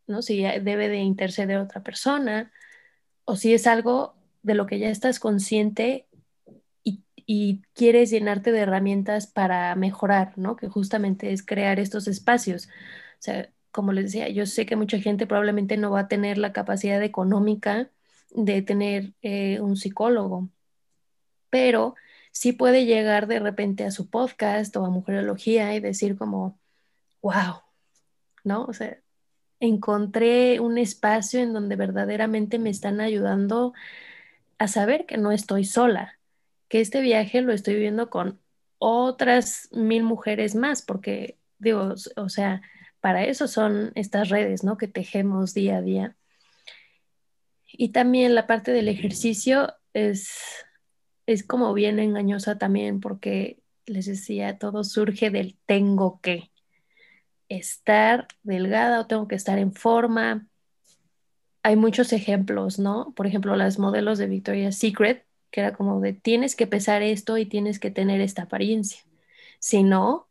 ¿no? 0.08 0.22
Si 0.22 0.42
debe 0.42 0.88
de 0.88 1.00
interceder 1.00 1.58
otra 1.58 1.84
persona, 1.84 2.54
o 3.26 3.36
si 3.36 3.54
es 3.54 3.68
algo 3.68 4.16
de 4.44 4.54
lo 4.54 4.66
que 4.66 4.80
ya 4.80 4.88
estás 4.88 5.20
consciente 5.20 6.08
y, 6.86 7.04
y 7.26 7.64
quieres 7.74 8.12
llenarte 8.12 8.54
de 8.54 8.60
herramientas 8.60 9.28
para 9.28 9.76
mejorar, 9.76 10.38
¿no? 10.38 10.56
Que 10.56 10.70
justamente 10.70 11.34
es 11.34 11.46
crear 11.46 11.82
estos 11.82 12.08
espacios. 12.08 12.68
O 12.68 13.22
sea, 13.22 13.50
como 13.72 13.92
les 13.92 14.06
decía, 14.06 14.30
yo 14.30 14.46
sé 14.46 14.66
que 14.66 14.78
mucha 14.78 15.00
gente 15.00 15.28
probablemente 15.28 15.76
no 15.76 15.92
va 15.92 16.02
a 16.02 16.08
tener 16.08 16.38
la 16.38 16.54
capacidad 16.54 17.04
económica 17.04 17.90
de 18.32 18.62
tener 18.62 19.12
eh, 19.22 19.60
un 19.60 19.76
psicólogo, 19.76 20.48
pero 21.50 21.96
sí 22.34 22.52
puede 22.52 22.86
llegar 22.86 23.28
de 23.28 23.40
repente 23.40 23.86
a 23.86 23.92
su 23.92 24.10
podcast 24.10 24.76
o 24.76 24.86
a 24.86 24.90
Mujerología 24.90 25.74
y 25.76 25.80
decir 25.80 26.18
como, 26.18 26.60
wow, 27.22 27.62
¿no? 28.44 28.66
O 28.66 28.74
sea, 28.74 28.98
encontré 29.62 30.60
un 30.60 30.78
espacio 30.78 31.40
en 31.40 31.54
donde 31.54 31.78
verdaderamente 31.78 32.60
me 32.60 32.72
están 32.72 33.00
ayudando 33.00 33.74
a 34.58 34.68
saber 34.68 35.06
que 35.06 35.18
no 35.18 35.32
estoy 35.32 35.64
sola, 35.64 36.20
que 36.68 36.82
este 36.82 37.02
viaje 37.02 37.42
lo 37.42 37.54
estoy 37.54 37.76
viviendo 37.76 38.10
con 38.10 38.40
otras 38.80 39.70
mil 39.72 40.04
mujeres 40.04 40.56
más, 40.56 40.82
porque 40.82 41.38
digo, 41.60 41.94
o 42.18 42.30
sea, 42.30 42.62
para 43.00 43.24
eso 43.26 43.48
son 43.48 43.92
estas 43.96 44.30
redes, 44.30 44.64
¿no? 44.64 44.78
Que 44.78 44.88
tejemos 44.88 45.54
día 45.54 45.78
a 45.78 45.82
día. 45.82 46.16
Y 47.72 47.90
también 47.90 48.36
la 48.36 48.48
parte 48.48 48.72
del 48.72 48.88
ejercicio 48.88 49.74
es, 49.94 50.36
es 51.26 51.44
como 51.44 51.74
bien 51.74 52.00
engañosa 52.00 52.58
también, 52.58 53.00
porque 53.00 53.60
les 53.86 54.06
decía, 54.06 54.58
todo 54.58 54.84
surge 54.84 55.30
del 55.30 55.58
tengo 55.66 56.20
que 56.22 56.52
estar 57.50 58.28
delgada 58.44 59.00
o 59.02 59.08
tengo 59.08 59.28
que 59.28 59.36
estar 59.36 59.60
en 59.60 59.74
forma. 59.74 60.48
Hay 61.64 61.76
muchos 61.76 62.14
ejemplos, 62.14 62.80
¿no? 62.80 63.14
Por 63.16 63.28
ejemplo, 63.28 63.56
las 63.56 63.80
modelos 63.80 64.18
de 64.18 64.28
Victoria's 64.28 64.78
Secret, 64.78 65.26
que 65.52 65.62
era 65.62 65.74
como 65.74 66.02
de 66.02 66.14
tienes 66.14 66.56
que 66.56 66.68
pesar 66.68 67.04
esto 67.04 67.38
y 67.38 67.46
tienes 67.46 67.80
que 67.80 67.92
tener 67.92 68.22
esta 68.22 68.44
apariencia. 68.44 69.02
Si 69.60 69.84
no, 69.84 70.28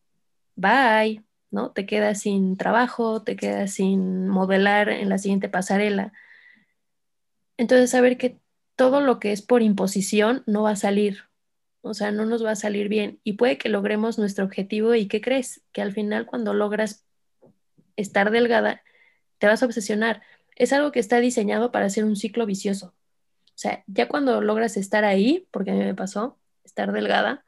bye, 0.57 1.22
¿no? 1.51 1.70
Te 1.70 1.86
quedas 1.86 2.20
sin 2.20 2.57
trabajo, 2.57 3.22
te 3.22 3.36
quedas 3.36 3.72
sin 3.72 4.28
modelar 4.28 4.88
en 4.88 5.09
la 5.09 5.18
siguiente 5.18 5.49
pasarela. 5.49 6.12
Entonces, 7.57 7.90
saber 7.90 8.18
que 8.18 8.41
todo 8.83 9.01
lo 9.01 9.20
que 9.20 9.30
es 9.30 9.43
por 9.43 9.62
imposición 9.62 10.43
no 10.47 10.62
va 10.62 10.70
a 10.70 10.76
salir, 10.76 11.24
o 11.83 11.95
sea, 11.95 12.11
no 12.11 12.26
nos 12.26 12.45
va 12.45 12.51
a 12.51 12.57
salir 12.57 12.89
bien 12.89 13.20
y 13.22 13.35
puede 13.35 13.57
que 13.57 13.68
logremos 13.68 14.18
nuestro 14.18 14.45
objetivo 14.45 14.97
y 14.97 15.07
¿qué 15.07 15.20
crees? 15.20 15.62
Que 15.70 15.83
al 15.83 15.93
final 15.93 16.26
cuando 16.26 16.53
logras 16.53 17.07
estar 17.95 18.33
delgada, 18.33 18.83
te 19.39 19.47
vas 19.47 19.62
a 19.62 19.66
obsesionar. 19.66 20.22
Es 20.57 20.72
algo 20.72 20.91
que 20.91 20.99
está 20.99 21.20
diseñado 21.20 21.70
para 21.70 21.87
hacer 21.87 22.05
un 22.05 22.16
ciclo 22.16 22.45
vicioso. 22.45 22.95
O 23.47 23.59
sea, 23.62 23.85
ya 23.87 24.09
cuando 24.09 24.41
logras 24.41 24.76
estar 24.76 25.05
ahí, 25.05 25.47
porque 25.53 25.70
a 25.70 25.74
mí 25.74 25.80
me 25.80 25.95
pasó, 25.95 26.37
estar 26.64 26.91
delgada, 26.91 27.45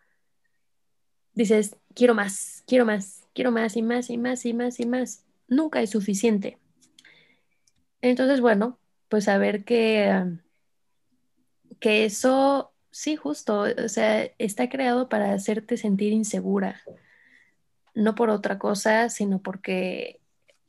dices, 1.33 1.77
quiero 1.95 2.15
más, 2.15 2.63
quiero 2.67 2.85
más, 2.85 3.27
quiero 3.35 3.51
más 3.51 3.77
y 3.77 3.83
más 3.83 4.09
y 4.09 4.19
más 4.19 4.47
y 4.47 4.55
más 4.55 4.79
y 4.79 4.87
más. 4.87 5.25
Nunca 5.49 5.83
es 5.83 5.91
suficiente. 5.91 6.59
Entonces, 8.03 8.41
bueno, 8.41 8.79
pues 9.09 9.25
saber 9.25 9.65
que, 9.65 10.11
um, 10.13 10.44
que 11.81 12.05
eso, 12.05 12.73
sí, 12.91 13.17
justo, 13.17 13.63
o 13.63 13.89
sea, 13.89 14.25
está 14.39 14.69
creado 14.69 15.09
para 15.09 15.33
hacerte 15.33 15.77
sentir 15.77 16.13
insegura, 16.13 16.81
no 17.95 18.15
por 18.15 18.31
otra 18.31 18.59
cosa, 18.59 19.09
sino 19.09 19.41
porque 19.41 20.21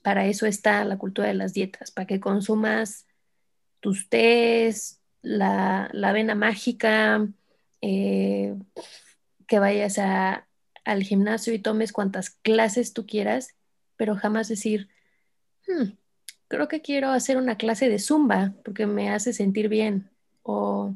para 0.01 0.27
eso 0.27 0.45
está 0.45 0.83
la 0.85 0.97
cultura 0.97 1.27
de 1.27 1.33
las 1.33 1.53
dietas, 1.53 1.91
para 1.91 2.05
que 2.05 2.19
consumas 2.19 3.07
tus 3.79 4.09
tés, 4.09 5.01
la, 5.21 5.89
la 5.93 6.09
avena 6.09 6.35
mágica, 6.35 7.27
eh, 7.81 8.55
que 9.47 9.59
vayas 9.59 9.97
a, 9.97 10.47
al 10.83 11.03
gimnasio 11.03 11.53
y 11.53 11.59
tomes 11.59 11.91
cuantas 11.91 12.29
clases 12.29 12.93
tú 12.93 13.05
quieras, 13.05 13.55
pero 13.97 14.15
jamás 14.15 14.47
decir, 14.47 14.89
"Hmm, 15.67 15.93
creo 16.47 16.67
que 16.67 16.81
quiero 16.81 17.09
hacer 17.09 17.37
una 17.37 17.57
clase 17.57 17.89
de 17.89 17.99
zumba 17.99 18.53
porque 18.63 18.85
me 18.85 19.09
hace 19.09 19.33
sentir 19.33 19.69
bien. 19.69 20.11
O, 20.47 20.95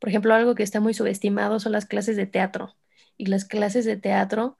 por 0.00 0.08
ejemplo, 0.08 0.34
algo 0.34 0.56
que 0.56 0.64
está 0.64 0.80
muy 0.80 0.92
subestimado 0.92 1.60
son 1.60 1.70
las 1.70 1.86
clases 1.86 2.16
de 2.16 2.26
teatro. 2.26 2.74
Y 3.16 3.26
las 3.26 3.44
clases 3.44 3.84
de 3.84 3.96
teatro 3.96 4.58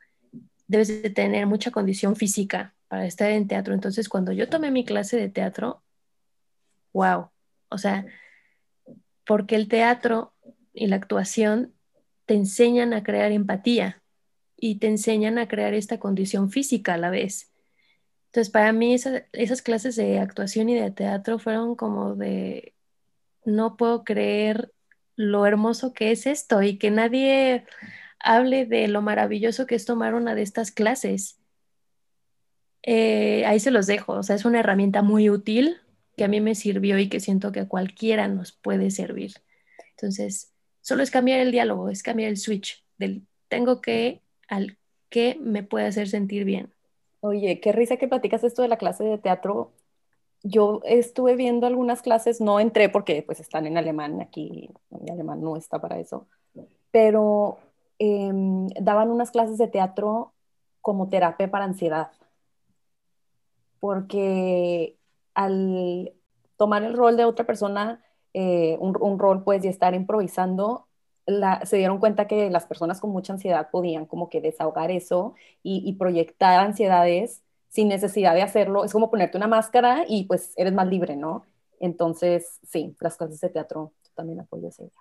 debes 0.69 1.03
de 1.03 1.11
tener 1.11 1.47
mucha 1.47 1.73
condición 1.73 2.15
física 2.15 2.75
para 2.87 3.05
estar 3.05 3.31
en 3.31 3.49
teatro. 3.49 3.75
Entonces, 3.75 4.09
cuando 4.09 4.31
yo 4.31 4.49
tomé 4.49 4.71
mi 4.71 4.85
clase 4.85 5.17
de 5.17 5.29
teatro, 5.29 5.83
wow, 6.93 7.31
o 7.69 7.79
sea, 7.79 8.07
porque 9.27 9.57
el 9.57 9.67
teatro 9.67 10.35
y 10.73 10.87
la 10.87 10.97
actuación 10.97 11.75
te 12.27 12.35
enseñan 12.35 12.93
a 12.93 13.03
crear 13.03 13.33
empatía 13.33 14.03
y 14.57 14.79
te 14.79 14.87
enseñan 14.87 15.39
a 15.39 15.49
crear 15.49 15.75
esta 15.75 15.99
condición 15.99 16.51
física 16.51 16.95
a 16.95 16.99
la 16.99 17.11
vez. 17.11 17.53
Entonces, 18.27 18.53
para 18.53 18.73
mí 18.73 18.95
esas 18.95 19.63
clases 19.63 19.97
de 19.97 20.21
actuación 20.21 20.69
y 20.69 20.75
de 20.75 20.93
teatro 20.93 21.41
fueron 21.41 21.75
como 21.75 22.15
de, 22.15 22.75
no 23.45 23.77
puedo 23.77 24.05
creer 24.05 24.73
lo 25.17 25.47
hermoso 25.47 25.93
que 25.93 26.11
es 26.11 26.27
esto 26.27 26.63
y 26.63 26.79
que 26.79 26.91
nadie 26.91 27.65
hable 28.19 28.67
de 28.67 28.89
lo 28.89 29.03
maravilloso 29.03 29.67
que 29.67 29.75
es 29.75 29.85
tomar 29.85 30.15
una 30.15 30.35
de 30.35 30.43
estas 30.43 30.71
clases. 30.71 31.39
Eh, 32.83 33.45
ahí 33.47 33.61
se 33.61 33.71
los 33.71 33.87
dejo, 33.87 34.15
o 34.15 34.23
sea, 34.23 34.37
es 34.37 34.45
una 34.45 34.61
herramienta 34.61 35.03
muy 35.03 35.31
útil 35.31 35.81
que 36.17 36.25
a 36.25 36.29
mí 36.29 36.41
me 36.41 36.55
sirvió 36.55 36.99
y 36.99 37.09
que 37.09 37.21
siento 37.21 37.53
que 37.53 37.61
a 37.61 37.69
cualquiera 37.69 38.29
nos 38.29 38.53
puede 38.53 38.91
servir. 38.91 39.35
Entonces, 39.91 40.53
solo 40.81 41.03
es 41.03 41.11
cambiar 41.11 41.41
el 41.41 41.53
diálogo, 41.53 41.89
es 41.89 42.03
cambiar 42.03 42.31
el 42.31 42.37
switch 42.37 42.85
del 42.99 43.27
tengo 43.49 43.81
que 43.81 44.23
al 44.49 44.79
que 45.11 45.37
me 45.41 45.63
puede 45.63 45.87
hacer 45.87 46.09
sentir 46.09 46.45
bien. 46.45 46.73
Oye, 47.21 47.61
qué 47.61 47.71
risa 47.71 47.99
que 47.99 48.09
platicas 48.09 48.43
esto 48.45 48.63
de 48.63 48.69
la 48.69 48.79
clase 48.79 49.05
de 49.05 49.19
teatro. 49.19 49.73
Yo 50.43 50.81
estuve 50.85 51.37
viendo 51.37 51.67
algunas 51.67 52.03
clases, 52.03 52.41
no 52.41 52.59
entré 52.59 52.89
porque 52.89 53.23
pues 53.23 53.41
están 53.41 53.67
en 53.67 53.79
alemán, 53.79 54.21
aquí 54.21 54.71
en 54.91 55.11
alemán 55.11 55.41
no 55.41 55.57
está 55.57 55.81
para 55.81 55.99
eso, 56.01 56.27
pero 56.91 57.59
em, 57.99 58.69
daban 58.81 59.11
unas 59.11 59.31
clases 59.31 59.59
de 59.59 59.69
teatro 59.69 60.33
como 60.81 61.09
terapia 61.09 61.51
para 61.51 61.65
ansiedad, 61.65 62.11
porque 63.79 64.97
al 65.35 66.13
tomar 66.57 66.83
el 66.85 66.95
rol 66.95 67.17
de 67.17 67.25
otra 67.25 67.47
persona, 67.47 68.03
eh, 68.35 68.77
un, 68.81 69.19
rol 69.19 69.43
pues 69.45 69.65
y 69.65 69.69
estar 69.69 69.95
improvisando, 69.95 70.87
se 71.65 71.77
dieron 71.77 71.99
cuenta 71.99 72.27
que 72.27 72.51
las 72.51 72.67
personas 72.67 73.01
con 73.01 73.11
mucha 73.11 73.33
ansiedad 73.33 73.71
podían 73.71 74.07
como 74.07 74.29
que 74.29 74.41
desahogar 74.41 74.91
eso 74.91 75.35
y, 75.63 75.93
proyectar 75.95 76.61
ansiedades 76.61 77.43
sin 77.73 77.89
necesidad 77.89 78.35
de 78.35 78.43
hacerlo. 78.43 78.85
Es 78.85 78.93
como 78.93 79.11
ponerte 79.11 79.39
una 79.39 79.49
máscara 79.49 80.05
y 80.07 80.25
pues 80.25 80.53
eres 80.57 80.75
más 80.75 80.87
libre, 80.87 81.17
¿no? 81.17 81.47
Entonces, 81.81 82.61
sí, 82.69 82.95
las 83.01 83.17
clases 83.17 83.41
de 83.41 83.49
teatro 83.49 83.93
también 84.15 84.41
apoyo 84.41 84.69
esa 84.69 84.83
idea. 84.83 84.93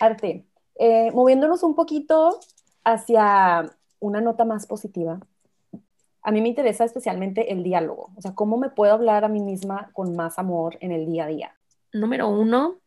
Arte, 0.00 0.44
eh, 0.78 1.10
moviéndonos 1.12 1.62
un 1.62 1.74
poquito 1.74 2.40
hacia 2.84 3.74
una 4.00 4.20
nota 4.20 4.44
más 4.44 4.66
positiva, 4.66 5.18
a 6.20 6.30
mí 6.30 6.42
me 6.42 6.48
interesa 6.48 6.84
especialmente 6.84 7.52
el 7.52 7.62
diálogo, 7.62 8.10
o 8.16 8.20
sea, 8.20 8.34
cómo 8.34 8.58
me 8.58 8.68
puedo 8.68 8.92
hablar 8.92 9.24
a 9.24 9.28
mí 9.28 9.40
misma 9.40 9.90
con 9.94 10.14
más 10.14 10.38
amor 10.38 10.76
en 10.80 10.92
el 10.92 11.06
día 11.06 11.24
a 11.24 11.28
día. 11.28 11.56
Número 11.92 12.28
uno, 12.28 12.80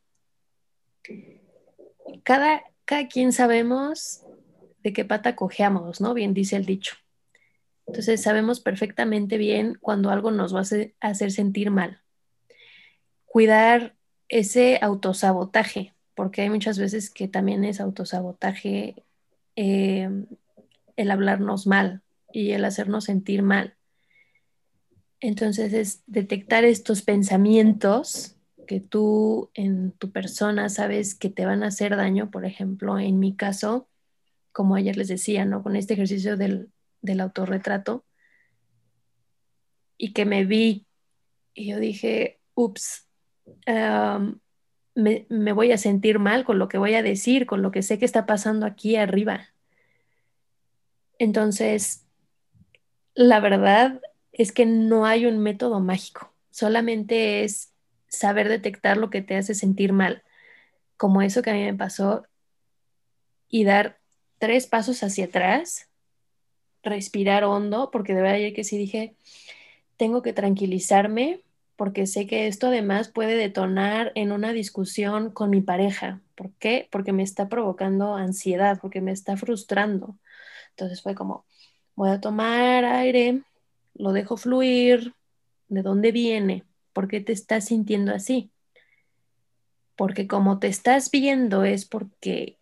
cada, 2.24 2.64
cada 2.86 3.08
quien 3.08 3.34
sabemos 3.34 4.24
de 4.84 4.94
qué 4.94 5.06
pata 5.06 5.36
cojeamos, 5.36 6.02
¿no? 6.02 6.14
Bien 6.14 6.34
dice 6.36 6.56
el 6.56 6.66
dicho. 6.66 6.96
Entonces 7.88 8.22
sabemos 8.22 8.60
perfectamente 8.60 9.38
bien 9.38 9.78
cuando 9.80 10.10
algo 10.10 10.30
nos 10.30 10.54
va 10.54 10.60
a 10.60 11.08
hacer 11.10 11.32
sentir 11.32 11.72
mal. 11.72 12.02
Cuidar 13.26 13.96
ese 14.28 14.78
autosabotaje, 14.82 15.94
porque 16.14 16.42
hay 16.42 16.50
muchas 16.50 16.78
veces 16.78 17.10
que 17.10 17.30
también 17.30 17.64
es 17.64 17.80
autosabotaje 17.80 19.04
eh, 19.56 20.10
el 20.98 21.12
hablarnos 21.12 21.66
mal 21.66 22.02
y 22.34 22.52
el 22.52 22.66
hacernos 22.66 23.06
sentir 23.06 23.42
mal. 23.42 23.76
Entonces 25.22 25.72
es 25.74 26.04
detectar 26.08 26.66
estos 26.66 27.02
pensamientos 27.02 28.36
que 28.68 28.82
tú 28.82 29.50
en 29.54 29.92
tu 29.94 30.12
persona 30.12 30.68
sabes 30.68 31.16
que 31.16 31.30
te 31.30 31.46
van 31.46 31.64
a 31.64 31.68
hacer 31.68 31.96
daño, 31.96 32.30
por 32.32 32.44
ejemplo, 32.44 33.00
en 33.00 33.18
mi 33.18 33.34
caso, 33.34 33.88
como 34.52 34.76
ayer 34.76 34.98
les 34.98 35.08
decía, 35.08 35.46
¿no? 35.46 35.64
Con 35.64 35.78
este 35.78 35.94
ejercicio 35.94 36.36
del, 36.36 36.70
del 37.02 37.22
autorretrato, 37.22 38.06
y 39.98 40.14
que 40.14 40.26
me 40.26 40.46
vi 40.46 40.86
y 41.54 41.68
yo 41.68 41.80
dije, 41.80 42.40
ups, 42.54 43.08
me, 44.94 45.26
me 45.30 45.52
voy 45.54 45.72
a 45.72 45.78
sentir 45.78 46.20
mal 46.20 46.46
con 46.46 46.60
lo 46.60 46.68
que 46.68 46.78
voy 46.78 46.94
a 46.94 47.02
decir, 47.02 47.48
con 47.48 47.64
lo 47.64 47.72
que 47.72 47.82
sé 47.82 47.98
que 47.98 48.06
está 48.06 48.26
pasando 48.28 48.66
aquí 48.66 48.96
arriba. 48.96 49.48
Entonces, 51.18 52.06
la 53.16 53.40
verdad 53.40 54.02
es 54.32 54.52
que 54.52 54.68
no 54.68 55.08
hay 55.08 55.26
un 55.26 55.40
método 55.40 55.80
mágico, 55.80 56.32
solamente 56.52 57.44
es 57.44 57.74
saber 58.08 58.50
detectar 58.50 58.98
lo 58.98 59.10
que 59.10 59.24
te 59.24 59.36
hace 59.36 59.56
sentir 59.56 59.94
mal, 59.94 60.24
como 60.96 61.24
eso 61.24 61.42
que 61.42 61.50
a 61.50 61.54
mí 61.54 61.64
me 61.64 61.74
pasó, 61.74 62.28
y 63.50 63.64
dar 63.64 64.00
tres 64.38 64.68
pasos 64.68 65.02
hacia 65.02 65.26
atrás, 65.26 65.87
respirar 66.90 67.44
hondo, 67.44 67.90
porque 67.92 68.14
de 68.14 68.22
verdad 68.22 68.54
que 68.56 68.64
sí 68.64 68.78
dije, 68.78 69.16
tengo 69.98 70.22
que 70.22 70.34
tranquilizarme, 70.34 71.42
porque 71.76 72.08
sé 72.08 72.26
que 72.28 72.48
esto 72.48 72.68
además 72.68 73.10
puede 73.10 73.36
detonar 73.36 74.12
en 74.16 74.32
una 74.32 74.54
discusión 74.54 75.32
con 75.32 75.50
mi 75.50 75.62
pareja. 75.62 76.22
¿Por 76.36 76.52
qué? 76.54 76.88
Porque 76.92 77.14
me 77.14 77.24
está 77.24 77.50
provocando 77.50 78.16
ansiedad, 78.16 78.80
porque 78.82 79.02
me 79.02 79.12
está 79.12 79.38
frustrando. 79.38 80.18
Entonces 80.72 81.02
fue 81.02 81.16
como, 81.16 81.46
voy 81.96 82.10
a 82.10 82.22
tomar 82.22 82.86
aire, 82.86 83.42
lo 83.96 84.12
dejo 84.12 84.38
fluir, 84.38 85.14
¿de 85.68 85.82
dónde 85.82 86.12
viene? 86.12 86.64
¿Por 86.94 87.08
qué 87.08 87.22
te 87.22 87.34
estás 87.34 87.66
sintiendo 87.66 88.14
así? 88.14 88.52
Porque 89.96 90.28
como 90.28 90.60
te 90.60 90.68
estás 90.68 91.10
viendo 91.12 91.64
es 91.64 91.86
porque 91.86 92.58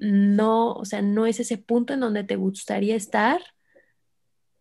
no, 0.00 0.72
o 0.72 0.84
sea, 0.84 1.02
no 1.02 1.26
es 1.26 1.40
ese 1.40 1.58
punto 1.58 1.94
en 1.94 2.00
donde 2.00 2.24
te 2.24 2.36
gustaría 2.36 2.96
estar 2.96 3.40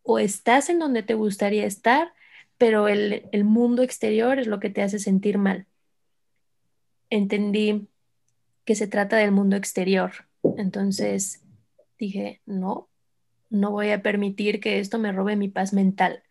o 0.03 0.19
estás 0.19 0.69
en 0.69 0.79
donde 0.79 1.03
te 1.03 1.15
gustaría 1.15 1.65
estar, 1.65 2.13
pero 2.57 2.87
el, 2.87 3.27
el 3.31 3.43
mundo 3.43 3.83
exterior 3.83 4.39
es 4.39 4.47
lo 4.47 4.59
que 4.59 4.69
te 4.69 4.81
hace 4.81 4.99
sentir 4.99 5.37
mal. 5.37 5.67
Entendí 7.09 7.87
que 8.65 8.75
se 8.75 8.87
trata 8.87 9.17
del 9.17 9.31
mundo 9.31 9.55
exterior. 9.55 10.11
Entonces 10.57 11.43
dije, 11.97 12.41
no, 12.45 12.89
no 13.49 13.71
voy 13.71 13.91
a 13.91 14.01
permitir 14.01 14.59
que 14.59 14.79
esto 14.79 14.99
me 14.99 15.11
robe 15.11 15.35
mi 15.35 15.49
paz 15.49 15.73
mental 15.73 16.23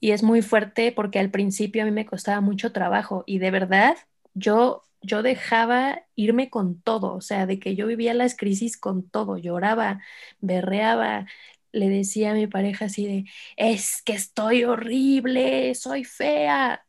y 0.00 0.12
es 0.12 0.22
muy 0.22 0.42
fuerte 0.42 0.92
porque 0.92 1.18
al 1.18 1.30
principio 1.30 1.82
a 1.82 1.84
mí 1.84 1.90
me 1.90 2.06
costaba 2.06 2.40
mucho 2.40 2.72
trabajo 2.72 3.24
y 3.26 3.38
de 3.38 3.50
verdad 3.50 3.96
yo 4.34 4.84
yo 5.08 5.22
dejaba 5.22 6.02
irme 6.14 6.50
con 6.50 6.80
todo, 6.82 7.14
o 7.14 7.20
sea, 7.20 7.46
de 7.46 7.58
que 7.58 7.74
yo 7.74 7.86
vivía 7.88 8.14
las 8.14 8.36
crisis 8.36 8.76
con 8.78 9.08
todo, 9.08 9.38
lloraba, 9.38 10.00
berreaba, 10.40 11.26
le 11.72 11.88
decía 11.88 12.32
a 12.32 12.34
mi 12.34 12.46
pareja 12.46 12.86
así 12.86 13.06
de, 13.06 13.24
es 13.56 14.02
que 14.02 14.12
estoy 14.14 14.64
horrible, 14.64 15.74
soy 15.74 16.04
fea. 16.04 16.86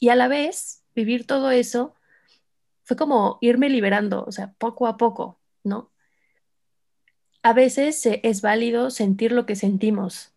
Y 0.00 0.10
a 0.10 0.16
la 0.16 0.28
vez, 0.28 0.84
vivir 0.94 1.26
todo 1.26 1.50
eso 1.50 1.94
fue 2.84 2.96
como 2.96 3.38
irme 3.40 3.68
liberando, 3.68 4.24
o 4.26 4.32
sea, 4.32 4.54
poco 4.58 4.86
a 4.86 4.96
poco, 4.96 5.40
¿no? 5.64 5.92
A 7.42 7.52
veces 7.52 8.04
es 8.06 8.42
válido 8.42 8.90
sentir 8.90 9.32
lo 9.32 9.46
que 9.46 9.56
sentimos, 9.56 10.34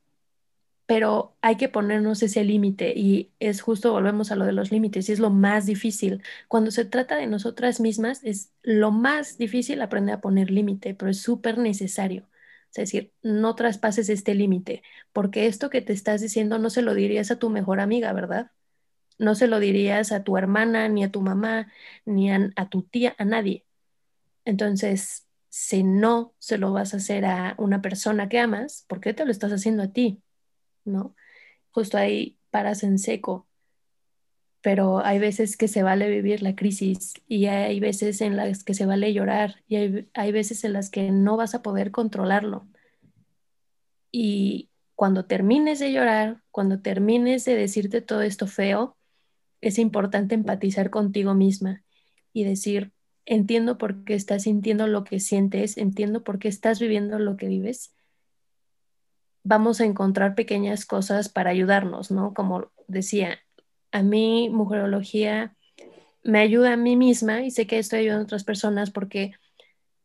pero 0.92 1.38
hay 1.42 1.56
que 1.56 1.70
ponernos 1.70 2.22
ese 2.22 2.44
límite 2.44 2.92
y 2.94 3.32
es 3.40 3.62
justo, 3.62 3.94
volvemos 3.94 4.30
a 4.30 4.36
lo 4.36 4.44
de 4.46 4.52
los 4.52 4.72
límites, 4.72 5.08
y 5.08 5.14
es 5.14 5.20
lo 5.20 5.30
más 5.30 5.66
difícil. 5.66 6.22
Cuando 6.50 6.70
se 6.70 6.84
trata 6.84 7.16
de 7.16 7.28
nosotras 7.28 7.80
mismas, 7.80 8.22
es 8.26 8.52
lo 8.62 8.92
más 8.92 9.38
difícil 9.38 9.82
aprender 9.82 10.16
a 10.16 10.20
poner 10.20 10.52
límite, 10.52 10.94
pero 10.94 11.10
es 11.10 11.22
súper 11.22 11.58
necesario. 11.58 12.28
Es 12.72 12.76
decir, 12.76 13.14
no 13.24 13.56
traspases 13.56 14.10
este 14.10 14.36
límite, 14.36 14.84
porque 15.14 15.48
esto 15.48 15.70
que 15.70 15.82
te 15.82 15.94
estás 15.94 16.20
diciendo 16.20 16.60
no 16.60 16.70
se 16.70 16.82
lo 16.82 16.94
dirías 16.94 17.32
a 17.32 17.40
tu 17.40 17.50
mejor 17.50 17.80
amiga, 17.80 18.12
¿verdad? 18.12 18.52
No 19.18 19.36
se 19.36 19.48
lo 19.48 19.62
dirías 19.62 20.12
a 20.12 20.24
tu 20.26 20.38
hermana, 20.38 20.90
ni 20.90 21.06
a 21.06 21.12
tu 21.12 21.22
mamá, 21.22 21.72
ni 22.06 22.32
a, 22.34 22.52
tu 22.70 22.84
tía, 22.84 23.16
a 23.18 23.24
nadie. 23.26 23.66
Entonces, 24.46 25.28
si 25.50 25.84
no 25.84 26.36
se 26.40 26.58
lo 26.58 26.74
vas 26.74 26.94
a 26.94 26.98
hacer 26.98 27.26
a 27.26 27.56
una 27.60 27.82
persona 27.82 28.30
que 28.30 28.40
amas, 28.40 28.86
¿por 28.90 29.02
qué 29.02 29.14
te 29.14 29.26
lo 29.26 29.32
estás 29.32 29.54
haciendo 29.54 29.84
a 29.84 29.94
ti? 29.94 30.22
¿No? 30.86 31.16
Justo 31.72 31.98
ahí 31.98 32.38
paras 32.50 32.84
en 32.84 33.00
seco, 33.00 33.48
pero 34.62 35.04
hay 35.04 35.20
veces 35.20 35.58
que 35.58 35.68
se 35.68 35.84
vale 35.84 36.10
vivir 36.10 36.44
la 36.44 36.56
crisis 36.56 37.14
y 37.28 37.48
hay 37.48 37.80
veces 37.80 38.22
en 38.22 38.38
las 38.38 38.64
que 38.64 38.76
se 38.76 38.86
vale 38.86 39.14
llorar 39.14 39.64
y 39.68 39.76
hay, 40.14 40.32
veces 40.32 40.64
en 40.64 40.74
las 40.74 40.90
que 40.90 41.12
no 41.12 41.36
vas 41.36 41.56
a 41.56 41.64
poder 41.64 41.92
controlarlo. 41.92 42.68
Y 44.12 44.70
cuando 44.96 45.26
termines 45.26 45.80
de 45.80 45.92
llorar, 45.92 46.42
cuando 46.52 46.80
termines 46.82 47.44
de 47.46 47.56
decirte 47.56 48.02
todo 48.02 48.22
esto 48.22 48.46
feo, 48.46 48.98
es 49.62 49.80
importante 49.80 50.36
empatizar 50.36 50.92
contigo 50.92 51.34
misma 51.34 51.84
y 52.34 52.44
decir, 52.44 52.92
entiendo 53.26 53.78
por 53.78 54.04
qué 54.04 54.14
estás 54.14 54.44
sintiendo 54.44 54.88
lo 54.88 55.04
que 55.04 55.20
sientes, 55.20 55.78
entiendo 55.78 56.24
por 56.24 56.38
qué 56.38 56.50
estás 56.50 56.80
viviendo 56.80 57.18
lo 57.18 57.36
que 57.36 57.48
vives 57.48 57.96
vamos 59.44 59.82
a 59.82 59.86
encontrar 59.86 60.36
pequeñas 60.36 60.86
cosas 60.86 61.30
para 61.30 61.50
ayudarnos, 61.50 62.12
¿no? 62.12 62.34
Como 62.34 62.72
decía, 62.88 63.40
a 63.92 64.04
mí 64.04 64.50
mujerología 64.50 65.56
me 66.24 66.40
ayuda 66.40 66.74
a 66.74 66.78
mí 66.78 66.96
misma 66.96 67.42
y 67.42 67.52
sé 67.52 67.68
que 67.68 67.80
estoy 67.80 68.00
ayudando 68.00 68.22
a 68.22 68.26
otras 68.26 68.44
personas 68.44 68.92
porque 68.92 69.34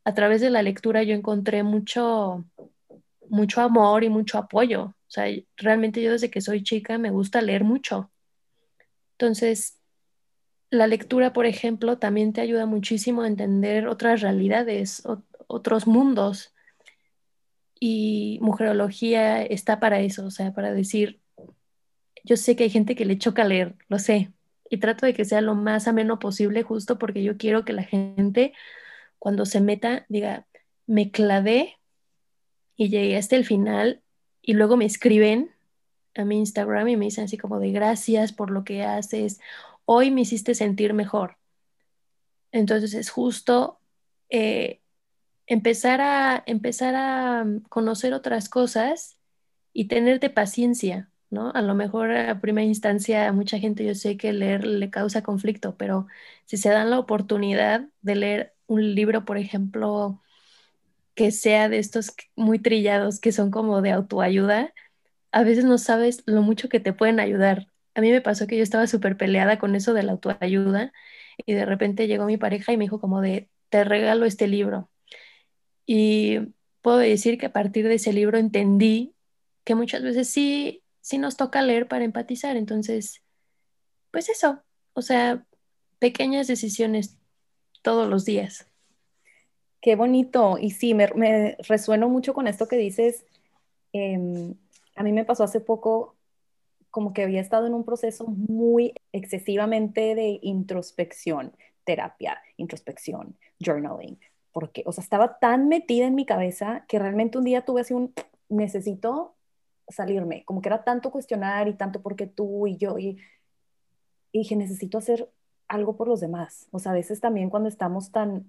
a 0.04 0.14
través 0.14 0.40
de 0.40 0.50
la 0.50 0.62
lectura 0.62 1.02
yo 1.02 1.14
encontré 1.14 1.62
mucho, 1.62 2.44
mucho 3.28 3.60
amor 3.60 4.04
y 4.04 4.08
mucho 4.08 4.38
apoyo. 4.38 4.82
O 4.84 5.10
sea, 5.10 5.26
realmente 5.56 6.02
yo 6.02 6.12
desde 6.12 6.30
que 6.30 6.40
soy 6.40 6.62
chica 6.62 6.96
me 6.98 7.10
gusta 7.10 7.42
leer 7.42 7.64
mucho. 7.64 8.10
Entonces, 9.12 9.80
la 10.70 10.86
lectura, 10.86 11.32
por 11.32 11.46
ejemplo, 11.46 11.98
también 11.98 12.32
te 12.32 12.40
ayuda 12.40 12.66
muchísimo 12.66 13.22
a 13.22 13.28
entender 13.28 13.88
otras 13.88 14.20
realidades, 14.20 15.02
otros 15.46 15.86
mundos. 15.86 16.54
Y 17.78 18.38
mujerología 18.40 19.42
está 19.42 19.80
para 19.80 20.00
eso, 20.00 20.26
o 20.26 20.30
sea, 20.30 20.52
para 20.52 20.72
decir, 20.72 21.20
yo 22.24 22.36
sé 22.36 22.56
que 22.56 22.64
hay 22.64 22.70
gente 22.70 22.94
que 22.96 23.04
le 23.04 23.18
choca 23.18 23.44
leer, 23.44 23.76
lo 23.88 23.98
sé, 23.98 24.32
y 24.70 24.78
trato 24.78 25.06
de 25.06 25.14
que 25.14 25.24
sea 25.24 25.40
lo 25.40 25.54
más 25.54 25.86
ameno 25.86 26.18
posible 26.18 26.62
justo 26.62 26.98
porque 26.98 27.22
yo 27.22 27.36
quiero 27.36 27.64
que 27.64 27.72
la 27.72 27.84
gente 27.84 28.52
cuando 29.18 29.44
se 29.46 29.60
meta 29.60 30.06
diga, 30.08 30.46
me 30.86 31.10
clavé 31.10 31.78
y 32.76 32.88
llegué 32.88 33.16
hasta 33.16 33.36
el 33.36 33.44
final 33.44 34.02
y 34.42 34.54
luego 34.54 34.76
me 34.76 34.84
escriben 34.84 35.50
a 36.14 36.24
mi 36.24 36.38
Instagram 36.38 36.88
y 36.88 36.96
me 36.96 37.06
dicen 37.06 37.24
así 37.24 37.36
como 37.36 37.58
de 37.58 37.72
gracias 37.72 38.32
por 38.32 38.50
lo 38.50 38.64
que 38.64 38.84
haces, 38.84 39.40
hoy 39.84 40.10
me 40.10 40.22
hiciste 40.22 40.54
sentir 40.54 40.94
mejor. 40.94 41.36
Entonces 42.52 42.94
es 42.94 43.10
justo 43.10 43.78
eh, 44.30 44.80
empezar, 45.46 46.00
a, 46.00 46.42
empezar 46.46 46.94
a 46.96 47.46
conocer 47.68 48.14
otras 48.14 48.48
cosas 48.48 49.18
y 49.72 49.86
tenerte 49.88 50.30
paciencia, 50.30 51.10
¿no? 51.30 51.50
A 51.52 51.62
lo 51.62 51.74
mejor 51.74 52.12
a 52.12 52.40
primera 52.40 52.66
instancia 52.66 53.28
a 53.28 53.32
mucha 53.32 53.58
gente 53.58 53.84
yo 53.84 53.94
sé 53.94 54.16
que 54.16 54.32
leer 54.32 54.66
le 54.66 54.90
causa 54.90 55.22
conflicto, 55.22 55.76
pero 55.76 56.06
si 56.46 56.56
se 56.56 56.70
dan 56.70 56.90
la 56.90 56.98
oportunidad 56.98 57.88
de 58.02 58.14
leer 58.16 58.54
un 58.66 58.94
libro, 58.94 59.24
por 59.24 59.38
ejemplo, 59.38 60.22
que 61.14 61.30
sea 61.32 61.68
de 61.68 61.78
estos 61.78 62.14
muy 62.36 62.58
trillados, 62.58 63.20
que 63.20 63.32
son 63.32 63.50
como 63.50 63.82
de 63.82 63.92
autoayuda, 63.92 64.74
a 65.32 65.42
veces 65.44 65.64
no 65.64 65.78
sabes 65.78 66.22
lo 66.26 66.42
mucho 66.42 66.68
que 66.68 66.80
te 66.80 66.92
pueden 66.92 67.20
ayudar. 67.20 67.68
A 67.94 68.00
mí 68.02 68.10
me 68.12 68.20
pasó 68.22 68.46
que 68.46 68.56
yo 68.58 68.62
estaba 68.62 68.86
súper 68.86 69.16
peleada 69.16 69.58
con 69.58 69.76
eso 69.76 69.94
de 69.94 70.02
la 70.04 70.12
autoayuda 70.12 70.92
y 71.38 71.54
de 71.54 71.66
repente 71.66 72.08
llegó 72.08 72.26
mi 72.26 72.36
pareja 72.38 72.72
y 72.72 72.76
me 72.78 72.84
dijo 72.86 73.00
como 73.00 73.20
de, 73.22 73.50
te 73.70 73.84
regalo 73.84 74.26
este 74.26 74.48
libro. 74.48 74.90
Y 75.86 76.38
puedo 76.82 76.98
decir 76.98 77.38
que 77.38 77.46
a 77.46 77.52
partir 77.52 77.88
de 77.88 77.94
ese 77.94 78.12
libro 78.12 78.38
entendí 78.38 79.14
que 79.64 79.74
muchas 79.74 80.02
veces 80.02 80.28
sí 80.28 80.82
sí 81.06 81.18
nos 81.18 81.36
toca 81.36 81.62
leer 81.62 81.86
para 81.86 82.04
empatizar. 82.04 82.56
Entonces, 82.56 83.22
pues 84.10 84.28
eso, 84.28 84.64
o 84.92 85.02
sea, 85.02 85.46
pequeñas 86.00 86.48
decisiones 86.48 87.16
todos 87.82 88.08
los 88.08 88.24
días. 88.24 88.66
Qué 89.80 89.94
bonito. 89.94 90.58
Y 90.58 90.72
sí, 90.72 90.94
me, 90.94 91.56
resueno 91.68 92.08
mucho 92.08 92.34
con 92.34 92.48
esto 92.48 92.66
que 92.66 92.76
dices. 92.76 93.24
Em, 93.92 94.56
a 94.96 95.04
mí 95.04 95.12
me 95.12 95.24
pasó 95.24 95.44
hace 95.44 95.60
poco 95.60 96.16
como 96.90 97.12
que 97.12 97.22
había 97.22 97.40
estado 97.40 97.68
en 97.68 97.74
un 97.74 97.84
proceso 97.84 98.24
muy 98.26 98.92
excesivamente 99.12 100.16
de 100.16 100.40
introspección, 100.42 101.52
terapia, 101.84 102.42
introspección, 102.56 103.38
journaling, 103.60 104.18
porque, 104.56 104.82
o 104.86 104.92
sea, 104.92 105.04
estaba 105.04 105.38
tan 105.38 105.68
metida 105.68 106.06
en 106.06 106.14
mi 106.14 106.24
cabeza 106.24 106.86
que 106.88 106.98
realmente 106.98 107.36
un 107.36 107.44
día 107.44 107.66
tuve 107.66 107.82
así 107.82 107.92
un, 107.92 108.14
necesito 108.48 109.34
salirme, 109.86 110.46
como 110.46 110.62
que 110.62 110.70
era 110.70 110.82
tanto 110.82 111.10
cuestionar 111.10 111.68
y 111.68 111.74
tanto 111.74 112.00
porque 112.00 112.26
tú 112.26 112.66
y 112.66 112.78
yo, 112.78 112.98
y, 112.98 113.18
dije, 114.32 114.56
necesito 114.56 114.96
hacer 114.96 115.30
algo 115.68 115.98
por 115.98 116.08
los 116.08 116.20
demás. 116.20 116.68
O 116.70 116.78
sea, 116.78 116.92
a 116.92 116.94
veces 116.94 117.20
también 117.20 117.50
cuando 117.50 117.68
estamos 117.68 118.12
tan 118.12 118.46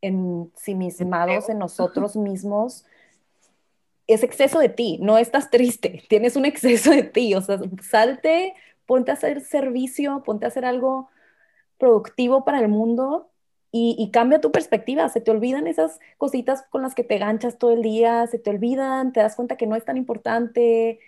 ensimismados 0.00 1.48
en 1.48 1.58
nosotros 1.58 2.14
mismos, 2.14 2.84
es 4.06 4.22
exceso 4.22 4.60
de 4.60 4.68
ti, 4.68 5.00
no 5.02 5.18
estás 5.18 5.50
triste, 5.50 6.04
tienes 6.08 6.36
un 6.36 6.44
exceso 6.44 6.92
de 6.92 7.02
ti, 7.02 7.34
o 7.34 7.40
sea, 7.40 7.58
salte, 7.82 8.54
ponte 8.86 9.10
a 9.10 9.14
hacer 9.14 9.40
servicio, 9.40 10.22
ponte 10.24 10.44
a 10.44 10.48
hacer 10.50 10.64
algo 10.64 11.08
productivo 11.76 12.44
para 12.44 12.60
el 12.60 12.68
mundo 12.68 13.32
y, 13.76 14.08
cambia 14.12 14.40
tu 14.40 14.52
perspectiva, 14.52 15.08
se 15.08 15.20
te 15.20 15.32
olvidan 15.32 15.66
esas 15.66 15.98
cositas 16.16 16.62
con 16.70 16.82
las 16.82 16.94
que 16.94 17.02
te 17.02 17.18
ganchas 17.18 17.58
todo 17.58 17.72
el 17.72 17.82
día, 17.82 18.24
se 18.28 18.38
te 18.38 18.50
olvidan, 18.50 19.12
te 19.12 19.18
das 19.18 19.34
cuenta 19.34 19.56
que 19.56 19.66
no 19.66 19.74
es 19.74 19.84
tan 19.84 19.96
importante, 19.96 21.00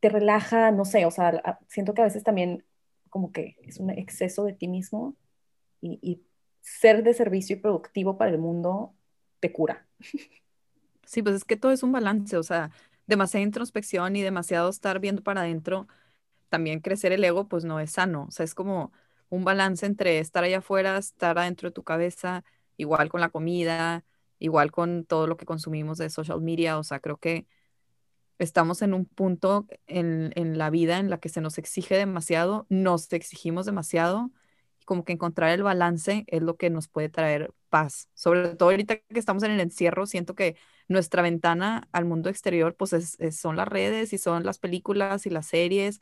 te 0.00 0.08
relaja, 0.08 0.72
no 0.72 0.84
sé, 0.84 1.06
o 1.06 1.12
sea, 1.12 1.60
siento 1.68 1.94
que 1.94 2.02
a 2.02 2.06
veces 2.06 2.24
también 2.24 2.64
como 3.10 3.30
que 3.30 3.54
es 3.62 3.78
un 3.78 3.90
exceso 3.90 4.42
de 4.42 4.54
ti 4.54 4.66
mismo 4.66 5.14
y, 5.80 6.00
y 6.02 6.20
ser 6.60 7.04
de 7.04 7.14
servicio 7.14 7.54
y 7.54 7.60
productivo 7.60 8.18
para 8.18 8.32
el 8.32 8.38
mundo 8.38 8.92
te 9.38 9.52
cura. 9.52 9.86
Sí, 11.06 11.22
pues 11.22 11.36
es 11.36 11.44
que 11.44 11.56
todo 11.56 11.70
es 11.70 11.84
un 11.84 11.92
balance, 11.92 12.36
o 12.36 12.42
sea, 12.42 12.72
demasiada 13.06 13.44
introspección 13.44 14.16
y 14.16 14.22
demasiado 14.22 14.68
estar 14.68 14.98
viendo 14.98 15.22
para 15.22 15.42
adentro, 15.42 15.86
también 16.48 16.80
crecer 16.80 17.12
el 17.12 17.22
ego, 17.22 17.46
pues 17.46 17.64
no 17.64 17.78
es 17.78 17.92
sano, 17.92 18.26
o 18.28 18.30
sea, 18.32 18.42
es 18.44 18.54
como 18.56 18.90
un 19.30 19.44
balance 19.44 19.86
entre 19.86 20.18
estar 20.18 20.44
allá 20.44 20.58
afuera, 20.58 20.98
estar 20.98 21.38
adentro 21.38 21.70
de 21.70 21.72
tu 21.72 21.84
cabeza, 21.84 22.44
igual 22.76 23.08
con 23.08 23.20
la 23.20 23.30
comida, 23.30 24.04
igual 24.38 24.72
con 24.72 25.04
todo 25.04 25.26
lo 25.26 25.36
que 25.36 25.46
consumimos 25.46 25.98
de 25.98 26.10
social 26.10 26.40
media. 26.42 26.78
O 26.78 26.84
sea, 26.84 27.00
creo 27.00 27.16
que 27.18 27.46
estamos 28.38 28.82
en 28.82 28.94
un 28.94 29.06
punto 29.06 29.66
en, 29.86 30.58
la 30.58 30.70
vida 30.70 30.98
en 30.98 31.10
la 31.10 31.18
que 31.18 31.28
se 31.28 31.40
nos 31.40 31.58
exige 31.58 31.96
demasiado, 31.96 32.66
nos 32.68 33.12
exigimos 33.12 33.66
demasiado, 33.66 34.30
y 34.80 34.84
como 34.84 35.04
que 35.04 35.12
encontrar 35.12 35.50
el 35.50 35.62
balance 35.62 36.24
es 36.26 36.42
lo 36.42 36.56
que 36.56 36.70
nos 36.70 36.88
puede 36.88 37.08
traer 37.10 37.52
paz. 37.68 38.08
Sobre 38.14 38.54
todo 38.56 38.70
ahorita 38.70 38.96
que 38.98 39.18
estamos 39.18 39.42
en 39.42 39.52
el 39.52 39.60
encierro, 39.60 40.06
siento 40.06 40.34
que 40.34 40.56
nuestra 40.88 41.22
ventana 41.22 41.88
al 41.92 42.06
mundo 42.06 42.30
exterior, 42.30 42.74
pues 42.76 43.18
son 43.30 43.56
las 43.56 43.68
redes 43.68 44.12
y 44.12 44.18
son 44.18 44.44
las 44.44 44.58
películas 44.58 45.26
y 45.26 45.30
las 45.30 45.46
series. 45.46 46.00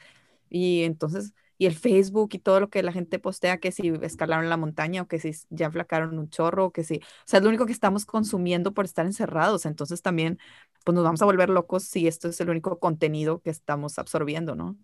Y 0.48 0.84
entonces 0.84 1.34
y 1.58 1.66
el 1.66 1.74
Facebook 1.74 2.30
y 2.32 2.38
todo 2.38 2.60
lo 2.60 2.70
que 2.70 2.82
la 2.82 2.92
gente 2.92 3.18
postea, 3.18 3.58
que 3.58 3.72
si 3.72 3.88
escalaron 4.02 4.48
la 4.48 4.56
montaña 4.56 5.02
o 5.02 5.08
que 5.08 5.18
si 5.18 5.32
ya 5.50 5.70
flacaron 5.70 6.18
un 6.18 6.30
chorro, 6.30 6.66
o 6.66 6.72
que 6.72 6.84
si, 6.84 6.96
o 6.98 7.00
sea, 7.26 7.38
es 7.38 7.42
lo 7.42 7.48
único 7.50 7.66
que 7.66 7.72
estamos 7.72 8.06
consumiendo 8.06 8.72
por 8.72 8.84
estar 8.84 9.04
encerrados. 9.06 9.66
Entonces 9.66 10.00
también, 10.00 10.38
pues 10.84 10.94
nos 10.94 11.04
vamos 11.04 11.20
a 11.20 11.26
volver 11.26 11.50
locos 11.50 11.84
si 11.84 12.06
esto 12.06 12.28
es 12.28 12.40
el 12.40 12.50
único 12.50 12.78
contenido 12.78 13.40
que 13.40 13.50
estamos 13.50 13.98
absorbiendo, 13.98 14.54
¿no? 14.54 14.78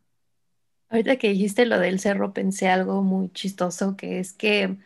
Ahorita 0.90 1.16
que 1.16 1.30
dijiste 1.30 1.66
lo 1.66 1.78
del 1.78 1.98
cerro, 1.98 2.32
pensé 2.32 2.68
algo 2.68 3.02
muy 3.02 3.30
chistoso, 3.30 3.96
que 3.96 4.20
es 4.20 4.32
que 4.32 4.76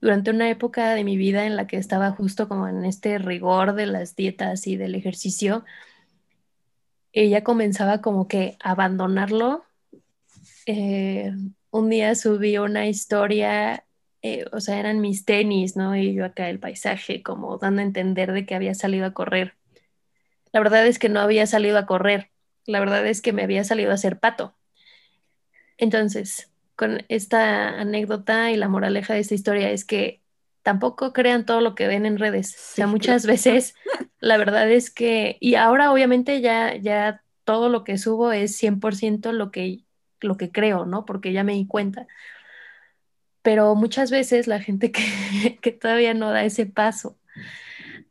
durante 0.00 0.30
una 0.30 0.48
época 0.50 0.94
de 0.94 1.04
mi 1.04 1.16
vida 1.16 1.46
en 1.46 1.56
la 1.56 1.66
que 1.66 1.76
estaba 1.78 2.12
justo 2.12 2.48
como 2.48 2.68
en 2.68 2.84
este 2.84 3.18
rigor 3.18 3.74
de 3.74 3.86
las 3.86 4.16
dietas 4.16 4.66
y 4.66 4.76
del 4.76 4.94
ejercicio, 4.94 5.64
ella 7.12 7.44
comenzaba 7.44 8.00
como 8.00 8.28
que 8.28 8.56
abandonarlo 8.60 9.65
eh, 10.66 11.32
un 11.70 11.90
día 11.90 12.14
subí 12.14 12.58
una 12.58 12.86
historia, 12.86 13.86
eh, 14.22 14.44
o 14.52 14.60
sea, 14.60 14.78
eran 14.78 15.00
mis 15.00 15.24
tenis, 15.24 15.76
¿no? 15.76 15.96
Y 15.96 16.14
yo 16.14 16.24
acá 16.24 16.50
el 16.50 16.58
paisaje, 16.58 17.22
como 17.22 17.58
dando 17.58 17.80
a 17.80 17.84
entender 17.84 18.32
de 18.32 18.44
que 18.44 18.54
había 18.54 18.74
salido 18.74 19.06
a 19.06 19.14
correr. 19.14 19.54
La 20.52 20.60
verdad 20.60 20.86
es 20.86 20.98
que 20.98 21.08
no 21.08 21.20
había 21.20 21.46
salido 21.46 21.78
a 21.78 21.86
correr, 21.86 22.30
la 22.66 22.80
verdad 22.80 23.06
es 23.06 23.22
que 23.22 23.32
me 23.32 23.42
había 23.42 23.64
salido 23.64 23.90
a 23.90 23.94
hacer 23.94 24.18
pato. 24.18 24.54
Entonces, 25.78 26.50
con 26.74 27.04
esta 27.08 27.80
anécdota 27.80 28.50
y 28.50 28.56
la 28.56 28.68
moraleja 28.68 29.14
de 29.14 29.20
esta 29.20 29.34
historia 29.34 29.70
es 29.70 29.84
que 29.84 30.22
tampoco 30.62 31.12
crean 31.12 31.46
todo 31.46 31.60
lo 31.60 31.74
que 31.74 31.86
ven 31.86 32.06
en 32.06 32.18
redes. 32.18 32.54
o 32.54 32.74
sea, 32.74 32.86
muchas 32.86 33.26
veces 33.26 33.74
la 34.18 34.36
verdad 34.36 34.70
es 34.70 34.90
que, 34.90 35.36
y 35.40 35.54
ahora 35.54 35.92
obviamente 35.92 36.40
ya, 36.40 36.74
ya 36.76 37.22
todo 37.44 37.68
lo 37.68 37.84
que 37.84 37.98
subo 37.98 38.32
es 38.32 38.56
100% 38.56 39.32
lo 39.32 39.50
que 39.50 39.85
lo 40.20 40.36
que 40.36 40.50
creo, 40.50 40.86
¿no? 40.86 41.04
Porque 41.04 41.32
ya 41.32 41.44
me 41.44 41.54
di 41.54 41.66
cuenta. 41.66 42.06
Pero 43.42 43.74
muchas 43.74 44.10
veces 44.10 44.46
la 44.46 44.60
gente 44.60 44.92
que, 45.62 45.72
todavía 45.72 46.14
no 46.14 46.30
da 46.30 46.44
ese 46.44 46.66
paso, 46.66 47.18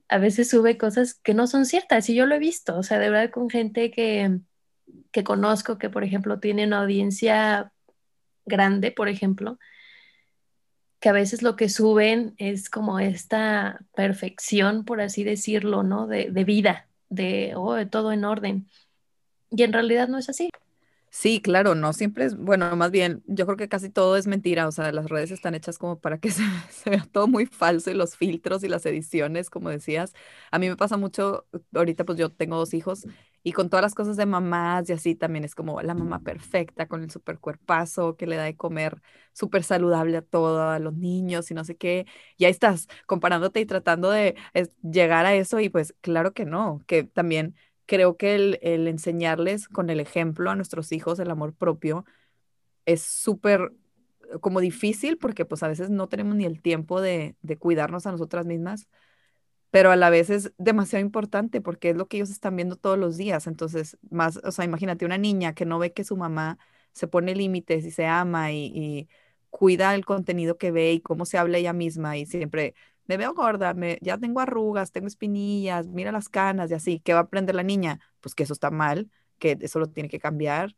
a 0.08 0.18
veces 0.18 0.49
sube 0.49 0.78
cosas 0.78 1.16
que 1.16 1.34
no 1.34 1.47
son 1.47 1.66
ciertas 1.66 2.10
y 2.10 2.16
yo 2.16 2.26
lo 2.26 2.36
he 2.36 2.39
visto, 2.39 2.78
o 2.78 2.84
sea, 2.84 2.99
de 2.99 3.10
verdad 3.10 3.32
con 3.32 3.49
gente 3.49 3.91
que, 3.91 4.39
que 5.12 5.24
conozco 5.24 5.78
que, 5.78 5.89
por 5.89 6.03
ejemplo, 6.03 6.39
tiene 6.39 6.66
una 6.66 6.82
audiencia 6.82 7.72
grande, 8.45 8.91
por 8.91 9.10
ejemplo, 9.10 9.58
que 10.99 11.10
a 11.10 11.14
veces 11.14 11.41
lo 11.43 11.56
que 11.56 11.70
suben 11.70 12.34
es 12.38 12.70
como 12.70 12.99
esta 12.99 13.80
perfección, 13.95 14.86
por 14.86 15.01
así 15.01 15.24
decirlo, 15.24 15.84
¿no? 15.84 16.08
De, 16.08 16.30
vida, 16.45 16.88
de, 17.10 17.53
oh, 17.56 17.74
de 17.74 17.86
todo 17.86 18.12
en 18.12 18.26
orden. 18.26 18.68
Y 19.51 19.64
en 19.64 19.74
realidad 19.74 20.08
no 20.08 20.18
es 20.18 20.30
así. 20.30 20.49
Sí, 21.18 21.41
claro, 21.41 21.76
no 21.76 21.93
siempre 21.93 22.26
es, 22.26 22.36
bueno, 22.36 22.76
más 22.76 22.91
bien, 22.91 23.24
yo 23.26 23.45
creo 23.45 23.55
que 23.55 23.70
casi 23.70 23.89
todo 23.89 24.18
es 24.18 24.28
mentira, 24.28 24.68
o 24.68 24.72
sea, 24.74 24.91
las 24.91 25.07
redes 25.09 25.32
están 25.32 25.55
hechas 25.55 25.78
como 25.78 25.97
para 25.97 26.18
que 26.20 26.30
se, 26.70 26.89
vea 26.89 27.05
todo 27.09 27.28
muy 27.30 27.45
falso 27.45 27.89
y 27.89 27.93
los 27.93 28.18
filtros 28.18 28.63
y 28.66 28.68
las 28.68 28.86
ediciones, 28.86 29.49
como 29.49 29.70
decías. 29.70 30.13
A 30.51 30.59
mí 30.59 30.68
me 30.68 30.76
pasa 30.76 30.97
mucho, 30.97 31.47
ahorita 31.74 32.03
pues 32.03 32.18
yo 32.18 32.32
tengo 32.34 32.57
dos 32.57 32.74
hijos 32.74 33.05
y 33.43 33.53
con 33.53 33.70
todas 33.70 33.82
las 33.84 33.95
cosas 33.95 34.18
de 34.18 34.26
mamás 34.26 34.89
y 34.89 34.93
así 34.93 35.16
también 35.16 35.45
es 35.45 35.55
como 35.55 35.82
la 35.82 35.93
mamá 35.93 36.20
perfecta 36.20 36.86
con 36.88 37.01
el 37.01 37.09
super 37.09 37.39
cuerpazo 37.39 38.18
que 38.18 38.28
le 38.28 38.36
da 38.36 38.43
de 38.43 38.57
comer 38.57 39.01
súper 39.32 39.63
saludable 39.63 40.18
a 40.18 40.22
todo, 40.22 40.70
a 40.70 40.80
los 40.80 40.95
niños 40.95 41.49
y 41.49 41.53
no 41.53 41.63
sé 41.63 41.78
qué. 41.78 42.05
Y 42.38 42.43
ahí 42.45 42.51
estás 42.51 42.88
comparándote 43.05 43.61
y 43.61 43.66
tratando 43.66 44.09
de 44.11 44.36
llegar 44.84 45.26
a 45.26 45.34
eso 45.36 45.59
y 45.61 45.70
pues 45.70 45.95
claro 46.01 46.34
que 46.34 46.43
no, 46.45 46.84
que 46.88 47.03
también 47.05 47.55
creo 47.86 48.18
que 48.18 48.36
el, 48.36 48.88
enseñarles 48.88 49.68
con 49.68 49.90
el 49.90 50.00
ejemplo 50.00 50.50
a 50.50 50.56
nuestros 50.56 50.92
hijos 50.92 51.20
el 51.20 51.32
amor 51.32 51.54
propio 51.54 52.06
es 52.86 53.02
súper 53.02 53.74
eh, 54.34 54.40
como 54.42 54.60
difícil 54.62 55.18
porque 55.18 55.46
pues 55.46 55.64
a 55.64 55.68
veces 55.68 55.90
no 55.90 56.08
tenemos 56.10 56.36
ni 56.36 56.46
el 56.46 56.62
tiempo 56.62 57.02
de, 57.02 57.36
de, 57.42 57.58
cuidarnos 57.58 58.06
a 58.08 58.12
nosotras 58.12 58.46
mismas, 58.46 58.88
pero 59.72 59.92
a 59.92 59.96
la 59.96 60.10
vez 60.10 60.30
es 60.30 60.54
demasiado 60.58 61.04
importante 61.06 61.62
porque 61.62 61.92
es 61.92 61.98
lo 61.98 62.08
que 62.08 62.18
ellos 62.18 62.32
están 62.32 62.56
viendo 62.56 62.78
todos 62.78 62.98
los 62.98 63.18
días. 63.18 63.48
Entonces, 63.48 63.98
más, 64.10 64.38
o 64.44 64.52
sea, 64.52 64.66
imagínate 64.66 65.06
una 65.06 65.18
niña 65.18 65.54
que 65.54 65.66
no 65.66 65.80
ve 65.80 65.94
que 65.94 66.04
su 66.04 66.18
mamá 66.18 66.60
se 66.94 67.08
pone 67.08 67.36
límites 67.36 67.86
y 67.86 67.92
se 67.92 68.06
ama 68.08 68.52
y, 68.54 68.72
y 68.74 69.10
cuida 69.50 69.96
el 69.96 70.06
contenido 70.06 70.58
que 70.58 70.72
ve 70.72 70.94
y 70.94 71.02
cómo 71.02 71.26
se 71.26 71.38
habla 71.38 71.58
ella 71.58 71.74
misma 71.74 72.18
y 72.18 72.26
siempre 72.26 72.76
me 73.08 73.18
veo 73.18 73.34
gorda, 73.34 73.74
me, 73.74 73.99
ya 74.01 74.18
tengo 74.18 74.39
arrugas, 74.39 74.91
tengo 74.91 75.08
espinillas, 75.08 75.88
mira 75.88 76.12
las 76.12 76.30
canas 76.30 76.72
y 76.72 76.74
así, 76.74 76.99
¿qué 76.99 77.14
va 77.14 77.20
a 77.20 77.24
aprender 77.24 77.56
la 77.56 77.64
niña? 77.64 77.99
Pues 78.22 78.36
que 78.36 78.43
eso 78.43 78.53
está 78.53 78.72
mal, 78.72 79.10
que 79.39 79.58
eso 79.62 79.80
lo 79.80 79.88
tiene 79.88 80.10
que 80.10 80.20
cambiar. 80.20 80.76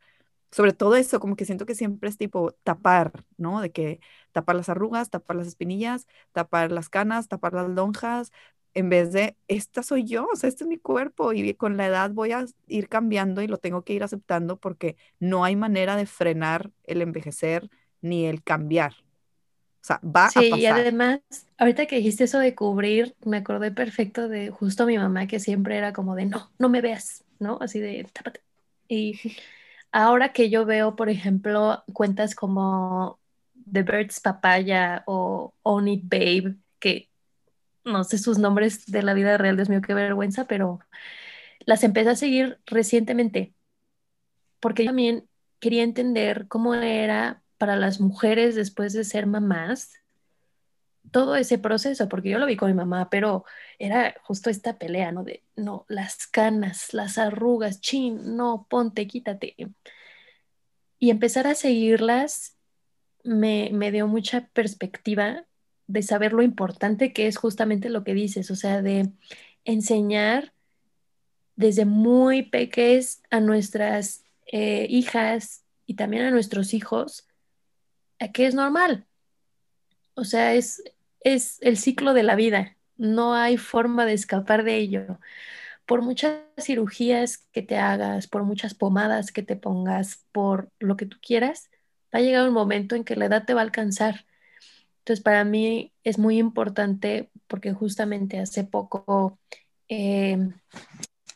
Sobre 0.52 0.74
todo 0.74 0.96
eso, 0.96 1.20
como 1.20 1.36
que 1.36 1.46
siento 1.46 1.66
que 1.66 1.76
siempre 1.76 2.10
es 2.10 2.18
tipo 2.18 2.52
tapar, 2.64 3.26
¿no? 3.38 3.62
De 3.62 3.72
que 3.72 4.00
tapar 4.32 4.56
las 4.56 4.70
arrugas, 4.70 5.10
tapar 5.10 5.36
las 5.38 5.48
espinillas, 5.48 6.08
tapar 6.32 6.72
las 6.72 6.90
canas, 6.90 7.28
tapar 7.28 7.54
las 7.54 7.70
lonjas, 7.70 8.32
en 8.78 8.90
vez 8.90 9.12
de, 9.12 9.36
esta 9.48 9.82
soy 9.82 10.04
yo, 10.04 10.28
o 10.32 10.36
sea, 10.36 10.50
este 10.50 10.64
es 10.64 10.68
mi 10.68 10.78
cuerpo 10.78 11.34
y 11.34 11.56
con 11.56 11.78
la 11.78 11.88
edad 11.88 12.12
voy 12.12 12.32
a 12.32 12.46
ir 12.68 12.90
cambiando 12.90 13.42
y 13.42 13.48
lo 13.48 13.58
tengo 13.58 13.84
que 13.84 13.94
ir 13.94 14.04
aceptando 14.04 14.60
porque 14.60 14.98
no 15.20 15.44
hay 15.44 15.56
manera 15.56 15.96
de 15.96 16.06
frenar 16.06 16.72
el 16.84 17.02
envejecer 17.02 17.72
ni 18.02 18.26
el 18.26 18.44
cambiar, 18.44 18.94
sea, 19.88 20.00
va 20.04 20.30
sí, 20.30 20.40
a 20.40 20.42
pasar. 20.42 20.60
y 20.60 20.66
además, 20.66 21.20
ahorita 21.58 21.86
que 21.86 21.98
dijiste 21.98 22.26
eso 22.26 22.40
de 22.40 22.56
cubrir, 22.56 23.16
me 23.26 23.38
acordé 23.38 23.72
perfecto 23.72 24.28
de 24.28 24.50
justo 24.50 24.86
mi 24.86 24.98
mamá 24.98 25.28
que 25.28 25.40
siempre 25.40 25.78
era 25.78 25.94
como 25.94 26.16
de, 26.16 26.26
no, 26.26 26.52
no 26.60 26.70
me 26.70 26.82
veas, 26.82 27.24
¿no? 27.40 27.58
Así 27.62 27.80
de, 27.80 28.06
tápate. 28.12 28.42
Y 28.88 29.20
ahora 29.92 30.34
que 30.34 30.50
yo 30.50 30.66
veo, 30.66 30.96
por 30.96 31.10
ejemplo, 31.10 31.84
cuentas 31.94 32.36
como 32.36 33.20
The 33.72 33.84
Birds 33.84 34.20
Papaya 34.20 35.04
o 35.06 35.54
Own 35.64 35.88
It 35.88 36.04
Babe, 36.04 36.56
que 36.80 37.10
no 37.86 38.04
sé 38.04 38.18
sus 38.18 38.38
nombres 38.38 38.86
de 38.86 39.04
la 39.04 39.14
vida 39.14 39.38
real, 39.38 39.56
Dios 39.56 39.70
mío, 39.70 39.82
qué 39.82 39.94
vergüenza, 39.94 40.46
pero 40.46 40.80
las 41.66 41.84
empecé 41.84 42.10
a 42.10 42.16
seguir 42.16 42.60
recientemente, 42.66 43.54
porque 44.60 44.84
yo 44.84 44.90
también 44.90 45.28
quería 45.60 45.84
entender 45.84 46.48
cómo 46.48 46.74
era 46.76 47.42
para 47.58 47.76
las 47.76 48.00
mujeres 48.00 48.56
después 48.56 48.94
de 48.94 49.04
ser 49.04 49.28
mamás, 49.28 49.94
todo 51.12 51.36
ese 51.36 51.58
proceso, 51.58 52.10
porque 52.10 52.30
yo 52.30 52.40
lo 52.40 52.46
vi 52.46 52.58
con 52.58 52.70
mi 52.70 52.76
mamá, 52.76 53.10
pero 53.10 53.46
era 53.80 54.16
justo 54.24 54.50
esta 54.50 54.78
pelea, 54.78 55.12
¿no? 55.12 55.24
De, 55.24 55.44
no, 55.56 55.86
las 55.88 56.28
canas, 56.28 56.94
las 56.94 57.18
arrugas, 57.18 57.80
chin, 57.80 58.36
no, 58.36 58.68
ponte, 58.70 59.08
quítate. 59.08 59.56
Y 61.00 61.10
empezar 61.10 61.48
a 61.48 61.56
seguirlas 61.56 62.58
me, 63.24 63.70
me 63.74 63.92
dio 63.92 64.08
mucha 64.08 64.48
perspectiva 64.54 65.46
de 65.88 66.04
saber 66.04 66.34
lo 66.34 66.42
importante 66.42 67.14
que 67.14 67.28
es 67.28 67.38
justamente 67.38 67.90
lo 67.90 68.04
que 68.04 68.14
dices, 68.14 68.52
o 68.52 68.56
sea, 68.56 68.82
de 68.82 69.12
enseñar 69.64 70.54
desde 71.56 71.86
muy 71.86 72.44
pequeñas 72.44 73.22
a 73.30 73.40
nuestras 73.40 74.24
eh, 74.46 74.88
hijas 74.90 75.64
y 75.86 75.96
también 75.96 76.24
a 76.24 76.32
nuestros 76.32 76.74
hijos 76.74 77.27
que 78.34 78.48
es 78.48 78.56
normal. 78.56 79.06
O 80.16 80.24
sea, 80.24 80.54
es, 80.56 80.84
es 81.22 81.60
el 81.62 81.78
ciclo 81.78 82.14
de 82.14 82.24
la 82.24 82.36
vida. 82.36 82.78
No 82.98 83.34
hay 83.34 83.58
forma 83.58 84.06
de 84.06 84.14
escapar 84.14 84.64
de 84.64 84.78
ello. 84.78 85.20
Por 85.86 86.02
muchas 86.02 86.42
cirugías 86.58 87.38
que 87.38 87.62
te 87.62 87.78
hagas, 87.78 88.28
por 88.28 88.44
muchas 88.44 88.74
pomadas 88.74 89.32
que 89.32 89.44
te 89.44 89.56
pongas, 89.56 90.26
por 90.32 90.72
lo 90.80 90.98
que 90.98 91.06
tú 91.06 91.18
quieras, 91.22 91.70
va 92.14 92.20
a 92.20 92.22
llegar 92.22 92.48
un 92.48 92.54
momento 92.54 92.96
en 92.96 93.04
que 93.04 93.16
la 93.16 93.26
edad 93.26 93.46
te 93.46 93.54
va 93.54 93.62
a 93.62 93.64
alcanzar. 93.64 94.26
Entonces, 95.00 95.24
para 95.24 95.46
mí 95.46 95.94
es 96.04 96.18
muy 96.18 96.38
importante 96.38 97.30
porque 97.48 97.72
justamente 97.74 98.40
hace 98.40 98.64
poco, 98.66 99.40
eh, 99.88 100.38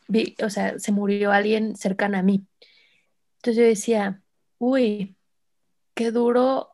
vi, 0.08 0.36
o 0.44 0.50
sea, 0.50 0.78
se 0.78 0.92
murió 0.92 1.32
alguien 1.32 1.76
cercano 1.76 2.18
a 2.18 2.22
mí. 2.22 2.44
Entonces 3.36 3.56
yo 3.56 3.62
decía, 3.66 4.22
uy, 4.58 5.16
qué 5.94 6.10
duro 6.10 6.71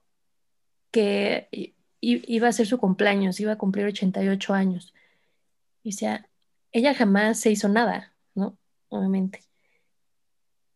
que 0.90 1.74
iba 2.00 2.48
a 2.48 2.52
ser 2.52 2.66
su 2.66 2.78
cumpleaños, 2.78 3.40
iba 3.40 3.52
a 3.52 3.58
cumplir 3.58 3.86
88 3.86 4.54
años. 4.54 4.94
Y 5.82 5.92
sea, 5.92 6.28
ella 6.72 6.94
jamás 6.94 7.40
se 7.40 7.50
hizo 7.50 7.68
nada, 7.68 8.14
¿no? 8.34 8.56
Obviamente. 8.88 9.42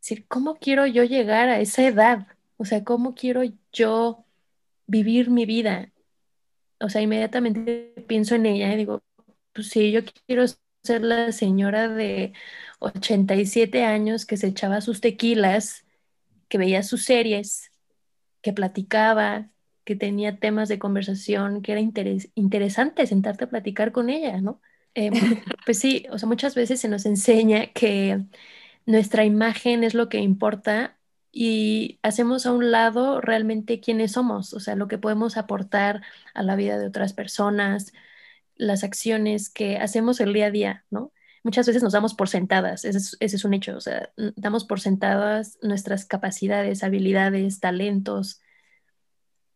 Decir, 0.00 0.26
¿cómo 0.26 0.56
quiero 0.56 0.86
yo 0.86 1.04
llegar 1.04 1.48
a 1.48 1.60
esa 1.60 1.86
edad? 1.86 2.26
O 2.56 2.64
sea, 2.64 2.82
¿cómo 2.84 3.14
quiero 3.14 3.42
yo 3.72 4.24
vivir 4.86 5.30
mi 5.30 5.46
vida? 5.46 5.92
O 6.80 6.88
sea, 6.88 7.02
inmediatamente 7.02 7.94
pienso 8.08 8.34
en 8.34 8.46
ella 8.46 8.72
y 8.72 8.76
digo, 8.76 9.02
pues 9.52 9.68
sí, 9.68 9.92
yo 9.92 10.00
quiero 10.26 10.44
ser 10.82 11.02
la 11.02 11.30
señora 11.30 11.88
de 11.88 12.32
87 12.80 13.84
años 13.84 14.26
que 14.26 14.36
se 14.36 14.48
echaba 14.48 14.80
sus 14.80 15.00
tequilas, 15.00 15.84
que 16.48 16.58
veía 16.58 16.82
sus 16.82 17.04
series, 17.04 17.70
que 18.42 18.52
platicaba, 18.52 19.51
que 19.84 19.96
tenía 19.96 20.38
temas 20.38 20.68
de 20.68 20.78
conversación, 20.78 21.62
que 21.62 21.72
era 21.72 21.80
interesante 21.80 23.06
sentarte 23.06 23.44
a 23.44 23.50
platicar 23.50 23.92
con 23.92 24.10
ella, 24.10 24.40
¿no? 24.40 24.60
Em, 24.94 25.12
pues 25.66 25.78
sí, 25.78 26.06
o 26.10 26.18
sea, 26.18 26.28
muchas 26.28 26.54
veces 26.54 26.80
se 26.80 26.88
nos 26.88 27.06
enseña 27.06 27.68
que 27.72 28.24
nuestra 28.86 29.24
imagen 29.24 29.84
es 29.84 29.94
lo 29.94 30.08
que 30.08 30.18
importa 30.18 30.98
y 31.32 31.98
hacemos 32.02 32.46
a 32.46 32.52
un 32.52 32.70
lado 32.70 33.20
realmente 33.20 33.80
quiénes 33.80 34.12
somos, 34.12 34.52
o 34.54 34.60
sea, 34.60 34.76
lo 34.76 34.88
que 34.88 34.98
podemos 34.98 35.36
aportar 35.36 36.02
a 36.34 36.42
la 36.42 36.56
vida 36.56 36.78
de 36.78 36.86
otras 36.86 37.14
personas, 37.14 37.92
las 38.56 38.84
acciones 38.84 39.50
que 39.50 39.78
hacemos 39.78 40.20
el 40.20 40.34
día 40.34 40.46
a 40.46 40.50
día, 40.50 40.84
¿no? 40.90 41.12
Muchas 41.44 41.66
veces 41.66 41.82
nos 41.82 41.94
damos 41.94 42.14
por 42.14 42.28
sentadas, 42.28 42.84
ese 42.84 42.98
es, 42.98 43.16
ese 43.20 43.36
es 43.36 43.44
un 43.44 43.54
hecho, 43.54 43.76
o 43.76 43.80
sea, 43.80 44.12
damos 44.36 44.64
por 44.64 44.80
sentadas 44.80 45.58
nuestras 45.62 46.04
capacidades, 46.06 46.84
habilidades, 46.84 47.60
talentos, 47.60 48.41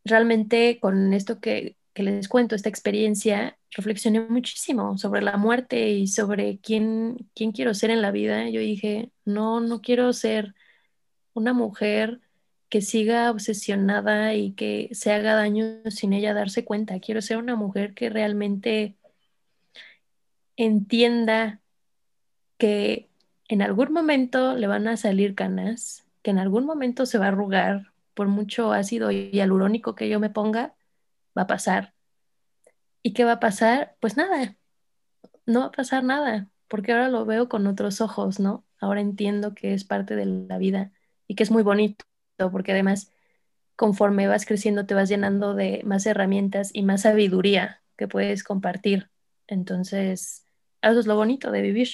realmente 0.06 0.78
con 0.80 1.12
esto 1.12 1.40
que, 1.40 1.76
les 1.94 2.28
cuento, 2.28 2.54
esta 2.54 2.68
experiencia, 2.68 3.58
reflexioné 3.70 4.20
muchísimo 4.20 4.98
sobre 4.98 5.22
la 5.22 5.38
muerte 5.38 5.90
y 5.90 6.08
sobre 6.08 6.58
quién, 6.58 7.16
quién 7.34 7.52
quiero 7.52 7.72
ser 7.72 7.90
en 7.90 8.02
la 8.02 8.10
vida. 8.10 8.48
Yo 8.50 8.60
dije, 8.60 9.10
no, 9.24 9.60
no 9.60 9.80
quiero 9.80 10.12
ser 10.12 10.54
una 11.32 11.54
mujer 11.54 12.20
que 12.68 12.82
siga 12.82 13.30
obsesionada 13.30 14.34
y 14.34 14.52
que 14.52 14.90
se 14.92 15.12
haga 15.12 15.34
daño 15.34 15.64
sin 15.88 16.12
ella 16.12 16.34
darse 16.34 16.64
cuenta. 16.64 17.00
Quiero 17.00 17.22
ser 17.22 17.38
una 17.38 17.56
mujer 17.56 17.94
que 17.94 18.10
realmente 18.10 18.96
entienda 20.56 21.60
que 22.58 23.08
en 23.48 23.62
algún 23.62 23.92
momento 23.92 24.54
le 24.54 24.66
van 24.66 24.88
a 24.88 24.96
salir 24.96 25.34
canas, 25.34 26.04
que 26.22 26.30
en 26.30 26.38
algún 26.38 26.66
momento 26.66 27.06
se 27.06 27.18
va 27.18 27.26
a 27.26 27.28
arrugar, 27.28 27.92
por 28.16 28.28
mucho 28.28 28.72
ácido 28.72 29.10
hialurónico 29.10 29.94
que 29.94 30.08
yo 30.08 30.18
me 30.18 30.30
ponga, 30.30 30.74
va 31.36 31.42
a 31.42 31.46
pasar. 31.46 31.92
¿Y 33.02 33.12
qué 33.12 33.24
va 33.24 33.32
a 33.32 33.40
pasar? 33.40 33.94
Pues 34.00 34.16
nada, 34.16 34.56
no 35.44 35.60
va 35.60 35.66
a 35.66 35.70
pasar 35.70 36.02
nada, 36.02 36.48
porque 36.66 36.92
ahora 36.92 37.08
lo 37.08 37.26
veo 37.26 37.50
con 37.50 37.66
otros 37.66 38.00
ojos, 38.00 38.40
¿no? 38.40 38.64
Ahora 38.80 39.02
entiendo 39.02 39.54
que 39.54 39.74
es 39.74 39.84
parte 39.84 40.16
de 40.16 40.24
la 40.24 40.56
vida 40.56 40.92
y 41.28 41.34
que 41.34 41.42
es 41.42 41.50
muy 41.50 41.62
bonito, 41.62 42.06
porque 42.50 42.72
además 42.72 43.12
conforme 43.76 44.28
vas 44.28 44.46
creciendo 44.46 44.86
te 44.86 44.94
vas 44.94 45.10
llenando 45.10 45.54
de 45.54 45.82
más 45.84 46.06
herramientas 46.06 46.70
y 46.72 46.82
más 46.82 47.02
sabiduría 47.02 47.82
que 47.98 48.08
puedes 48.08 48.42
compartir. 48.42 49.10
Entonces, 49.46 50.46
eso 50.80 51.00
es 51.00 51.06
lo 51.06 51.16
bonito 51.16 51.50
de 51.50 51.60
vivir. 51.60 51.90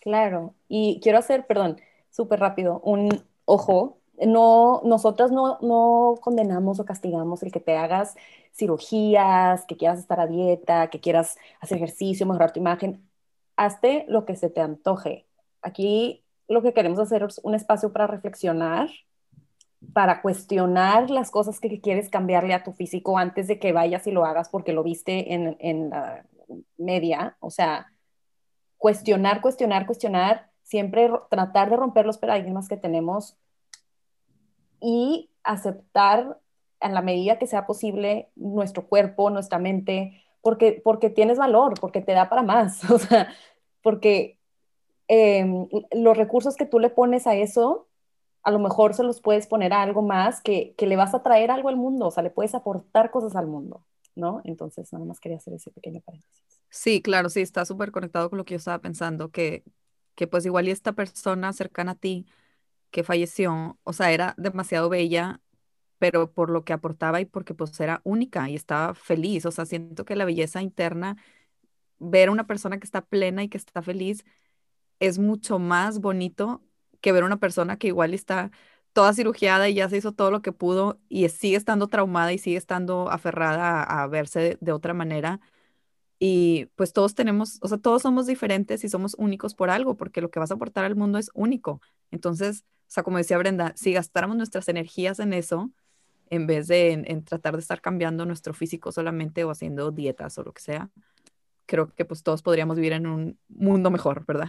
Claro, 0.00 0.56
y 0.66 0.98
quiero 1.00 1.18
hacer, 1.18 1.46
perdón, 1.46 1.80
súper 2.10 2.40
rápido, 2.40 2.80
un 2.80 3.24
ojo 3.44 4.00
no, 4.26 4.80
nosotras 4.84 5.30
no, 5.32 5.58
no 5.60 6.16
condenamos 6.20 6.80
o 6.80 6.84
castigamos 6.84 7.42
el 7.42 7.52
que 7.52 7.60
te 7.60 7.76
hagas 7.76 8.14
cirugías, 8.52 9.64
que 9.66 9.76
quieras 9.76 9.98
estar 9.98 10.20
a 10.20 10.26
dieta, 10.26 10.88
que 10.90 11.00
quieras 11.00 11.36
hacer 11.60 11.78
ejercicio, 11.78 12.26
mejorar 12.26 12.52
tu 12.52 12.60
imagen. 12.60 13.08
Hazte 13.56 14.04
lo 14.08 14.24
que 14.24 14.36
se 14.36 14.50
te 14.50 14.60
antoje. 14.60 15.26
Aquí 15.62 16.24
lo 16.48 16.62
que 16.62 16.72
queremos 16.72 16.98
hacer 16.98 17.22
es 17.22 17.40
un 17.42 17.54
espacio 17.54 17.92
para 17.92 18.06
reflexionar 18.06 18.88
para 19.92 20.22
cuestionar 20.22 21.10
las 21.10 21.30
cosas 21.30 21.60
que 21.60 21.80
quieres 21.80 22.08
cambiarle 22.08 22.54
a 22.54 22.62
tu 22.62 22.72
físico 22.72 23.18
antes 23.18 23.46
de 23.48 23.58
que 23.58 23.72
vayas 23.72 24.06
y 24.06 24.12
lo 24.12 24.24
hagas 24.24 24.48
porque 24.48 24.72
lo 24.72 24.82
viste 24.82 25.34
en, 25.34 25.56
en 25.60 25.90
la 25.90 26.24
media. 26.78 27.36
O 27.40 27.50
sea, 27.50 27.92
cuestionar, 28.78 29.40
cuestionar, 29.40 29.86
cuestionar, 29.86 30.50
siempre 30.62 31.10
tratar 31.30 31.70
de 31.70 31.76
romper 31.76 32.06
los 32.06 32.18
paradigmas 32.18 32.68
que 32.68 32.76
tenemos 32.76 33.36
y 34.84 35.30
aceptar 35.42 36.38
en 36.80 36.92
la 36.92 37.00
medida 37.00 37.38
que 37.38 37.46
sea 37.46 37.66
posible 37.66 38.28
nuestro 38.36 38.86
cuerpo, 38.86 39.30
nuestra 39.30 39.58
mente, 39.58 40.22
porque, 40.42 40.82
porque 40.84 41.08
tienes 41.08 41.38
valor, 41.38 41.72
porque 41.80 42.02
te 42.02 42.12
da 42.12 42.28
para 42.28 42.42
más, 42.42 42.84
o 42.90 42.98
sea, 42.98 43.32
porque 43.82 44.38
em, 45.08 45.66
los 45.92 46.16
recursos 46.16 46.56
que 46.56 46.66
tú 46.66 46.78
le 46.78 46.90
pones 46.90 47.26
a 47.26 47.34
eso, 47.34 47.88
a 48.42 48.50
lo 48.50 48.58
mejor 48.58 48.92
se 48.92 49.04
los 49.04 49.22
puedes 49.22 49.46
poner 49.46 49.72
a 49.72 49.80
algo 49.80 50.02
más 50.02 50.42
que, 50.42 50.74
que 50.76 50.86
le 50.86 50.96
vas 50.96 51.14
a 51.14 51.22
traer 51.22 51.50
algo 51.50 51.70
al 51.70 51.76
mundo, 51.76 52.08
o 52.08 52.10
sea, 52.10 52.22
le 52.22 52.30
puedes 52.30 52.54
aportar 52.54 53.10
cosas 53.10 53.34
al 53.36 53.46
mundo, 53.46 53.86
¿no? 54.14 54.42
Entonces, 54.44 54.92
nada 54.92 55.06
más 55.06 55.18
quería 55.18 55.38
hacer 55.38 55.54
ese 55.54 55.70
pequeño 55.70 56.02
paréntesis. 56.02 56.60
Sí, 56.68 57.00
claro, 57.00 57.30
sí, 57.30 57.40
está 57.40 57.64
súper 57.64 57.90
conectado 57.90 58.28
con 58.28 58.36
lo 58.36 58.44
que 58.44 58.52
yo 58.52 58.58
estaba 58.58 58.80
pensando, 58.80 59.30
que, 59.30 59.64
que 60.14 60.26
pues 60.26 60.44
igual 60.44 60.68
y 60.68 60.72
esta 60.72 60.92
persona 60.92 61.54
cercana 61.54 61.92
a 61.92 61.94
ti 61.94 62.26
que 62.94 63.04
falleció, 63.04 63.78
o 63.84 63.92
sea, 63.92 64.12
era 64.12 64.34
demasiado 64.38 64.88
bella, 64.88 65.40
pero 65.98 66.32
por 66.32 66.50
lo 66.50 66.64
que 66.64 66.72
aportaba 66.72 67.20
y 67.20 67.26
porque 67.26 67.54
pues 67.54 67.78
era 67.80 68.00
única 68.04 68.48
y 68.50 68.54
estaba 68.56 68.94
feliz, 68.94 69.46
o 69.46 69.50
sea, 69.52 69.66
siento 69.66 70.04
que 70.04 70.16
la 70.16 70.24
belleza 70.24 70.62
interna, 70.62 71.16
ver 71.98 72.28
a 72.28 72.32
una 72.32 72.46
persona 72.46 72.78
que 72.78 72.84
está 72.86 73.02
plena 73.06 73.42
y 73.44 73.48
que 73.48 73.58
está 73.58 73.82
feliz, 73.82 74.24
es 75.00 75.18
mucho 75.18 75.58
más 75.58 76.00
bonito 76.00 76.62
que 77.00 77.12
ver 77.12 77.24
a 77.24 77.26
una 77.26 77.38
persona 77.40 77.78
que 77.78 77.88
igual 77.88 78.14
está 78.14 78.52
toda 78.92 79.14
cirugiada 79.14 79.68
y 79.68 79.74
ya 79.74 79.88
se 79.88 79.98
hizo 79.98 80.12
todo 80.12 80.30
lo 80.30 80.42
que 80.42 80.52
pudo 80.52 81.00
y 81.08 81.28
sigue 81.30 81.56
estando 81.56 81.88
traumada 81.88 82.32
y 82.32 82.38
sigue 82.38 82.58
estando 82.58 83.10
aferrada 83.10 83.82
a, 83.82 84.06
verse 84.08 84.58
de 84.60 84.72
otra 84.72 84.94
manera 84.94 85.40
y 86.18 86.66
pues 86.76 86.92
todos 86.92 87.14
tenemos, 87.14 87.58
o 87.60 87.68
sea, 87.68 87.78
todos 87.78 88.02
somos 88.02 88.26
diferentes 88.26 88.84
y 88.84 88.88
somos 88.88 89.14
únicos 89.18 89.54
por 89.54 89.70
algo, 89.70 89.96
porque 89.96 90.20
lo 90.20 90.30
que 90.30 90.38
vas 90.38 90.50
a 90.50 90.54
aportar 90.54 90.84
al 90.84 90.96
mundo 90.96 91.18
es 91.18 91.30
único. 91.34 91.80
Entonces, 92.10 92.64
o 92.88 92.90
sea, 92.94 93.02
como 93.02 93.18
decía 93.18 93.38
Brenda, 93.38 93.72
si 93.76 93.92
gastáramos 93.92 94.36
nuestras 94.36 94.68
energías 94.68 95.18
en 95.18 95.32
eso, 95.32 95.70
en 96.30 96.46
vez 96.46 96.68
de 96.68 96.92
en, 96.92 97.24
tratar 97.24 97.54
de 97.54 97.60
estar 97.60 97.80
cambiando 97.80 98.26
nuestro 98.26 98.54
físico 98.54 98.92
solamente 98.92 99.44
o 99.44 99.50
haciendo 99.50 99.90
dietas 99.90 100.38
o 100.38 100.44
lo 100.44 100.52
que 100.52 100.62
sea, 100.62 100.90
creo 101.66 101.92
que 101.94 102.04
pues 102.04 102.22
todos 102.22 102.42
podríamos 102.42 102.76
vivir 102.76 102.92
en 102.92 103.06
un 103.06 103.38
mundo 103.48 103.90
mejor, 103.90 104.24
¿verdad? 104.26 104.48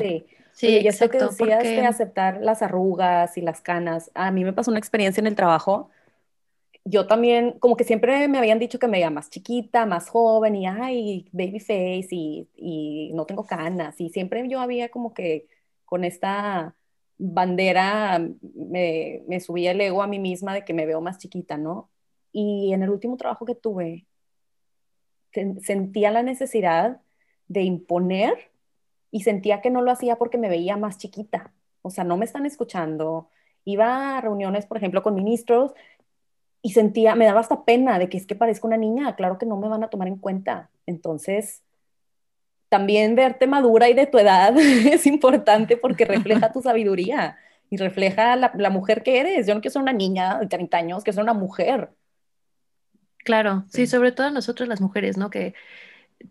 Sí, 0.00 0.26
sí, 0.52 0.68
y 0.80 0.86
eso 0.86 1.08
que 1.08 1.18
decías 1.18 1.62
de 1.62 1.86
aceptar 1.86 2.40
las 2.40 2.62
arrugas 2.62 3.36
y 3.38 3.40
las 3.40 3.60
canas, 3.60 4.10
a 4.14 4.30
mí 4.30 4.44
me 4.44 4.52
pasó 4.52 4.70
una 4.70 4.78
experiencia 4.78 5.20
en 5.20 5.26
el 5.26 5.34
trabajo 5.34 5.90
yo 6.84 7.06
también, 7.06 7.58
como 7.58 7.76
que 7.76 7.84
siempre 7.84 8.26
me 8.28 8.38
habían 8.38 8.58
dicho 8.58 8.78
que 8.78 8.86
me 8.86 8.98
veía 8.98 9.10
más 9.10 9.30
chiquita, 9.30 9.86
más 9.86 10.08
joven 10.08 10.56
y, 10.56 10.66
ay, 10.66 11.28
baby 11.32 11.60
face 11.60 12.08
y, 12.10 12.48
y 12.56 13.12
no 13.14 13.26
tengo 13.26 13.44
canas. 13.46 14.00
Y 14.00 14.10
siempre 14.10 14.48
yo 14.48 14.60
había 14.60 14.88
como 14.90 15.12
que 15.14 15.46
con 15.84 16.04
esta 16.04 16.74
bandera 17.18 18.18
me, 18.54 19.22
me 19.28 19.40
subía 19.40 19.72
el 19.72 19.80
ego 19.80 20.02
a 20.02 20.06
mí 20.06 20.18
misma 20.18 20.54
de 20.54 20.64
que 20.64 20.72
me 20.72 20.86
veo 20.86 21.00
más 21.00 21.18
chiquita, 21.18 21.58
¿no? 21.58 21.90
Y 22.32 22.72
en 22.72 22.82
el 22.82 22.90
último 22.90 23.16
trabajo 23.16 23.44
que 23.44 23.54
tuve, 23.54 24.06
sentía 25.62 26.10
la 26.10 26.22
necesidad 26.22 27.00
de 27.48 27.62
imponer 27.62 28.50
y 29.10 29.22
sentía 29.22 29.60
que 29.60 29.70
no 29.70 29.82
lo 29.82 29.90
hacía 29.90 30.16
porque 30.16 30.38
me 30.38 30.48
veía 30.48 30.76
más 30.76 30.98
chiquita. 30.98 31.52
O 31.82 31.90
sea, 31.90 32.04
no 32.04 32.16
me 32.16 32.24
están 32.24 32.46
escuchando. 32.46 33.28
Iba 33.64 34.16
a 34.16 34.20
reuniones, 34.20 34.66
por 34.66 34.76
ejemplo, 34.76 35.02
con 35.02 35.14
ministros 35.14 35.72
y 36.62 36.72
sentía, 36.72 37.14
me 37.14 37.24
daba 37.24 37.40
hasta 37.40 37.64
pena 37.64 37.98
de 37.98 38.08
que 38.08 38.16
es 38.16 38.26
que 38.26 38.34
parezco 38.34 38.66
una 38.66 38.76
niña, 38.76 39.16
claro 39.16 39.38
que 39.38 39.46
no 39.46 39.56
me 39.56 39.68
van 39.68 39.82
a 39.82 39.88
tomar 39.88 40.08
en 40.08 40.16
cuenta. 40.16 40.70
Entonces, 40.86 41.62
también 42.68 43.14
verte 43.16 43.46
madura 43.46 43.88
y 43.88 43.94
de 43.94 44.06
tu 44.06 44.18
edad 44.18 44.56
es 44.58 45.06
importante 45.06 45.76
porque 45.76 46.04
refleja 46.04 46.52
tu 46.52 46.62
sabiduría 46.62 47.38
y 47.70 47.76
refleja 47.76 48.36
la, 48.36 48.52
la, 48.56 48.70
mujer 48.70 49.02
que 49.02 49.20
eres. 49.20 49.46
Yo 49.46 49.54
no 49.54 49.60
quiero 49.60 49.72
ser 49.72 49.82
una 49.82 49.92
niña 49.92 50.38
de 50.38 50.46
30 50.46 50.76
años, 50.76 51.04
quiero 51.04 51.14
ser 51.14 51.24
una 51.24 51.34
mujer. 51.34 51.90
Claro, 53.18 53.64
sí, 53.68 53.86
sobre 53.86 54.12
todo 54.12 54.30
nosotros 54.30 54.68
las 54.68 54.80
mujeres, 54.80 55.16
¿no? 55.16 55.30
Que 55.30 55.54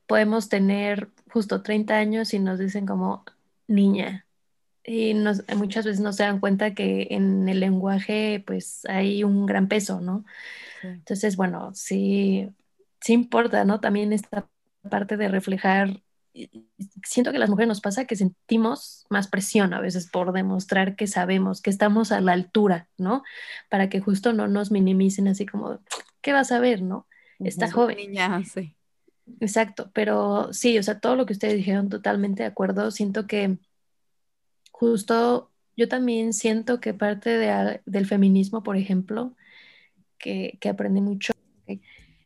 podemos 0.07 0.49
tener 0.49 1.09
justo 1.31 1.61
30 1.61 1.95
años 1.95 2.33
y 2.33 2.39
nos 2.39 2.59
dicen 2.59 2.85
como 2.85 3.23
niña, 3.67 4.25
y 4.83 5.13
muchas 5.55 5.85
veces 5.85 5.99
no 5.99 6.13
se 6.13 6.23
dan 6.23 6.39
cuenta 6.39 6.73
que 6.73 7.07
en 7.11 7.47
el 7.47 7.59
lenguaje 7.59 8.43
pues 8.45 8.85
hay 8.85 9.23
un 9.23 9.45
gran 9.45 9.67
peso, 9.67 10.01
¿no? 10.01 10.25
Entonces, 10.81 11.35
bueno, 11.35 11.71
sí, 11.73 12.49
sí 13.01 13.13
importa, 13.13 13.65
¿no? 13.65 13.79
También 13.79 14.13
esta 14.13 14.47
parte 14.89 15.17
de 15.17 15.27
reflejar, 15.27 16.01
siento 17.03 17.31
que 17.31 17.37
a 17.37 17.39
las 17.39 17.49
mujeres 17.49 17.67
nos 17.67 17.81
pasa 17.81 18.05
que 18.05 18.15
sentimos 18.15 19.05
más 19.09 19.27
presión 19.27 19.73
a 19.73 19.81
veces 19.81 20.09
por 20.09 20.31
demostrar 20.31 20.95
que 20.95 21.07
sabemos, 21.07 21.61
que 21.61 21.69
estamos 21.69 22.11
a 22.11 22.21
la 22.21 22.31
altura, 22.31 22.87
¿no? 22.97 23.23
Para 23.69 23.89
que 23.89 23.99
justo 23.99 24.33
no 24.33 24.47
nos 24.47 24.71
minimicen 24.71 25.27
así 25.27 25.45
como, 25.45 25.79
¿qué 26.21 26.33
vas 26.33 26.51
a 26.51 26.59
ver, 26.59 26.81
no? 26.81 27.07
Está 27.39 27.69
joven. 27.69 27.97
Niña, 27.97 28.41
sí. 28.45 28.75
Exacto, 29.39 29.91
pero 29.93 30.51
sí, 30.53 30.77
o 30.79 30.83
sea, 30.83 30.99
todo 30.99 31.15
lo 31.15 31.25
que 31.25 31.33
ustedes 31.33 31.55
dijeron, 31.55 31.89
totalmente 31.89 32.43
de 32.43 32.49
acuerdo. 32.49 32.89
Siento 32.89 33.27
que 33.27 33.59
justo 34.79 35.51
yo 35.75 35.89
también 35.89 36.31
siento 36.31 36.79
que 36.79 36.93
parte 36.93 37.37
del 37.85 38.05
feminismo, 38.05 38.63
por 38.63 38.77
ejemplo, 38.77 39.35
que, 40.17 40.57
aprendí 40.69 41.01
mucho, 41.01 41.33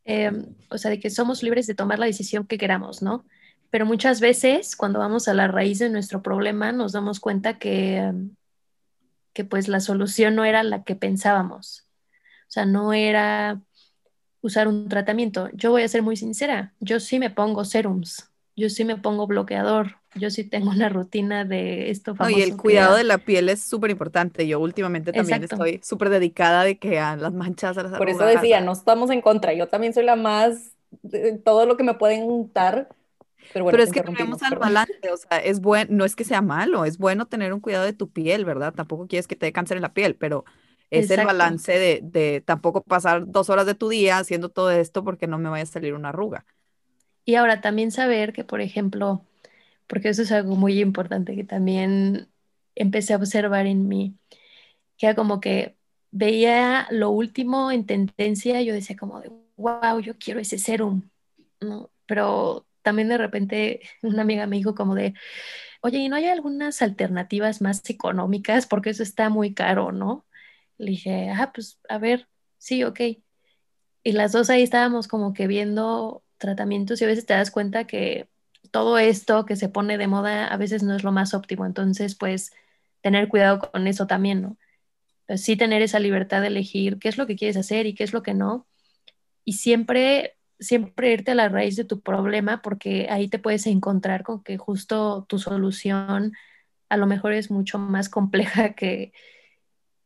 em, 0.06 0.56
o 0.70 0.78
sea, 0.78 0.92
de 0.92 1.00
que 1.00 1.10
somos 1.10 1.42
libres 1.42 1.66
de 1.66 1.74
tomar 1.74 1.98
la 1.98 2.06
decisión 2.06 2.46
que 2.46 2.60
queramos, 2.60 3.02
¿no? 3.02 3.26
Pero 3.72 3.88
muchas 3.88 4.22
veces 4.22 4.76
cuando 4.76 5.00
vamos 5.00 5.28
a 5.28 5.34
la 5.34 5.48
raíz 5.48 5.80
de 5.80 5.90
nuestro 5.90 6.22
problema 6.22 6.72
nos 6.72 6.92
damos 6.92 7.20
cuenta 7.20 7.58
que, 7.58 7.98
em, 7.98 8.36
que 9.34 9.46
pues 9.46 9.68
la 9.68 9.80
solución 9.80 10.36
no 10.36 10.46
era 10.46 10.62
la 10.64 10.84
que 10.84 10.96
pensábamos. 10.96 11.88
O 12.48 12.52
sea, 12.54 12.66
no 12.66 12.94
era 12.94 13.62
usar 14.42 14.68
un 14.68 14.90
tratamiento. 14.90 15.50
Yo 15.54 15.72
voy 15.72 15.82
a 15.84 15.88
ser 15.88 16.04
muy 16.04 16.18
sincera, 16.18 16.74
yo 16.80 17.00
sí 17.00 17.18
me 17.18 17.32
pongo 17.32 17.66
serums, 17.66 18.33
yo 18.56 18.70
sí 18.70 18.86
me 18.86 18.98
pongo 18.98 19.28
bloqueador, 19.28 19.98
yo 20.16 20.30
sí 20.30 20.44
tengo 20.44 20.70
una 20.70 20.90
rutina 20.90 21.44
de 21.46 21.90
esto 21.90 22.16
famoso. 22.16 22.38
y 22.38 22.42
el 22.44 22.56
cuidado 22.58 22.96
de 22.96 23.04
la 23.04 23.18
piel 23.18 23.50
es 23.50 23.62
súper 23.62 23.92
importante. 23.92 24.48
Yo 24.48 24.60
últimamente 24.60 25.12
también 25.12 25.44
estoy 25.44 25.80
súper 25.84 26.10
dedicada 26.10 26.64
de 26.64 26.78
que 26.78 27.00
a 27.00 27.16
las 27.16 27.34
manchas, 27.34 27.78
a 27.78 27.84
las 27.84 27.98
Por 27.98 28.10
eso 28.10 28.26
decía, 28.26 28.62
no 28.62 28.74
estamos 28.74 29.10
en 29.10 29.22
contra. 29.22 29.54
Yo 29.54 29.68
también 29.68 29.94
soy 29.94 30.04
la 30.04 30.16
más, 30.16 30.76
todo 31.44 31.66
lo 31.66 31.78
que 31.78 31.84
me 31.84 31.96
pueden 31.96 32.24
untar. 32.24 32.90
Pero, 33.52 33.66
bueno, 33.66 33.78
pero 33.78 33.84
es 33.84 33.92
que 33.92 34.02
tenemos 34.02 34.42
al 34.44 34.58
balance, 34.58 34.94
o 35.12 35.18
sea, 35.18 35.38
es 35.40 35.60
bueno, 35.60 35.92
no 35.92 36.06
es 36.06 36.16
que 36.16 36.24
sea 36.24 36.42
malo, 36.42 36.86
es 36.86 36.98
bueno 36.98 37.28
tener 37.28 37.54
un 37.54 37.60
cuidado 37.60 37.84
de 37.86 37.94
tu 37.94 38.10
piel, 38.10 38.46
¿verdad? 38.46 38.74
Tampoco 38.74 39.08
quieres 39.08 39.28
que 39.28 39.36
te 39.36 39.46
dé 39.48 39.52
cáncer 39.52 39.78
en 39.78 39.84
la 39.84 39.94
piel, 39.94 40.16
pero 40.16 40.46
es 40.90 41.10
el 41.12 41.26
balance 41.26 41.72
de, 41.72 42.00
de 42.04 42.42
tampoco 42.42 42.82
pasar 42.84 43.26
dos 43.28 43.50
horas 43.50 43.66
de 43.66 43.76
tu 43.76 43.90
día 43.90 44.18
haciendo 44.18 44.50
todo 44.50 44.72
esto 44.72 45.04
porque 45.04 45.28
no 45.28 45.40
me 45.40 45.50
vaya 45.50 45.64
a 45.64 45.66
salir 45.66 45.94
una 45.94 46.10
arruga. 46.10 46.46
Y 47.26 47.36
ahora 47.36 47.62
también 47.62 47.92
saber 47.92 48.34
que, 48.34 48.44
por 48.44 48.62
ejemplo, 48.62 49.26
porque 49.88 50.10
eso 50.10 50.24
es 50.24 50.32
algo 50.32 50.56
muy 50.56 50.80
importante 50.82 51.36
que 51.36 51.44
también 51.44 52.30
empecé 52.76 53.14
a 53.14 53.18
observar 53.18 53.68
en 53.68 53.88
mí, 53.88 54.18
que 54.98 55.08
era 55.08 55.16
como 55.16 55.40
que 55.40 55.78
veía 56.12 56.88
lo 56.92 57.10
último 57.12 57.72
en 57.72 57.86
tendencia, 57.86 58.62
yo 58.62 58.74
decía 58.74 58.96
como 58.98 59.22
de, 59.22 59.32
wow, 59.58 60.00
yo 60.02 60.18
quiero 60.18 60.40
ese 60.40 60.60
serum, 60.60 61.10
¿no? 61.62 61.92
Pero 62.06 62.68
también 62.82 63.10
de 63.10 63.18
repente 63.18 63.82
una 64.04 64.24
amiga 64.24 64.48
me 64.48 64.58
dijo 64.58 64.76
como 64.76 64.96
de, 64.96 65.14
oye, 65.82 66.00
¿y 66.00 66.10
no 66.10 66.16
hay 66.18 66.28
algunas 66.28 66.82
alternativas 66.82 67.62
más 67.62 67.82
económicas? 67.90 68.68
Porque 68.68 68.92
eso 68.92 69.04
está 69.04 69.30
muy 69.30 69.54
caro, 69.54 69.92
¿no? 69.92 70.26
Le 70.78 70.92
dije, 70.92 71.32
ah, 71.32 71.52
pues 71.54 71.80
a 71.90 71.98
ver, 72.00 72.28
sí, 72.58 72.84
ok. 72.84 73.00
Y 74.04 74.12
las 74.14 74.32
dos 74.34 74.50
ahí 74.50 74.64
estábamos 74.64 75.08
como 75.08 75.34
que 75.34 75.48
viendo 75.48 76.23
tratamientos 76.44 77.02
y 77.02 77.06
a 77.06 77.08
veces 77.08 77.26
te 77.26 77.34
das 77.34 77.52
cuenta 77.52 77.88
que 77.88 78.30
todo 78.72 78.98
esto 79.00 79.46
que 79.46 79.56
se 79.56 79.70
pone 79.70 79.98
de 79.98 80.08
moda 80.08 80.48
a 80.48 80.58
veces 80.58 80.84
no 80.84 80.96
es 80.96 81.04
lo 81.04 81.12
más 81.12 81.34
óptimo, 81.34 81.66
entonces 81.66 82.16
pues 82.16 82.52
tener 83.02 83.28
cuidado 83.30 83.60
con 83.72 83.88
eso 83.88 84.08
también, 84.08 84.42
¿no? 84.44 84.58
Pues, 85.28 85.42
sí 85.44 85.56
tener 85.58 85.82
esa 85.82 86.00
libertad 86.00 86.42
de 86.42 86.48
elegir 86.48 87.00
qué 87.00 87.10
es 87.10 87.18
lo 87.18 87.28
que 87.28 87.36
quieres 87.36 87.58
hacer 87.58 87.88
y 87.88 87.96
qué 87.96 88.04
es 88.04 88.14
lo 88.14 88.24
que 88.24 88.34
no, 88.34 88.68
y 89.46 89.54
siempre, 89.54 90.38
siempre 90.60 91.14
irte 91.14 91.32
a 91.32 91.36
la 91.36 91.50
raíz 91.50 91.76
de 91.76 91.86
tu 91.86 92.02
problema 92.02 92.62
porque 92.62 93.08
ahí 93.10 93.28
te 93.30 93.40
puedes 93.40 93.68
encontrar 93.68 94.24
con 94.24 94.44
que 94.44 94.58
justo 94.58 95.26
tu 95.30 95.40
solución 95.40 96.34
a 96.90 96.98
lo 96.98 97.08
mejor 97.08 97.34
es 97.34 97.52
mucho 97.52 97.80
más 97.80 98.10
compleja 98.10 98.74
que, 98.76 99.14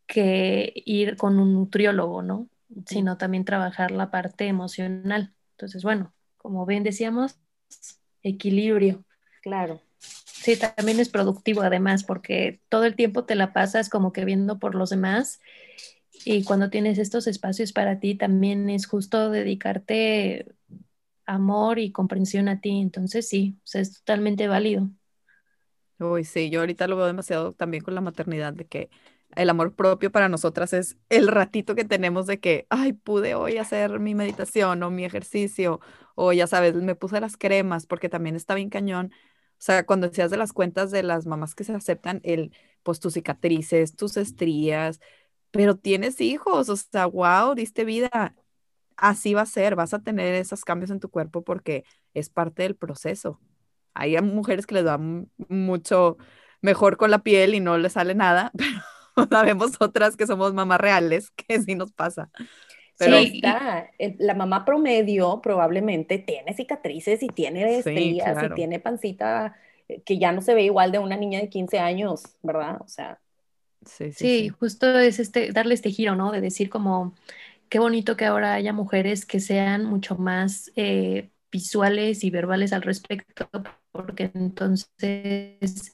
que 0.08 0.74
ir 0.86 1.18
con 1.18 1.40
un 1.40 1.54
nutriólogo, 1.54 2.22
¿no? 2.24 2.50
Sino 2.86 3.18
también 3.18 3.46
trabajar 3.46 3.92
la 3.92 4.12
parte 4.12 4.48
emocional. 4.48 5.34
Entonces, 5.52 5.84
bueno, 5.84 6.14
como 6.38 6.66
bien 6.66 6.84
decíamos, 6.84 7.38
equilibrio. 8.24 9.06
Claro. 9.42 9.82
Sí, 10.00 10.58
también 10.58 11.00
es 11.00 11.10
productivo 11.10 11.62
además, 11.62 12.04
porque 12.04 12.62
todo 12.70 12.86
el 12.86 12.96
tiempo 12.96 13.26
te 13.26 13.36
la 13.36 13.54
pasas 13.54 13.90
como 13.90 14.14
que 14.14 14.26
viendo 14.26 14.60
por 14.60 14.76
los 14.76 14.90
demás 14.92 15.40
Y 16.26 16.44
cuando 16.46 16.70
tienes 16.70 17.00
estos 17.00 17.28
espacios 17.28 17.74
para 17.74 18.00
ti, 18.00 18.16
también 18.18 18.70
es 18.70 18.88
justo 18.88 19.30
dedicarte 19.32 20.48
amor 21.26 21.80
y 21.80 21.92
comprensión 21.94 22.50
a 22.50 22.62
ti. 22.62 22.82
Entonces 22.82 23.28
sí, 23.30 23.58
o 23.64 23.68
sea, 23.68 23.82
es 23.82 23.94
totalmente 24.00 24.48
válido. 24.48 24.90
Uy, 26.00 26.26
sí, 26.26 26.50
yo 26.52 26.60
ahorita 26.60 26.88
lo 26.88 26.96
veo 26.96 27.08
demasiado 27.08 27.54
también 27.54 27.84
con 27.84 27.96
la 27.96 28.02
maternidad, 28.02 28.54
de 28.54 28.66
que 28.68 28.90
el 29.36 29.50
amor 29.50 29.76
propio 29.76 30.12
para 30.12 30.30
nosotras 30.30 30.74
es 30.74 30.98
el 31.10 31.28
ratito 31.28 31.76
que 31.76 31.86
tenemos 31.86 32.28
de 32.28 32.40
que, 32.40 32.66
ay, 32.70 32.94
pude 32.94 33.36
hoy 33.36 33.58
hacer 33.58 34.00
mi 34.00 34.16
meditación 34.16 34.82
o 34.84 34.90
mi 34.92 35.06
ejercicio, 35.06 35.80
o 36.16 36.34
ya 36.34 36.48
sabes, 36.48 36.76
me 36.76 36.96
puse 36.96 37.20
las 37.22 37.38
cremas, 37.38 37.86
porque 37.86 38.10
también 38.10 38.36
está 38.36 38.56
bien 38.56 38.70
cañón. 38.70 39.12
O 39.54 39.60
sea, 39.60 39.86
cuando 39.86 40.08
decías 40.10 40.32
de 40.32 40.38
las 40.38 40.54
cuentas 40.54 40.92
de 40.92 41.04
las 41.04 41.26
mamás 41.26 41.56
que 41.56 41.64
se 41.64 41.74
aceptan, 41.74 42.22
el, 42.24 42.52
pues 42.84 43.00
tus 43.00 43.14
cicatrices, 43.14 43.96
tus 43.96 44.18
estrías, 44.18 45.00
pero 45.52 45.76
tienes 45.78 46.22
hijos, 46.22 46.70
o 46.70 46.76
sea, 46.76 47.06
wow, 47.08 47.56
diste 47.56 47.86
vida. 47.86 48.36
Así 48.98 49.34
va 49.34 49.42
a 49.44 49.46
ser, 49.46 49.76
vas 49.76 49.94
a 49.94 50.00
tener 50.04 50.34
esos 50.36 50.66
cambios 50.66 50.92
en 50.92 51.00
tu 51.00 51.10
cuerpo 51.10 51.44
porque 51.44 51.86
es 52.14 52.30
parte 52.30 52.64
del 52.64 52.76
proceso. 52.76 53.40
Hay 53.94 54.20
mujeres 54.22 54.66
que 54.68 54.76
les 54.76 54.86
va 54.88 55.00
mucho 55.50 56.18
mejor 56.62 56.98
con 56.98 57.12
la 57.12 57.20
piel 57.24 57.56
y 57.56 57.60
no 57.60 57.78
les 57.78 57.94
sale 57.94 58.16
nada, 58.16 58.52
pero 58.58 58.72
sabemos 59.32 59.74
otras 59.80 60.16
que 60.16 60.28
somos 60.28 60.54
mamás 60.54 60.80
reales, 60.80 61.32
que 61.36 61.62
sí 61.62 61.76
nos 61.76 61.92
pasa. 61.92 62.30
Pero 62.98 63.20
sí, 63.20 63.34
está. 63.36 63.92
La 64.18 64.34
mamá 64.34 64.66
promedio 64.66 65.40
probablemente 65.42 66.18
tiene 66.18 66.54
cicatrices 66.54 67.22
y 67.22 67.28
tiene 67.28 67.78
estrías 67.78 68.44
y 68.44 68.54
tiene 68.56 68.80
pancita 68.80 69.56
eh, 69.88 70.02
que 70.04 70.18
ya 70.18 70.32
no 70.32 70.42
se 70.42 70.56
ve 70.56 70.64
igual 70.64 70.92
de 70.92 71.00
una 71.00 71.16
niña 71.16 71.40
de 71.40 71.50
15 71.50 71.80
años, 71.80 72.24
¿verdad? 72.42 72.78
O 72.82 72.88
sea. 72.88 73.20
Sí, 73.86 74.12
sí, 74.12 74.50
justo 74.50 74.98
es 74.98 75.20
este, 75.20 75.52
darle 75.52 75.76
este 75.76 75.92
giro, 75.92 76.16
¿no? 76.16 76.32
De 76.32 76.42
decir 76.42 76.70
como, 76.70 77.14
qué 77.70 77.80
bonito 77.80 78.18
que 78.18 78.26
ahora 78.26 78.54
haya 78.56 78.74
mujeres 78.74 79.26
que 79.26 79.40
sean 79.40 79.86
mucho 79.86 80.18
más 80.18 80.72
eh, 80.76 81.30
visuales 81.52 82.24
y 82.24 82.30
verbales 82.32 82.74
al 82.74 82.82
respecto, 82.82 83.48
porque 83.92 84.32
entonces 84.34 85.94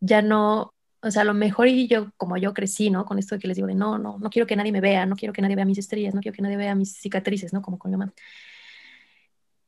ya 0.00 0.22
no 0.22 0.72
o 1.02 1.10
sea, 1.10 1.22
a 1.22 1.24
lo 1.24 1.34
mejor 1.34 1.68
y 1.68 1.86
yo, 1.88 2.12
como 2.16 2.36
yo 2.36 2.54
crecí, 2.54 2.90
¿no? 2.90 3.04
Con 3.04 3.18
esto 3.18 3.34
de 3.34 3.40
que 3.40 3.48
les 3.48 3.56
digo 3.56 3.68
de 3.68 3.74
no, 3.74 3.98
no, 3.98 4.18
no 4.18 4.30
quiero 4.30 4.46
que 4.46 4.56
nadie 4.56 4.72
me 4.72 4.80
vea, 4.80 5.06
no 5.06 5.16
quiero 5.16 5.32
que 5.32 5.42
nadie 5.42 5.56
vea 5.56 5.64
mis 5.64 5.78
estrellas, 5.78 6.14
no 6.14 6.20
quiero 6.20 6.34
que 6.34 6.42
nadie 6.42 6.56
vea 6.56 6.74
mis 6.74 6.94
cicatrices, 6.96 7.52
¿no? 7.52 7.62
Como 7.62 7.78
con 7.78 7.90
mi 7.90 7.96
mamá. 7.96 8.12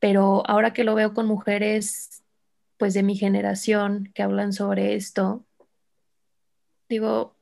Pero 0.00 0.42
ahora 0.48 0.72
que 0.72 0.84
lo 0.84 0.94
veo 0.94 1.14
con 1.14 1.26
mujeres, 1.26 2.22
pues 2.76 2.94
de 2.94 3.02
mi 3.02 3.16
generación, 3.16 4.10
que 4.14 4.22
hablan 4.22 4.52
sobre 4.52 4.94
esto, 4.94 5.44
digo, 6.88 7.36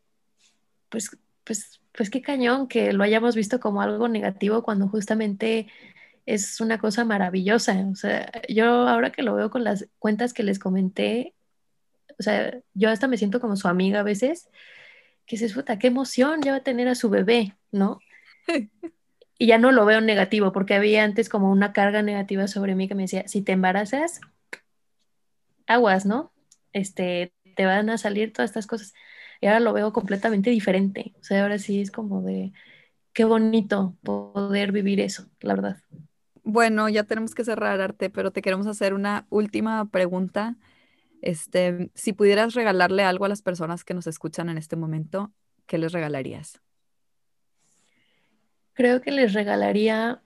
pues, 0.88 1.16
pues, 1.44 1.80
pues 1.92 2.10
qué 2.10 2.22
cañón 2.22 2.68
que 2.68 2.92
lo 2.92 3.04
hayamos 3.04 3.36
visto 3.36 3.60
como 3.60 3.82
algo 3.82 4.08
negativo 4.08 4.62
cuando 4.62 4.88
justamente 4.88 5.68
es 6.26 6.60
una 6.60 6.78
cosa 6.78 7.04
maravillosa. 7.04 7.86
O 7.90 7.94
sea, 7.94 8.30
yo 8.48 8.66
ahora 8.88 9.12
que 9.12 9.22
lo 9.22 9.34
veo 9.34 9.50
con 9.50 9.64
las 9.64 9.88
cuentas 9.98 10.32
que 10.34 10.42
les 10.42 10.58
comenté, 10.58 11.35
o 12.18 12.22
sea, 12.22 12.58
yo 12.74 12.90
hasta 12.90 13.08
me 13.08 13.18
siento 13.18 13.40
como 13.40 13.56
su 13.56 13.68
amiga 13.68 14.00
a 14.00 14.04
veces, 14.04 14.48
que 15.26 15.36
se 15.36 15.48
puta, 15.50 15.78
qué 15.78 15.88
emoción 15.88 16.40
ya 16.42 16.52
va 16.52 16.58
a 16.58 16.62
tener 16.62 16.88
a 16.88 16.94
su 16.94 17.10
bebé, 17.10 17.56
¿no? 17.72 17.98
y 19.38 19.46
ya 19.46 19.58
no 19.58 19.72
lo 19.72 19.84
veo 19.84 20.00
negativo, 20.00 20.52
porque 20.52 20.74
había 20.74 21.04
antes 21.04 21.28
como 21.28 21.50
una 21.50 21.72
carga 21.72 22.02
negativa 22.02 22.48
sobre 22.48 22.74
mí 22.74 22.88
que 22.88 22.94
me 22.94 23.02
decía, 23.02 23.26
si 23.28 23.42
te 23.42 23.52
embarazas, 23.52 24.20
aguas, 25.66 26.06
¿no? 26.06 26.32
Este, 26.72 27.32
te 27.56 27.66
van 27.66 27.90
a 27.90 27.98
salir 27.98 28.32
todas 28.32 28.50
estas 28.50 28.66
cosas. 28.66 28.94
Y 29.40 29.46
ahora 29.46 29.60
lo 29.60 29.72
veo 29.72 29.92
completamente 29.92 30.50
diferente. 30.50 31.12
O 31.20 31.24
sea, 31.24 31.42
ahora 31.42 31.58
sí 31.58 31.80
es 31.80 31.90
como 31.90 32.22
de, 32.22 32.52
qué 33.12 33.24
bonito 33.24 33.96
poder 34.02 34.72
vivir 34.72 35.00
eso, 35.00 35.26
la 35.40 35.54
verdad. 35.54 35.76
Bueno, 36.42 36.88
ya 36.88 37.04
tenemos 37.04 37.34
que 37.34 37.44
cerrar, 37.44 37.80
Arte, 37.80 38.08
pero 38.08 38.30
te 38.30 38.40
queremos 38.40 38.66
hacer 38.66 38.94
una 38.94 39.26
última 39.30 39.90
pregunta 39.90 40.56
este, 41.26 41.90
si 41.94 42.12
pudieras 42.12 42.54
regalarle 42.54 43.02
algo 43.02 43.24
a 43.24 43.28
las 43.28 43.42
personas 43.42 43.82
que 43.82 43.94
nos 43.94 44.06
escuchan 44.06 44.48
en 44.48 44.58
este 44.58 44.76
momento, 44.76 45.32
¿qué 45.66 45.76
les 45.76 45.90
regalarías? 45.90 46.60
Creo 48.74 49.00
que 49.00 49.10
les 49.10 49.32
regalaría 49.32 50.22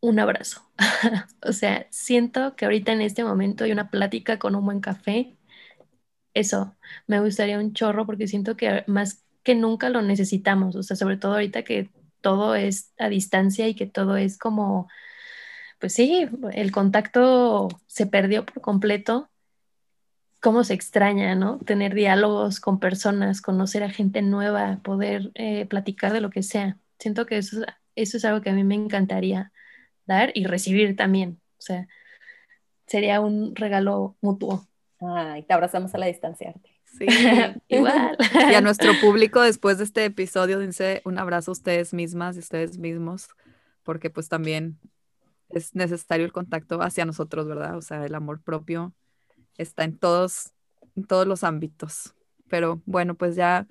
un 0.00 0.18
abrazo. 0.18 0.68
o 1.42 1.52
sea, 1.52 1.86
siento 1.90 2.56
que 2.56 2.64
ahorita 2.64 2.90
en 2.92 3.02
este 3.02 3.22
momento 3.22 3.62
hay 3.62 3.70
una 3.70 3.88
plática 3.88 4.40
con 4.40 4.56
un 4.56 4.64
buen 4.64 4.80
café. 4.80 5.36
Eso, 6.34 6.76
me 7.06 7.20
gustaría 7.20 7.60
un 7.60 7.72
chorro 7.72 8.04
porque 8.04 8.26
siento 8.26 8.56
que 8.56 8.82
más 8.88 9.24
que 9.44 9.54
nunca 9.54 9.90
lo 9.90 10.02
necesitamos. 10.02 10.74
O 10.74 10.82
sea, 10.82 10.96
sobre 10.96 11.18
todo 11.18 11.34
ahorita 11.34 11.62
que 11.62 11.88
todo 12.20 12.56
es 12.56 12.92
a 12.98 13.08
distancia 13.08 13.68
y 13.68 13.76
que 13.76 13.86
todo 13.86 14.16
es 14.16 14.38
como, 14.38 14.88
pues 15.78 15.92
sí, 15.92 16.28
el 16.52 16.72
contacto 16.72 17.68
se 17.86 18.08
perdió 18.08 18.44
por 18.44 18.60
completo 18.60 19.30
cómo 20.46 20.62
se 20.62 20.74
extraña, 20.74 21.34
¿no? 21.34 21.58
Tener 21.58 21.92
diálogos 21.92 22.60
con 22.60 22.78
personas, 22.78 23.42
conocer 23.42 23.82
a 23.82 23.90
gente 23.90 24.22
nueva, 24.22 24.78
poder 24.84 25.32
eh, 25.34 25.66
platicar 25.66 26.12
de 26.12 26.20
lo 26.20 26.30
que 26.30 26.44
sea. 26.44 26.78
Siento 27.00 27.26
que 27.26 27.38
eso, 27.38 27.62
eso 27.96 28.16
es 28.16 28.24
algo 28.24 28.42
que 28.42 28.50
a 28.50 28.52
mí 28.52 28.62
me 28.62 28.76
encantaría 28.76 29.50
dar 30.06 30.30
y 30.34 30.44
recibir 30.44 30.94
también. 30.94 31.40
O 31.58 31.62
sea, 31.62 31.88
sería 32.86 33.20
un 33.20 33.56
regalo 33.56 34.16
mutuo. 34.20 34.68
Ay, 35.00 35.42
te 35.42 35.52
abrazamos 35.52 35.92
a 35.96 35.98
la 35.98 36.06
distancia. 36.06 36.54
Sí, 36.96 37.06
igual. 37.66 38.16
Y 38.48 38.54
a 38.54 38.60
nuestro 38.60 38.92
público, 39.00 39.40
después 39.42 39.78
de 39.78 39.84
este 39.84 40.04
episodio, 40.04 40.60
dense 40.60 41.02
un 41.04 41.18
abrazo 41.18 41.50
a 41.50 41.54
ustedes 41.54 41.92
mismas 41.92 42.36
y 42.36 42.38
ustedes 42.38 42.78
mismos, 42.78 43.30
porque 43.82 44.10
pues 44.10 44.28
también 44.28 44.78
es 45.48 45.74
necesario 45.74 46.24
el 46.24 46.30
contacto 46.30 46.82
hacia 46.82 47.04
nosotros, 47.04 47.48
¿verdad? 47.48 47.76
O 47.76 47.82
sea, 47.82 48.06
el 48.06 48.14
amor 48.14 48.40
propio 48.44 48.94
está 49.58 49.84
en 49.84 49.98
todos, 49.98 50.52
en 50.96 51.04
todos 51.04 51.26
los 51.26 51.44
ámbitos. 51.44 52.14
Pero 52.48 52.82
bueno, 52.86 53.14
pues 53.14 53.36
ya 53.36 53.66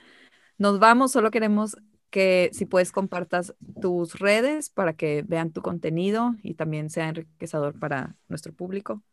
nos 0.58 0.80
vamos, 0.80 1.12
solo 1.12 1.32
queremos 1.32 1.78
que 2.10 2.50
si 2.54 2.66
puedes 2.66 2.92
compartas 2.92 3.54
tus 3.82 4.18
redes 4.20 4.70
para 4.70 4.94
que 4.94 5.24
vean 5.28 5.52
tu 5.52 5.62
contenido 5.62 6.36
y 6.44 6.54
también 6.54 6.90
sea 6.90 7.10
enriquecedor 7.10 7.78
para 7.78 8.16
nuestro 8.30 8.54
público. 8.54 9.04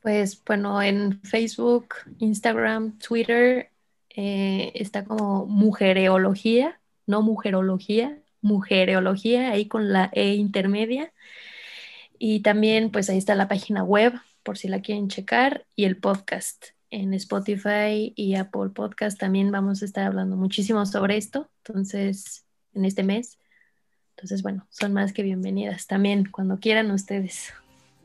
Pues 0.00 0.42
bueno, 0.44 0.82
en 0.82 1.20
Facebook, 1.22 1.94
Instagram, 2.18 2.98
Twitter 2.98 3.70
eh, 4.10 4.72
está 4.74 5.04
como 5.04 5.46
mujereología, 5.46 6.80
no 7.06 7.22
mujerología, 7.22 8.20
mujereología, 8.40 9.52
ahí 9.52 9.68
con 9.68 9.92
la 9.92 10.10
E 10.12 10.34
intermedia. 10.34 11.12
Y 12.18 12.40
también 12.40 12.90
pues 12.90 13.08
ahí 13.08 13.18
está 13.18 13.36
la 13.36 13.46
página 13.46 13.84
web 13.84 14.14
por 14.42 14.58
si 14.58 14.68
la 14.68 14.80
quieren 14.80 15.08
checar, 15.08 15.66
y 15.76 15.84
el 15.84 15.96
podcast 15.96 16.66
en 16.90 17.14
Spotify 17.14 18.12
y 18.14 18.34
Apple 18.34 18.70
Podcast 18.74 19.18
también 19.18 19.50
vamos 19.50 19.82
a 19.82 19.86
estar 19.86 20.04
hablando 20.04 20.36
muchísimo 20.36 20.84
sobre 20.86 21.16
esto, 21.16 21.50
entonces, 21.64 22.44
en 22.74 22.84
este 22.84 23.02
mes. 23.02 23.38
Entonces, 24.16 24.42
bueno, 24.42 24.66
son 24.70 24.92
más 24.92 25.12
que 25.12 25.22
bienvenidas 25.22 25.86
también 25.86 26.28
cuando 26.30 26.60
quieran 26.60 26.90
ustedes. 26.90 27.52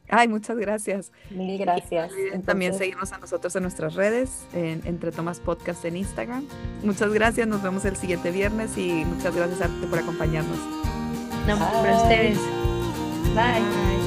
Ay, 0.10 0.30
muchas 0.30 0.58
gracias. 0.58 1.12
Mil 1.30 1.58
gracias. 1.58 2.14
También 2.46 2.74
seguimos 2.74 3.12
a 3.12 3.18
nosotros 3.18 3.54
en 3.58 3.64
nuestras 3.64 3.94
redes, 3.96 4.48
en 4.54 4.82
Entre 4.86 5.12
Tomas 5.12 5.42
Podcast 5.42 5.84
en 5.84 5.98
Instagram. 5.98 6.48
Muchas 6.82 7.12
gracias, 7.12 7.46
nos 7.46 7.62
vemos 7.62 7.84
el 7.84 7.98
siguiente 7.98 8.32
viernes 8.32 8.78
y 8.78 9.04
muchas 9.04 9.36
gracias 9.36 9.62
Arte 9.62 9.86
por 9.88 10.00
acompañarnos. 10.00 10.60
No, 11.46 11.58
por 11.58 11.90
ustedes. 11.90 12.40
Bye. 13.36 14.07